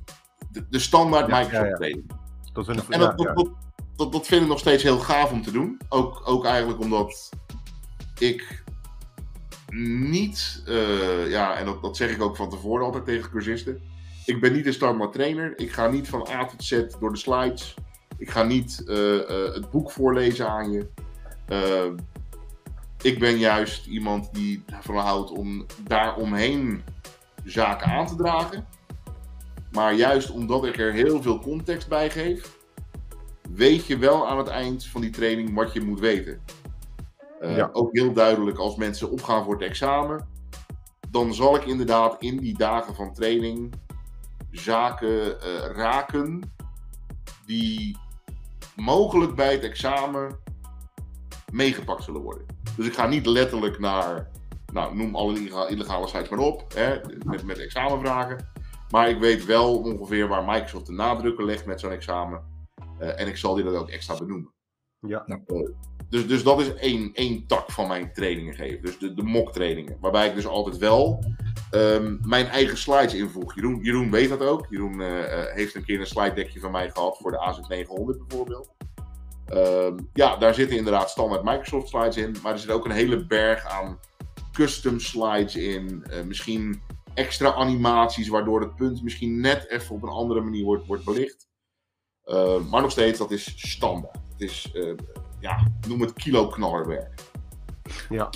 de, 0.70 0.78
standaard 0.78 1.26
Microsoft 1.26 1.84
ja. 1.84 1.96
Dat 2.52 2.68
en 2.68 2.76
dat, 3.00 3.18
dat, 3.18 3.50
dat, 3.96 4.12
dat, 4.12 4.26
vind 4.26 4.42
ik 4.42 4.48
nog 4.48 4.58
steeds 4.58 4.82
heel 4.82 4.98
gaaf 4.98 5.32
om 5.32 5.42
te 5.42 5.50
doen. 5.50 5.80
Ook, 5.88 6.22
ook 6.24 6.44
eigenlijk 6.44 6.80
omdat 6.80 7.30
ik 8.18 8.64
niet, 10.08 10.62
uh, 10.68 11.30
ja, 11.30 11.56
en 11.56 11.64
dat, 11.64 11.82
dat 11.82 11.96
zeg 11.96 12.10
ik 12.10 12.22
ook 12.22 12.36
van 12.36 12.50
tevoren 12.50 12.84
altijd 12.84 13.04
tegen 13.04 13.30
cursisten. 13.30 13.80
Ik 14.24 14.40
ben 14.40 14.52
niet 14.52 14.66
een 14.66 14.72
standaard 14.72 15.12
trainer. 15.12 15.52
Ik 15.58 15.72
ga 15.72 15.88
niet 15.88 16.08
van 16.08 16.28
A 16.30 16.46
tot 16.46 16.64
Z 16.64 16.84
door 17.00 17.12
de 17.12 17.18
slides. 17.18 17.74
Ik 18.18 18.30
ga 18.30 18.42
niet 18.42 18.82
uh, 18.86 19.14
uh, 19.14 19.54
het 19.54 19.70
boek 19.70 19.90
voorlezen 19.90 20.48
aan 20.48 20.70
je. 20.72 20.88
Ik 23.04 23.18
ben 23.18 23.38
juist 23.38 23.86
iemand 23.86 24.34
die 24.34 24.64
ervan 24.66 24.96
houdt 24.96 25.30
om 25.30 25.66
daaromheen 25.82 26.82
zaken 27.44 27.86
aan 27.86 28.06
te 28.06 28.16
dragen. 28.16 28.66
Maar 29.72 29.94
juist 29.94 30.30
omdat 30.30 30.64
ik 30.64 30.78
er 30.78 30.92
heel 30.92 31.22
veel 31.22 31.38
context 31.38 31.88
bij 31.88 32.10
geef, 32.10 32.58
weet 33.50 33.86
je 33.86 33.98
wel 33.98 34.28
aan 34.28 34.38
het 34.38 34.48
eind 34.48 34.86
van 34.86 35.00
die 35.00 35.10
training 35.10 35.54
wat 35.54 35.72
je 35.72 35.80
moet 35.80 36.00
weten. 36.00 36.40
Uh, 37.40 37.56
ja. 37.56 37.68
Ook 37.72 37.88
heel 37.92 38.12
duidelijk 38.12 38.58
als 38.58 38.76
mensen 38.76 39.10
opgaan 39.10 39.44
voor 39.44 39.52
het 39.52 39.62
examen. 39.62 40.28
Dan 41.10 41.34
zal 41.34 41.56
ik 41.56 41.64
inderdaad 41.64 42.16
in 42.18 42.36
die 42.36 42.58
dagen 42.58 42.94
van 42.94 43.14
training 43.14 43.74
zaken 44.50 45.26
uh, 45.26 45.36
raken 45.72 46.54
die 47.46 47.96
mogelijk 48.76 49.34
bij 49.34 49.52
het 49.52 49.62
examen 49.62 50.38
meegepakt 51.52 52.02
zullen 52.02 52.22
worden. 52.22 52.53
Dus 52.76 52.86
ik 52.86 52.94
ga 52.94 53.06
niet 53.06 53.26
letterlijk 53.26 53.78
naar, 53.78 54.30
nou, 54.72 54.96
noem 54.96 55.14
alle 55.16 55.68
illegale 55.68 56.08
sites 56.08 56.28
maar 56.28 56.38
op, 56.38 56.64
hè, 56.74 57.00
met, 57.24 57.44
met 57.44 57.58
examenvragen. 57.58 58.52
Maar 58.90 59.08
ik 59.08 59.18
weet 59.18 59.44
wel 59.44 59.78
ongeveer 59.78 60.28
waar 60.28 60.44
Microsoft 60.44 60.86
de 60.86 60.92
nadrukken 60.92 61.44
legt 61.44 61.66
met 61.66 61.80
zo'n 61.80 61.90
examen. 61.90 62.42
Uh, 63.00 63.20
en 63.20 63.28
ik 63.28 63.36
zal 63.36 63.54
die 63.54 63.64
dat 63.64 63.74
ook 63.74 63.88
extra 63.88 64.16
benoemen. 64.16 64.52
Ja. 65.00 65.24
Uh, 65.26 65.68
dus, 66.08 66.26
dus 66.26 66.42
dat 66.42 66.60
is 66.60 66.74
één, 66.74 67.10
één 67.14 67.46
tak 67.46 67.70
van 67.70 67.88
mijn 67.88 68.12
trainingen 68.12 68.54
geven. 68.54 68.82
Dus 68.82 68.98
de, 68.98 69.14
de 69.14 69.22
mock 69.22 69.52
trainingen. 69.52 69.96
Waarbij 70.00 70.28
ik 70.28 70.34
dus 70.34 70.46
altijd 70.46 70.76
wel 70.76 71.24
um, 71.72 72.20
mijn 72.22 72.46
eigen 72.46 72.78
slides 72.78 73.14
invoeg. 73.14 73.54
Jeroen, 73.54 73.78
Jeroen 73.82 74.10
weet 74.10 74.28
dat 74.28 74.40
ook. 74.40 74.66
Jeroen 74.70 75.00
uh, 75.00 75.08
heeft 75.54 75.74
een 75.74 75.84
keer 75.84 76.00
een 76.00 76.06
slide 76.06 76.34
deckje 76.34 76.60
van 76.60 76.70
mij 76.70 76.90
gehad 76.90 77.18
voor 77.18 77.30
de 77.30 77.54
AZ900 77.54 78.26
bijvoorbeeld. 78.26 78.72
Um, 79.52 80.10
ja, 80.12 80.36
daar 80.36 80.54
zitten 80.54 80.76
inderdaad 80.76 81.10
standaard 81.10 81.44
Microsoft 81.44 81.88
slides 81.88 82.16
in. 82.16 82.36
Maar 82.42 82.52
er 82.52 82.58
zit 82.58 82.70
ook 82.70 82.84
een 82.84 82.90
hele 82.90 83.26
berg 83.26 83.66
aan 83.66 83.98
custom 84.52 85.00
slides 85.00 85.56
in. 85.56 86.04
Uh, 86.10 86.22
misschien 86.22 86.82
extra 87.14 87.52
animaties, 87.52 88.28
waardoor 88.28 88.60
het 88.60 88.74
punt 88.76 89.02
misschien 89.02 89.40
net 89.40 89.70
even 89.70 89.94
op 89.94 90.02
een 90.02 90.08
andere 90.08 90.40
manier 90.40 90.64
wordt, 90.64 90.86
wordt 90.86 91.04
belicht. 91.04 91.48
Uh, 92.26 92.60
maar 92.70 92.82
nog 92.82 92.90
steeds, 92.90 93.18
dat 93.18 93.30
is 93.30 93.52
standaard. 93.56 94.18
Het 94.32 94.40
is 94.40 94.72
ja, 95.40 95.66
noem 95.88 96.00
het 96.00 96.12
kilo-knallerwerk. 96.12 97.20
Ja. 98.08 98.30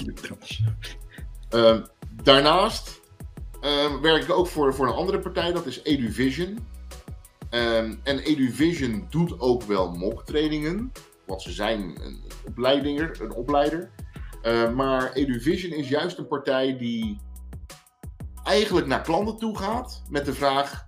Uh, 1.54 1.82
daarnaast 2.22 3.00
werk 4.02 4.22
ik 4.22 4.30
ook 4.30 4.46
voor, 4.46 4.74
voor 4.74 4.86
een 4.86 4.94
andere 4.94 5.18
partij, 5.18 5.52
dat 5.52 5.66
is 5.66 5.82
EduVision. 5.82 6.58
Uh, 7.50 7.78
en 7.78 8.18
EduVision 8.18 9.06
doet 9.10 9.40
ook 9.40 9.62
wel 9.62 9.90
mock-trainingen, 9.90 10.92
want 11.26 11.42
ze 11.42 11.52
zijn 11.52 11.80
een 11.80 12.22
opleidinger, 12.46 13.22
een 13.22 13.32
opleider. 13.32 13.90
Ehm, 14.42 14.74
maar 14.74 15.12
EduVision 15.12 15.72
is 15.72 15.88
juist 15.88 16.18
een 16.18 16.28
partij 16.28 16.78
die 16.78 17.20
eigenlijk 18.44 18.86
naar 18.86 19.02
klanten 19.02 19.36
toe 19.36 19.58
gaat 19.58 20.02
met 20.08 20.24
de 20.24 20.34
vraag: 20.34 20.86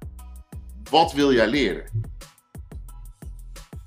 wat 0.91 1.13
wil 1.13 1.33
jij 1.33 1.49
leren? 1.49 2.09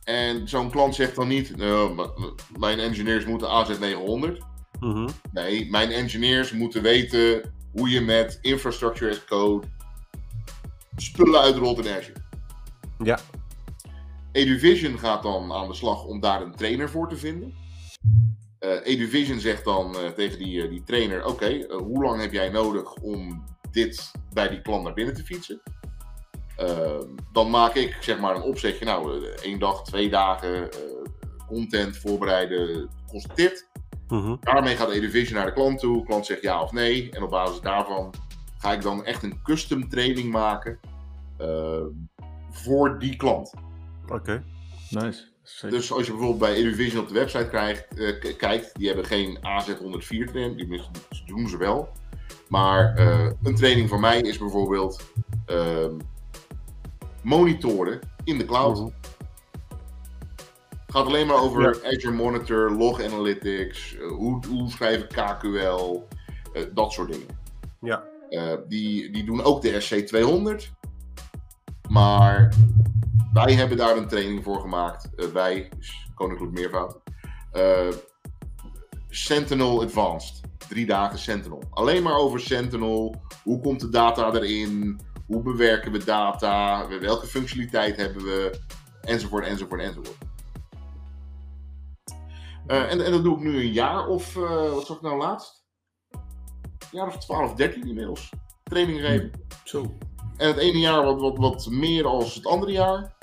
En 0.03 0.47
zo'n 0.47 0.71
klant 0.71 0.95
zegt 0.95 1.15
dan 1.15 1.28
niet, 1.28 1.57
nou, 1.57 2.09
mijn 2.57 2.80
engineers 2.80 3.26
moeten 3.26 3.47
AZ900. 3.47 4.43
Mhm. 4.80 5.09
Nee, 5.32 5.69
mijn 5.69 5.91
engineers 5.91 6.51
moeten 6.51 6.82
weten 6.82 7.53
hoe 7.71 7.89
je 7.89 8.01
met 8.01 8.39
infrastructure 8.41 9.11
as 9.11 9.26
code 9.26 9.67
spullen 10.95 11.41
uitrolt 11.41 11.86
in 11.86 11.93
Azure. 11.93 12.22
Ja. 13.03 13.19
EduVision 14.31 14.99
gaat 14.99 15.23
dan 15.23 15.53
aan 15.53 15.67
de 15.67 15.73
slag 15.73 16.03
om 16.05 16.19
daar 16.19 16.41
een 16.41 16.55
trainer 16.55 16.89
voor 16.89 17.09
te 17.09 17.17
vinden. 17.17 17.53
Uh, 18.59 18.69
EduVision 18.83 19.39
zegt 19.39 19.63
dan 19.63 19.95
uh, 19.95 20.09
tegen 20.09 20.37
die, 20.37 20.63
uh, 20.63 20.69
die 20.69 20.83
trainer: 20.83 21.25
Oké, 21.25 21.65
hoe 21.69 22.03
lang 22.03 22.21
heb 22.21 22.31
jij 22.31 22.49
nodig 22.49 22.93
om 22.93 23.43
dit 23.71 24.11
bij 24.33 24.49
die 24.49 24.61
klant 24.61 24.83
naar 24.83 24.93
binnen 24.93 25.13
te 25.13 25.23
fietsen? 25.23 25.61
Ehm, 26.55 27.07
dan 27.31 27.49
maak 27.49 27.73
ik 27.73 27.97
zeg 27.99 28.19
maar 28.19 28.35
een 28.35 28.41
opzetje. 28.41 28.85
Nou, 28.85 29.25
eh, 29.25 29.43
één 29.43 29.59
dag, 29.59 29.83
twee 29.83 30.09
dagen 30.09 30.71
eh, 30.71 30.79
content 31.47 31.97
voorbereiden 31.97 32.89
kost 33.07 33.35
dit. 33.35 33.69
Mhm. 34.07 34.35
Daarmee 34.39 34.75
gaat 34.75 34.91
Eduvision 34.91 35.37
naar 35.37 35.45
de 35.45 35.53
klant 35.53 35.79
toe. 35.79 35.97
De 35.97 36.05
klant 36.05 36.25
zegt 36.25 36.41
ja 36.41 36.61
of 36.61 36.71
nee. 36.71 37.11
En 37.11 37.23
op 37.23 37.29
basis 37.29 37.61
daarvan 37.61 38.13
ga 38.57 38.73
ik 38.73 38.81
dan 38.81 39.05
echt 39.05 39.23
een 39.23 39.41
custom 39.43 39.89
training 39.89 40.31
maken 40.31 40.79
ehm, 41.37 41.87
voor 42.53 42.99
die 42.99 43.15
klant. 43.15 43.53
Oké, 44.07 44.43
nice. 44.89 45.31
Dus 45.69 45.91
als 45.91 46.05
je 46.05 46.11
bijvoorbeeld 46.11 46.39
bij 46.39 46.53
Eduvision 46.53 47.01
op 47.01 47.07
de 47.07 47.13
website 47.13 47.47
krijgt, 47.47 47.87
uh, 47.95 48.35
kijkt, 48.37 48.75
die 48.75 48.87
hebben 48.87 49.05
geen 49.05 49.37
AZ104 49.37 50.31
training, 50.31 50.57
die 50.57 50.81
doen 51.25 51.47
ze 51.47 51.57
wel. 51.57 51.89
Maar 52.47 52.99
een 53.43 53.55
training 53.55 53.89
van 53.89 53.99
mij 53.99 54.21
is 54.21 54.37
bijvoorbeeld 54.37 55.11
ehm, 55.45 55.97
monitoren 57.21 57.99
in 58.23 58.37
de 58.37 58.45
cloud. 58.45 58.77
Het 60.69 61.01
gaat 61.01 61.05
alleen 61.05 61.27
maar 61.27 61.41
over 61.41 61.85
Azure 61.85 62.11
Monitor, 62.11 62.71
Log 62.71 63.03
Analytics, 63.03 63.93
uh, 63.93 64.07
hoe, 64.07 64.45
hoe 64.47 64.69
schrijven 64.69 65.07
KQL, 65.07 66.01
uh, 66.53 66.63
dat 66.73 66.91
soort 66.91 67.11
dingen. 67.11 67.27
Ja. 67.81 68.03
Die, 68.67 69.11
die 69.11 69.23
doen 69.23 69.43
ook 69.43 69.61
de 69.61 69.81
SC200. 69.81 70.71
Maar 71.93 72.53
wij 73.33 73.53
hebben 73.53 73.77
daar 73.77 73.97
een 73.97 74.07
training 74.07 74.43
voor 74.43 74.59
gemaakt. 74.59 75.31
wij, 75.33 75.69
dus 75.77 76.09
Koninklijk 76.15 76.51
Meervoud. 76.51 76.99
Sentinel 79.09 79.81
Advanced. 79.81 80.41
Drie 80.67 80.85
dagen 80.85 81.19
Sentinel. 81.19 81.63
Alleen 81.69 82.03
maar 82.03 82.15
over 82.15 82.39
Sentinel. 82.39 83.15
Hoe 83.43 83.59
komt 83.59 83.79
de 83.79 83.89
data 83.89 84.31
erin? 84.31 84.99
Hoe 85.27 85.41
bewerken 85.41 85.91
we 85.91 86.03
data? 86.03 86.87
Welke 86.99 87.27
functionaliteit 87.27 87.95
hebben 87.95 88.23
we? 88.23 88.59
Enzovoort, 89.01 89.45
enzovoort, 89.45 89.81
enzovoort. 89.81 90.17
Uh, 92.67 92.91
en, 92.91 93.05
en 93.05 93.11
dat 93.11 93.23
doe 93.23 93.35
ik 93.37 93.43
nu 93.43 93.55
een 93.55 93.71
jaar 93.71 94.07
of, 94.07 94.33
wat 94.33 94.85
zag 94.85 94.95
ik 94.95 95.01
nou 95.01 95.17
laatst? 95.17 95.65
Een 96.11 96.19
jaar 96.91 97.07
of 97.07 97.17
12, 97.17 97.53
13 97.55 97.87
inmiddels. 97.87 98.29
Training 98.63 98.99
geven. 98.99 99.31
Zo. 99.63 99.97
En 100.38 100.47
het 100.47 100.57
ene 100.57 100.79
jaar 100.79 101.03
wat, 101.03 101.19
wat, 101.19 101.38
wat 101.38 101.67
meer 101.69 102.05
als 102.05 102.36
het 102.36 102.45
andere 102.45 102.71
jaar. 102.71 103.13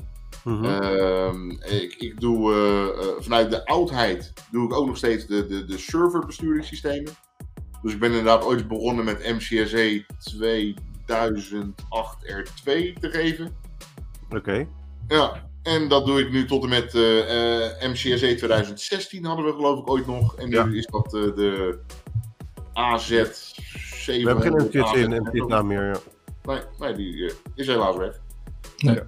Mm 0.44 0.64
-hmm. 0.64 1.50
ik, 1.50 1.94
ik 1.98 2.20
doe 2.20 2.52
uh, 2.52 3.22
vanuit 3.22 3.50
de 3.50 3.66
oudheid 3.66 4.32
doe 4.50 4.64
ik 4.64 4.72
ook 4.72 4.86
nog 4.86 4.96
steeds 4.96 5.26
de, 5.26 5.46
de, 5.46 5.64
de 5.64 5.78
serverbesturingssystemen. 5.78 7.12
Dus 7.82 7.92
ik 7.92 7.98
ben 8.00 8.08
inderdaad 8.08 8.44
ooit 8.44 8.68
begonnen 8.68 9.04
met 9.04 9.32
MCSE 9.32 10.04
2 10.18 10.74
2008 11.04 12.16
R2 12.26 12.62
te 13.00 13.10
geven. 13.10 13.56
Oké. 14.30 14.66
Ja, 15.08 15.48
en 15.62 15.88
dat 15.88 16.06
doe 16.06 16.20
ik 16.20 16.30
nu 16.30 16.44
tot 16.44 16.62
en 16.62 16.68
met 16.68 16.94
uh, 16.94 17.90
MCSE 17.90 18.34
2016 18.34 19.24
hadden 19.24 19.44
we 19.44 19.52
geloof 19.52 19.78
ik 19.78 19.90
ooit 19.90 20.06
nog. 20.06 20.36
En 20.36 20.48
nu 20.48 20.76
is 20.76 20.86
dat 20.86 21.10
de 21.10 21.78
AZ 22.72 23.08
700. 23.08 24.04
We 24.04 24.22
hebben 24.22 24.70
geen 24.70 24.82
MTC 24.82 24.94
in 24.94 25.28
Vietnam 25.32 25.66
meer, 25.66 25.86
ja. 25.86 25.98
Nee, 26.42 26.60
nee 26.78 26.94
die 26.94 27.14
uh, 27.14 27.30
is 27.54 27.66
helaas 27.66 27.96
weg. 27.96 28.20
Nee. 28.78 29.00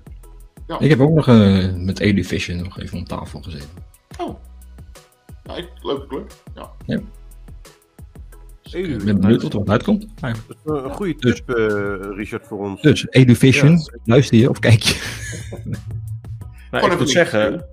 Ja. 0.67 0.79
Ik 0.79 0.91
heb 0.91 1.01
ook 1.01 1.15
nog 1.15 1.29
uh, 1.29 1.75
met 1.75 1.99
Eduvision 1.99 2.63
nog 2.63 2.79
even 2.81 2.99
om 2.99 3.05
tafel 3.05 3.43
gezeten. 3.43 3.69
Oh. 4.19 4.39
Ja, 5.45 5.57
ik, 5.57 5.69
leuke 5.83 6.07
club. 6.07 6.33
Ja. 6.55 6.71
ja. 6.87 7.01
Ik 8.73 9.05
ben 9.05 9.21
benieuwd 9.21 9.43
wat 9.43 9.55
er 9.55 9.67
uitkomt. 9.67 10.07
Eigenlijk. 10.21 10.61
Een 10.65 10.91
goede 10.91 11.15
dus- 11.15 11.35
tip, 11.35 11.47
dus, 11.47 12.17
Richard, 12.17 12.47
voor 12.47 12.59
ons. 12.59 12.83
Dus, 12.83 13.07
Eduvision, 13.09 13.71
ja. 13.71 13.99
luister 14.05 14.39
je 14.39 14.49
of 14.49 14.59
kijk 14.59 14.83
je? 14.83 15.21
nou, 16.71 16.93
ik 16.93 16.99
moet 16.99 17.11
zeggen, 17.11 17.67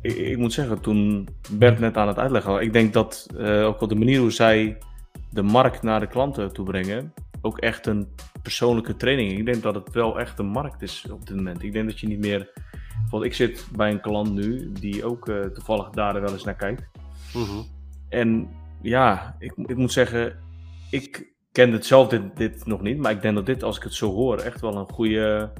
ik, 0.00 0.16
ik, 0.16 0.36
moet 0.36 0.52
zeggen, 0.52 0.80
toen 0.80 1.28
Bert 1.50 1.78
net 1.78 1.96
aan 1.96 2.08
het 2.08 2.18
uitleggen 2.18 2.52
was, 2.52 2.60
ik 2.60 2.72
denk 2.72 2.92
dat 2.92 3.26
uh, 3.36 3.64
ook 3.64 3.80
op 3.80 3.88
de 3.88 3.94
manier 3.94 4.20
hoe 4.20 4.32
zij 4.32 4.78
de 5.30 5.42
markt 5.42 5.82
naar 5.82 6.00
de 6.00 6.06
klanten 6.06 6.52
toe 6.52 6.64
brengen, 6.64 7.12
ook 7.40 7.58
echt 7.58 7.86
een 7.86 8.08
persoonlijke 8.42 8.96
training. 8.96 9.38
Ik 9.38 9.44
denk 9.44 9.62
dat 9.62 9.74
het 9.74 9.92
wel 9.92 10.18
echt 10.20 10.38
een 10.38 10.46
markt 10.46 10.82
is 10.82 11.06
op 11.10 11.26
dit 11.26 11.36
moment. 11.36 11.62
Ik 11.62 11.72
denk 11.72 11.88
dat 11.88 12.00
je 12.00 12.06
niet 12.06 12.18
meer. 12.18 12.50
Want 13.10 13.24
ik 13.24 13.34
zit 13.34 13.68
bij 13.76 13.90
een 13.90 14.00
klant 14.00 14.32
nu 14.32 14.72
die 14.72 15.04
ook 15.04 15.28
uh, 15.28 15.44
toevallig 15.44 15.90
daar 15.90 16.20
wel 16.20 16.32
eens 16.32 16.44
naar 16.44 16.56
kijkt. 16.56 16.88
Mm 17.34 17.66
En 18.08 18.48
ja, 18.82 19.36
ik, 19.38 19.52
ik 19.56 19.76
moet 19.76 19.92
zeggen, 19.92 20.38
ik 20.90 21.32
ken 21.52 21.72
het 21.72 21.86
zelf 21.86 22.08
dit, 22.08 22.36
dit 22.36 22.66
nog 22.66 22.80
niet, 22.80 22.98
maar 22.98 23.12
ik 23.12 23.22
denk 23.22 23.34
dat 23.34 23.46
dit, 23.46 23.62
als 23.62 23.76
ik 23.76 23.82
het 23.82 23.94
zo 23.94 24.12
hoor, 24.12 24.38
echt 24.38 24.60
wel 24.60 24.76
een 24.76 24.92
goede 24.92 25.52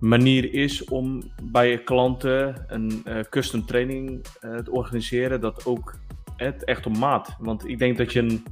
manier 0.00 0.54
is 0.54 0.84
om 0.84 1.22
bij 1.42 1.70
je 1.70 1.82
klanten 1.82 2.64
een 2.66 3.02
uh, 3.04 3.20
custom 3.20 3.66
training 3.66 4.26
uh, 4.40 4.56
te 4.56 4.70
organiseren. 4.70 5.40
Dat 5.40 5.66
ook 5.66 5.98
het 6.36 6.64
echt 6.64 6.86
op 6.86 6.96
maat. 6.96 7.36
Want 7.38 7.68
ik 7.68 7.78
denk 7.78 7.98
dat 7.98 8.12
je 8.12 8.20
een 8.20 8.44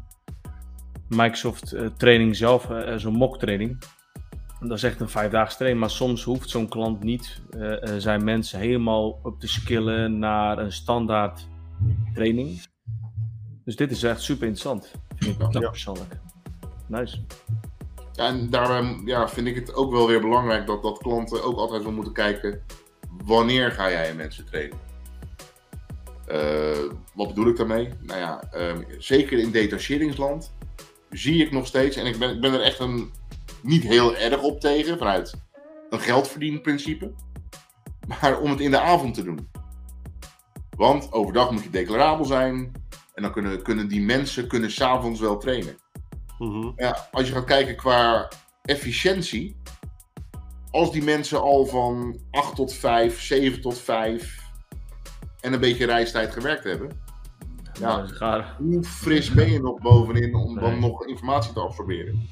Microsoft 1.09 1.75
uh, 1.75 1.87
training 1.97 2.37
zelf, 2.37 2.69
zo'n 2.97 3.15
mock 3.15 3.39
training, 3.39 3.79
dat 4.61 4.77
is 4.77 4.83
echt 4.83 5.01
een 5.01 5.09
vijfdaagse 5.09 5.57
training. 5.57 5.81
Maar 5.81 5.91
soms 5.91 6.25
hoeft 6.25 6.51
zo'n 6.51 6.69
klant 6.69 7.03
niet 7.03 7.43
zijn 7.97 8.25
mensen 8.25 8.59
helemaal 8.59 9.21
op 9.23 9.41
te 9.41 9.49
skillen 9.49 10.19
naar 10.19 10.59
een 10.59 10.73
standaard 10.73 11.49
training. 12.15 12.63
Dus 13.65 13.77
dit 13.77 13.91
is 13.91 14.03
echt 14.03 14.23
super 14.23 14.47
interessant, 14.47 14.93
vind 15.17 15.41
ik 15.41 15.53
ja. 15.53 15.69
persoonlijk. 15.71 16.17
Nice. 16.87 17.19
Ja, 18.13 18.27
en 18.27 18.51
daarom 18.51 19.07
ja, 19.07 19.29
vind 19.29 19.47
ik 19.47 19.55
het 19.55 19.75
ook 19.75 19.93
wel 19.93 20.07
weer 20.07 20.21
belangrijk 20.21 20.67
dat, 20.67 20.83
dat 20.83 20.99
klanten 20.99 21.45
ook 21.45 21.57
altijd 21.57 21.83
wel 21.83 21.93
moeten 21.93 22.13
kijken 22.13 22.63
wanneer 23.25 23.71
ga 23.71 23.91
jij 23.91 24.15
mensen 24.15 24.47
trainen. 24.47 24.79
Uh, 26.33 26.93
wat 27.15 27.29
bedoel 27.29 27.47
ik 27.47 27.57
daarmee? 27.57 27.89
Nou 28.01 28.21
ja, 28.21 28.43
um, 28.55 28.85
zeker 28.99 29.39
in 29.39 29.51
detacheringsland 29.51 30.57
zie 31.11 31.45
ik 31.45 31.53
nog 31.53 31.67
steeds, 31.67 31.97
en 31.97 32.07
ik 32.07 32.19
ben, 32.19 32.35
ik 32.35 32.41
ben 32.41 32.53
er 32.53 32.63
echt 32.63 32.79
een, 32.79 33.13
niet 33.63 33.83
heel 33.83 34.17
erg 34.17 34.43
op 34.43 34.61
tegen 34.61 34.99
vanuit 34.99 35.35
een 35.91 36.01
geldverdienprincipe, 36.01 37.13
maar 38.21 38.41
om 38.41 38.51
het 38.51 38.61
in 38.61 38.71
de 38.71 38.81
avond 38.81 39.15
te 39.15 39.23
doen. 39.23 39.49
Want 40.77 41.13
overdag 41.13 41.51
moet 41.51 41.63
je 41.63 41.71
declarabel 41.71 42.25
zijn 42.25 42.73
en 43.15 43.23
dan 43.23 43.33
kunnen, 43.33 43.63
kunnen 43.63 43.89
die 43.89 44.01
mensen 44.01 44.49
kunnen 44.49 44.71
s'avonds 44.71 45.21
wel 45.21 45.39
trainen. 45.39 45.77
Mhm. 46.39 46.71
ja, 46.77 47.09
als 47.11 47.29
je 47.29 47.35
gaat 47.35 47.45
kijken 47.45 47.77
qua 47.77 48.29
efficiëntie, 48.63 49.57
als 50.71 50.93
die 50.93 51.03
mensen 51.03 51.41
al 51.41 51.67
van 51.67 52.21
8 52.31 52.55
tot 52.55 52.73
5, 52.73 53.21
7 53.21 53.61
tot 53.61 53.79
5 53.79 54.39
en 55.41 55.53
een 55.53 55.61
beetje 55.61 55.87
reistijd 55.87 56.33
gewerkt 56.33 56.65
hebben, 56.65 57.03
ja, 57.79 58.57
hoe 58.59 58.85
fris 58.85 59.31
ben 59.33 59.51
je 59.51 59.61
nog 59.61 59.81
bovenin 59.81 60.35
om 60.35 60.55
dan 60.61 60.81
nog 60.81 61.07
informatie 61.07 61.53
te 61.53 61.61
absorberen? 61.61 62.29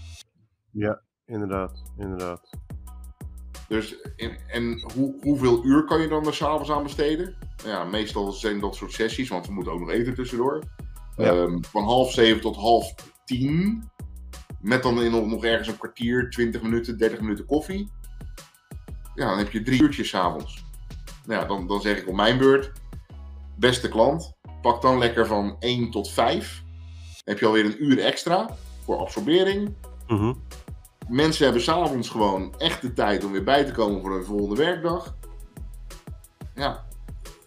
Ja, 0.70 1.02
inderdaad, 1.26 1.82
inderdaad. 1.98 2.50
Dus, 3.68 4.00
en, 4.16 4.38
en 4.48 4.90
hoe, 4.94 5.14
hoeveel 5.20 5.64
uur 5.64 5.84
kan 5.84 6.00
je 6.00 6.08
dan 6.08 6.26
er 6.26 6.34
s'avonds 6.34 6.70
aan 6.70 6.82
besteden? 6.82 7.36
Ja, 7.64 7.84
meestal 7.84 8.32
zijn 8.32 8.60
dat 8.60 8.74
soort 8.74 8.92
sessies, 8.92 9.28
want 9.28 9.46
we 9.46 9.52
moeten 9.52 9.72
ook 9.72 9.80
nog 9.80 9.90
eten 9.90 10.14
tussendoor. 10.14 10.62
Ehm, 11.16 11.58
van 11.62 11.84
half 11.84 12.12
zeven 12.12 12.40
tot 12.40 12.56
half 12.56 12.94
tien. 13.24 13.84
Met 14.60 14.82
dan 14.82 15.02
in, 15.02 15.28
nog 15.28 15.44
ergens 15.44 15.68
een 15.68 15.78
kwartier, 15.78 16.30
20 16.30 16.62
minuten, 16.62 16.98
30 16.98 17.20
minuten 17.20 17.46
koffie. 17.46 17.90
Ja, 19.14 19.28
dan 19.28 19.38
heb 19.38 19.50
je 19.50 19.62
drie 19.62 19.82
uurtjes 19.82 20.08
s'avonds. 20.08 20.64
Nou 21.26 21.40
ja, 21.40 21.46
dan, 21.46 21.66
dan 21.66 21.80
zeg 21.80 21.98
ik 21.98 22.08
op 22.08 22.14
mijn 22.14 22.38
beurt. 22.38 22.72
Beste 23.58 23.88
klant, 23.88 24.35
pak 24.66 24.82
dan 24.82 24.98
lekker 24.98 25.26
van 25.26 25.56
1 25.58 25.90
tot 25.90 26.10
5. 26.10 26.62
Dan 26.64 27.20
heb 27.24 27.38
je 27.38 27.46
alweer 27.46 27.64
een 27.64 27.84
uur 27.84 27.98
extra 27.98 28.48
voor 28.84 28.96
absorbering. 28.96 29.74
Mhm. 30.06 30.32
Mensen 31.08 31.44
hebben 31.44 31.62
s'avonds 31.62 32.08
gewoon 32.08 32.54
echt 32.58 32.82
de 32.82 32.92
tijd 32.92 33.24
om 33.24 33.32
weer 33.32 33.44
bij 33.44 33.64
te 33.64 33.72
komen 33.72 34.00
voor 34.00 34.16
een 34.16 34.24
volgende 34.24 34.56
werkdag. 34.56 35.16
Ja. 36.54 36.84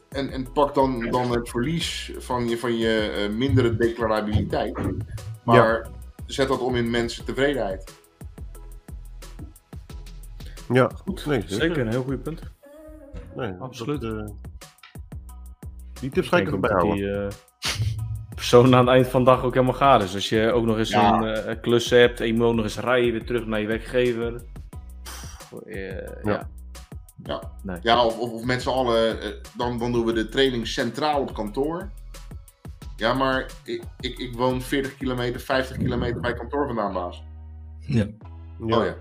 En, 0.10 0.30
en 0.32 0.52
pak 0.52 0.76
dan, 0.76 1.10
dan 1.10 1.32
het 1.32 1.50
verlies 1.50 2.12
van 2.18 2.50
je, 2.50 2.58
van 2.58 2.78
je 2.78 3.28
uh, 3.30 3.38
mindere 3.38 3.76
declarabiliteit. 3.76 4.80
Maar 5.44 5.90
zet 6.26 6.48
dat 6.48 6.60
om 6.60 6.76
in 6.76 6.90
mensen 6.90 7.26
tevredenheid. 7.26 7.94
Ja, 10.74 10.92
goed. 11.06 11.26
Nee, 11.26 11.44
zeker. 11.46 11.78
een 11.78 11.88
heel 11.88 12.04
goed 12.04 12.24
punt. 12.24 12.42
Nee, 13.36 13.54
absoluut. 13.60 14.02
Dat, 14.02 14.14
uh, 14.14 14.30
die 16.00 16.10
tips 16.10 16.28
ga 16.28 16.38
ik 16.38 16.52
erbij 16.52 16.72
houden. 16.72 16.96
Die, 16.98 17.06
uh, 17.06 17.28
persoon 18.36 18.76
aan 18.76 18.86
het 18.86 18.96
eind 18.96 19.08
van 19.08 19.24
de 19.24 19.30
dag 19.30 19.44
ook 19.44 19.54
helemaal 19.54 19.76
gaar 19.76 20.02
is. 20.02 20.14
Als 20.14 20.30
je 20.30 20.52
ook 20.52 20.66
nog 20.66 20.78
eens 20.78 20.92
een 20.92 21.24
uh, 21.24 21.62
klus 21.62 21.90
hebt 21.90 22.20
en 22.20 22.28
je 22.28 22.34
moet 22.34 22.46
ook 22.46 22.56
nog 22.56 22.64
eens 22.64 22.80
rijden 22.80 23.12
weer 23.12 23.26
terug 23.26 23.46
naar 23.46 23.60
je 23.60 23.68
werkgever. 23.68 24.42
ja. 26.24 26.50
Ja, 27.24 27.52
nee. 27.64 27.78
ja 27.82 28.06
of, 28.06 28.20
of, 28.20 28.32
of 28.32 28.44
met 28.44 28.62
z'n 28.62 28.70
allen, 28.70 29.18
dan, 29.58 29.78
dan 29.78 29.92
doen 29.92 30.06
we 30.06 30.14
de 30.14 30.30
training 30.30 30.68
centraal 30.68 31.22
op 31.22 31.34
kantoor. 31.34 31.90
Ja, 32.96 33.14
maar 33.14 33.46
ik, 33.64 33.84
ik, 34.00 34.18
ik 34.18 34.34
woon 34.36 34.62
40 34.62 34.98
kilometer, 34.98 35.40
50 35.40 35.78
kilometer 35.78 36.22
bij 36.22 36.34
kantoor 36.34 36.66
vandaan, 36.66 36.94
baas. 36.94 37.24
Ja. 37.80 38.08
ja. 38.66 38.78
Oh 38.78 38.86
ja. 38.86 38.96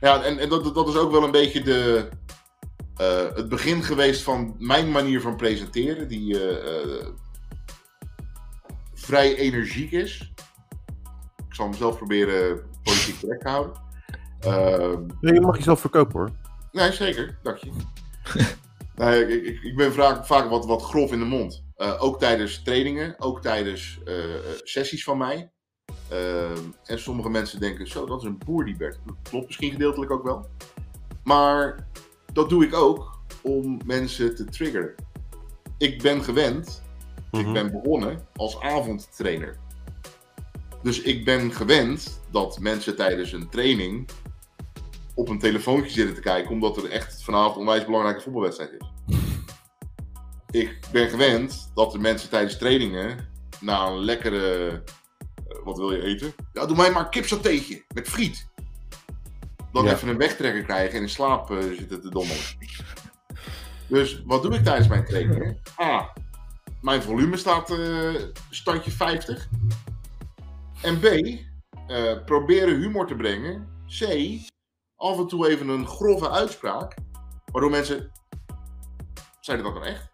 Ja, 0.00 0.22
en, 0.22 0.38
en 0.38 0.48
dat, 0.48 0.74
dat 0.74 0.88
is 0.88 0.96
ook 0.96 1.10
wel 1.10 1.24
een 1.24 1.30
beetje 1.30 1.62
de, 1.62 2.08
uh, 3.00 3.34
het 3.34 3.48
begin 3.48 3.82
geweest 3.82 4.22
van 4.22 4.54
mijn 4.58 4.90
manier 4.90 5.20
van 5.20 5.36
presenteren, 5.36 6.08
die 6.08 6.34
uh, 6.34 7.06
vrij 8.94 9.36
energiek 9.36 9.92
is. 9.92 10.32
Ik 11.48 11.54
zal 11.54 11.68
mezelf 11.68 11.96
proberen 11.96 12.60
politiek 12.82 13.20
correct 13.20 13.42
te 13.42 13.48
houden. 13.48 13.76
nee, 15.20 15.34
je 15.34 15.40
mag 15.40 15.56
jezelf 15.56 15.80
verkopen 15.80 16.18
hoor. 16.18 16.30
Nee, 16.72 16.92
zeker. 16.92 17.38
Dank 17.42 17.56
je. 17.56 17.70
Nee, 18.94 19.26
ik, 19.26 19.44
ik, 19.46 19.62
ik 19.62 19.76
ben 19.76 19.92
vaak, 19.92 20.26
vaak 20.26 20.50
wat, 20.50 20.66
wat 20.66 20.82
grof 20.82 21.12
in 21.12 21.18
de 21.18 21.24
mond. 21.24 21.64
Ook 21.76 22.18
tijdens 22.18 22.62
trainingen, 22.62 23.14
ook 23.18 23.42
tijdens 23.42 24.00
sessies 24.64 25.04
van 25.04 25.18
mij. 25.18 25.50
Uh, 26.12 26.50
en 26.84 26.98
sommige 26.98 27.30
mensen 27.30 27.60
denken, 27.60 27.86
zo, 27.86 28.06
dat 28.06 28.20
is 28.20 28.26
een 28.26 28.38
boer 28.44 28.64
die 28.64 28.76
Bert. 28.76 28.98
Dat 29.06 29.16
klopt 29.22 29.46
misschien 29.46 29.70
gedeeltelijk 29.70 30.10
ook 30.10 30.22
wel. 30.22 30.48
Maar 31.24 31.86
dat 32.38 32.48
doe 32.48 32.64
ik 32.64 32.74
ook 32.74 33.18
om 33.42 33.80
mensen 33.84 34.34
te 34.34 34.44
triggeren. 34.44 34.94
Ik 35.78 36.02
ben 36.02 36.24
gewend, 36.24 36.82
ik 37.30 37.44
mhm. 37.44 37.52
ben 37.52 37.70
begonnen 37.70 38.28
als 38.34 38.60
avondtrainer. 38.60 39.56
Dus 40.82 41.02
ik 41.02 41.24
ben 41.24 41.52
gewend 41.52 42.20
dat 42.30 42.58
mensen 42.60 42.96
tijdens 42.96 43.32
een 43.32 43.48
training 43.48 44.08
op 45.14 45.28
een 45.28 45.38
telefoontje 45.38 45.90
zitten 45.90 46.14
te 46.14 46.20
kijken, 46.20 46.50
omdat 46.50 46.76
er 46.76 46.90
echt 46.90 47.22
vanavond 47.22 47.54
een 47.54 47.60
onwijs 47.60 47.84
belangrijke 47.84 48.20
voetbalwedstrijd 48.20 48.72
is. 48.78 49.16
Ik 50.62 50.78
ben 50.92 51.08
gewend 51.08 51.70
dat 51.74 51.92
de 51.92 51.98
mensen 51.98 52.28
tijdens 52.28 52.58
trainingen 52.58 53.28
na 53.60 53.86
een 53.86 53.98
lekkere. 53.98 54.70
Uh, 54.72 55.64
wat 55.64 55.78
wil 55.78 55.92
je 55.92 56.02
eten? 56.02 56.34
Ja, 56.52 56.66
doe 56.66 56.76
mij 56.76 56.90
maar 56.90 57.04
een 57.04 57.10
kipsatéetje 57.10 57.84
met 57.94 58.08
friet. 58.08 58.47
Dan 59.72 59.88
even 59.88 60.08
een 60.08 60.16
wegtrekker 60.16 60.62
krijgen 60.62 60.96
en 60.96 61.02
in 61.02 61.08
slaap 61.08 61.50
uh, 61.50 61.58
zitten 61.58 62.00
te 62.00 62.10
dommelen. 62.10 62.42
Dus 63.86 64.22
wat 64.26 64.42
doe 64.42 64.54
ik 64.54 64.64
tijdens 64.64 64.88
mijn 64.88 65.04
trainingen? 65.04 65.58
A. 65.80 66.12
Mijn 66.82 67.02
volume 67.02 67.36
staat 67.36 67.70
uh, 67.70 68.14
standje 68.50 68.90
50. 68.90 69.48
En 70.82 71.00
B. 71.00 71.06
proberen 72.24 72.80
humor 72.80 73.06
te 73.06 73.14
brengen. 73.14 73.68
C 73.98 74.02
af 74.98 75.18
en 75.18 75.26
toe 75.26 75.48
even 75.48 75.68
een 75.68 75.86
grove 75.86 76.30
uitspraak. 76.30 76.94
Waardoor 77.52 77.70
mensen. 77.70 78.10
Zei 79.40 79.62
dat 79.62 79.74
dan 79.74 79.84
echt? 79.84 80.10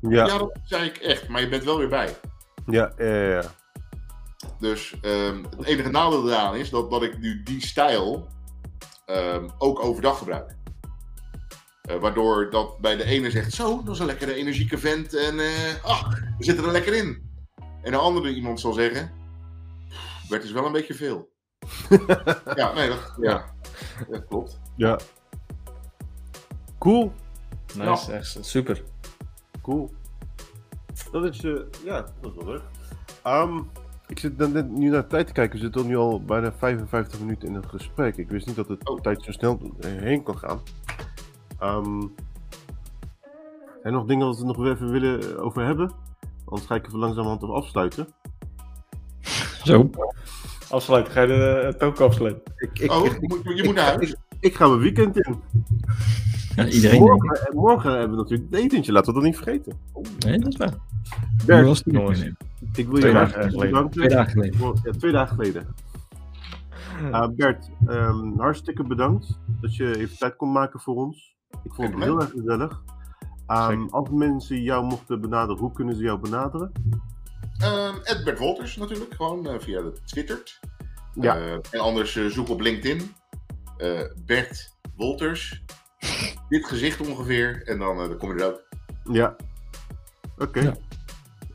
Ja. 0.00 0.26
ja, 0.26 0.38
dat 0.38 0.58
zei 0.64 0.88
ik 0.88 0.96
echt, 0.96 1.28
maar 1.28 1.40
je 1.40 1.48
bent 1.48 1.64
wel 1.64 1.78
weer 1.78 1.88
bij. 1.88 2.16
Ja, 2.66 2.92
ja, 2.96 3.28
ja. 3.28 3.42
Dus 4.58 4.94
um, 5.02 5.44
het 5.56 5.64
enige 5.64 5.90
nadeel 5.90 6.28
eraan 6.28 6.56
is 6.56 6.70
dat, 6.70 6.90
dat 6.90 7.02
ik 7.02 7.18
nu 7.18 7.42
die 7.42 7.66
stijl 7.66 8.28
um, 9.06 9.50
ook 9.58 9.80
overdag 9.80 10.18
gebruik. 10.18 10.56
Uh, 11.90 11.96
waardoor 11.96 12.50
dat 12.50 12.78
bij 12.78 12.96
de 12.96 13.04
ene 13.04 13.30
zegt, 13.30 13.52
zo, 13.52 13.82
dat 13.82 13.94
is 13.94 14.00
een 14.00 14.06
lekkere 14.06 14.34
energieke 14.34 14.78
vent 14.78 15.14
en 15.14 15.34
uh, 15.34 15.84
ach, 15.84 16.20
we 16.38 16.44
zitten 16.44 16.64
er 16.64 16.70
lekker 16.72 16.94
in. 16.94 17.32
En 17.82 17.92
een 17.92 18.00
andere 18.00 18.34
iemand 18.34 18.60
zal 18.60 18.72
zeggen, 18.72 19.12
werd 20.28 20.44
is 20.44 20.52
wel 20.52 20.66
een 20.66 20.72
beetje 20.72 20.94
veel. 20.94 21.28
ja, 22.54 22.72
nee, 22.72 22.88
dat, 22.88 23.14
ja. 23.20 23.54
dat 24.08 24.24
klopt. 24.26 24.60
Ja. 24.76 24.98
Cool. 26.78 27.12
Nice, 27.74 28.10
ja. 28.10 28.16
echt 28.16 28.38
super. 28.40 28.82
Cool. 29.62 29.94
Dat 31.10 31.24
is, 31.24 31.42
uh, 31.42 31.60
ja, 31.84 32.00
dat 32.20 32.30
is 32.30 32.36
wel 32.36 32.46
leuk. 32.46 32.62
Um, 33.26 33.70
ik 34.06 34.18
zit 34.18 34.38
dan 34.38 34.52
net 34.52 34.70
nu 34.70 34.90
naar 34.90 35.02
de 35.02 35.08
tijd 35.08 35.26
te 35.26 35.32
kijken. 35.32 35.56
We 35.56 35.64
zitten 35.64 35.86
nu 35.86 35.96
al 35.96 36.22
bijna 36.24 36.52
55 36.52 37.20
minuten 37.20 37.48
in 37.48 37.54
het 37.54 37.66
gesprek. 37.66 38.16
Ik 38.16 38.28
wist 38.28 38.46
niet 38.46 38.56
dat 38.56 38.68
de 38.68 38.78
oh. 38.84 39.00
tijd 39.00 39.22
zo 39.22 39.32
snel 39.32 39.60
heen 39.80 40.22
kan 40.22 40.38
gaan. 40.38 40.60
Um, 41.62 42.14
zijn 43.84 43.94
er 43.94 44.00
nog 44.00 44.08
dingen 44.08 44.26
waar 44.26 44.36
we 44.36 44.44
nog 44.44 44.66
even 44.66 44.90
willen 44.90 45.38
over 45.38 45.64
hebben? 45.64 45.92
Anders 46.44 46.66
ga 46.66 46.74
ik 46.74 46.86
even 46.86 46.98
langzamerhand 46.98 47.42
op 47.42 47.50
afsluiten. 47.50 48.06
Zo. 49.64 49.90
Afsluiten, 50.70 51.12
ga 51.12 51.20
je 51.20 51.26
de 51.26 51.74
uh, 51.80 51.98
afsluiten? 51.98 52.42
Ik, 52.56 52.78
ik, 52.78 52.92
oh, 52.92 53.04
je 53.04 53.16
moet, 53.20 53.56
je 53.56 53.64
moet 53.64 53.74
naar 53.74 53.94
huis. 53.94 54.14
Ik, 54.40 54.54
ga 54.54 54.68
mijn 54.68 54.80
weekend 54.80 55.16
in. 55.16 55.42
Ja, 56.56 56.66
iedereen. 56.66 57.00
Morgen, 57.00 57.54
morgen 57.54 57.90
hebben 57.90 58.10
we 58.10 58.16
natuurlijk 58.16 58.50
het 58.50 58.60
etentje, 58.60 58.92
laten 58.92 59.08
we 59.08 59.20
dat 59.20 59.28
niet 59.28 59.36
vergeten. 59.36 59.78
Nee, 60.18 60.38
dat 60.38 60.52
is 60.52 60.56
waar. 60.56 61.64
Was 61.64 61.82
het 61.84 62.34
ik 62.76 62.86
wil 62.86 62.94
je 62.94 63.00
twee 63.00 63.12
dagen 63.12 63.50
geleden. 63.50 63.90
Twee 63.90 64.08
dagen 64.08 64.30
geleden. 64.30 64.80
Ja, 64.84 64.92
twee 64.92 65.12
dagen 65.12 65.34
geleden. 65.34 65.74
Uh, 67.02 67.28
Bert, 67.36 67.70
um, 67.88 68.40
hartstikke 68.40 68.84
bedankt 68.84 69.40
dat 69.60 69.76
je 69.76 69.98
even 69.98 70.18
tijd 70.18 70.36
kon 70.36 70.52
maken 70.52 70.80
voor 70.80 70.94
ons. 70.94 71.36
Ik 71.64 71.74
vond 71.74 71.94
het 71.94 72.02
heel 72.02 72.20
erg 72.20 72.30
gezellig. 72.30 72.82
Um, 73.48 73.88
als 73.90 74.08
mensen 74.10 74.62
jou 74.62 74.84
mochten 74.84 75.20
benaderen, 75.20 75.60
hoe 75.60 75.72
kunnen 75.72 75.94
ze 75.94 76.02
jou 76.02 76.18
benaderen? 76.18 76.72
Um, 77.62 78.24
Bert 78.24 78.38
Wolters 78.38 78.76
natuurlijk, 78.76 79.14
gewoon 79.14 79.46
uh, 79.46 79.58
via 79.58 79.80
de 79.80 79.92
Twitter. 80.04 80.58
Ja. 81.14 81.38
Uh, 81.38 81.52
en 81.52 81.80
anders 81.80 82.16
uh, 82.16 82.30
zoek 82.30 82.48
op 82.48 82.60
LinkedIn. 82.60 83.14
Bert 84.26 84.76
Wolters. 84.96 85.64
Dit 86.48 86.66
gezicht 86.66 87.08
ongeveer. 87.08 87.62
En 87.64 87.78
dan, 87.78 87.96
dan 87.96 88.16
kom 88.16 88.36
je 88.36 88.44
er 88.44 88.46
ook. 88.46 88.62
Ja. 89.12 89.36
Oké. 90.38 90.60
Ja. 90.60 90.74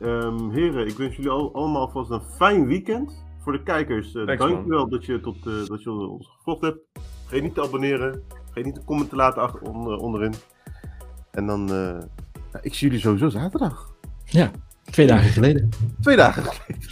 Um, 0.02 0.50
heren, 0.50 0.86
ik 0.86 0.96
wens 0.96 1.16
jullie 1.16 1.30
al, 1.30 1.54
allemaal 1.54 1.88
vast 1.88 2.10
een 2.10 2.22
fijn 2.22 2.66
weekend. 2.66 3.24
Voor 3.38 3.52
de 3.52 3.62
kijkers, 3.62 4.14
uh, 4.14 4.26
dankjewel 4.26 4.88
dat 4.88 5.04
je, 5.04 5.20
tot, 5.20 5.46
uh, 5.46 5.66
dat 5.66 5.82
je 5.82 5.90
ons 5.90 6.28
gevolgd 6.36 6.60
hebt. 6.60 6.78
Vergeet 7.20 7.42
niet 7.42 7.54
te 7.54 7.62
abonneren. 7.62 8.22
Vergeet 8.44 8.64
niet 8.64 8.76
een 8.76 8.84
comment 8.84 9.08
te 9.08 9.16
laten 9.16 9.42
achter, 9.42 9.60
onder, 9.60 9.96
onderin. 9.96 10.34
En 11.30 11.46
dan, 11.46 11.72
uh, 11.72 11.98
ik 12.62 12.74
zie 12.74 12.86
jullie 12.86 13.02
sowieso 13.02 13.28
zaterdag. 13.28 13.94
Ja, 14.24 14.50
twee 14.84 15.06
dagen 15.06 15.30
geleden. 15.30 15.68
Twee 16.00 16.16
dagen 16.16 16.42
geleden. 16.42 16.88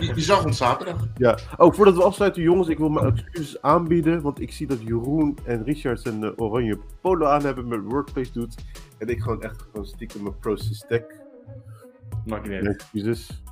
je, 0.06 0.14
je, 0.14 0.20
zag 0.20 0.44
ons 0.44 0.56
zaterdag. 0.56 1.06
Ja. 1.16 1.38
Oh, 1.56 1.72
voordat 1.72 1.96
we 1.96 2.02
afsluiten, 2.02 2.42
jongens, 2.42 2.68
ik 2.68 2.78
wil 2.78 2.88
mijn 2.88 3.06
excuses 3.06 3.62
aanbieden. 3.62 4.22
Want 4.22 4.40
ik 4.40 4.52
zie 4.52 4.66
dat 4.66 4.82
Jeroen 4.82 5.38
en 5.44 5.64
Richard 5.64 6.06
een 6.06 6.38
oranje 6.38 6.78
polo 7.00 7.26
aan 7.26 7.44
hebben 7.44 7.68
met 7.68 7.80
Workplace 7.82 8.32
doet. 8.32 8.54
En 8.98 9.08
ik 9.08 9.20
gewoon 9.20 9.42
echt 9.42 9.62
gewoon 9.62 9.86
stiekem 9.86 10.22
mijn 10.22 10.38
Process 10.38 10.84
Tech 10.88 11.02
Maakt 12.26 12.48
niet 12.48 12.52
uit. 12.52 12.66
Excuses. 12.66 13.42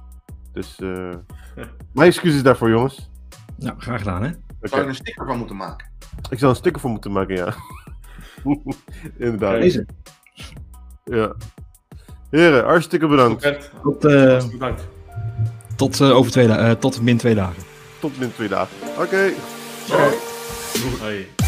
Dus, 0.52 0.78
uh, 0.80 1.14
mijn 1.94 2.08
excuses 2.08 2.42
daarvoor, 2.42 2.70
jongens. 2.70 3.10
Nou, 3.56 3.74
graag 3.78 3.98
gedaan, 3.98 4.22
hè? 4.22 4.30
Zou 4.60 4.76
je 4.76 4.76
er 4.76 4.88
een 4.88 4.94
sticker 4.94 5.26
van 5.26 5.38
moeten 5.38 5.56
maken? 5.56 5.90
Ik 6.30 6.38
zou 6.38 6.50
een 6.50 6.56
sticker 6.56 6.80
van 6.80 6.90
moeten 6.90 7.12
maken, 7.12 7.36
ja. 7.36 7.54
Inderdaad. 9.16 9.60
Deze. 9.60 9.86
Ja. 11.04 11.34
Heren, 12.30 12.64
hartstikke 12.64 13.06
bedankt. 13.06 13.70
Tot, 13.82 14.04
uh, 14.04 14.44
bedankt. 14.50 14.88
Tot, 15.76 16.00
uh, 16.00 16.16
over 16.16 16.32
twee 16.32 16.46
uh, 16.46 16.70
tot 16.70 17.00
min 17.00 17.16
twee 17.16 17.34
dagen. 17.34 17.62
Tot 18.00 18.18
min 18.18 18.32
twee 18.32 18.48
dagen. 18.48 18.76
Oké. 18.88 19.00
Okay. 19.02 19.34
Okay. 19.88 20.14
Hoi. 21.00 21.41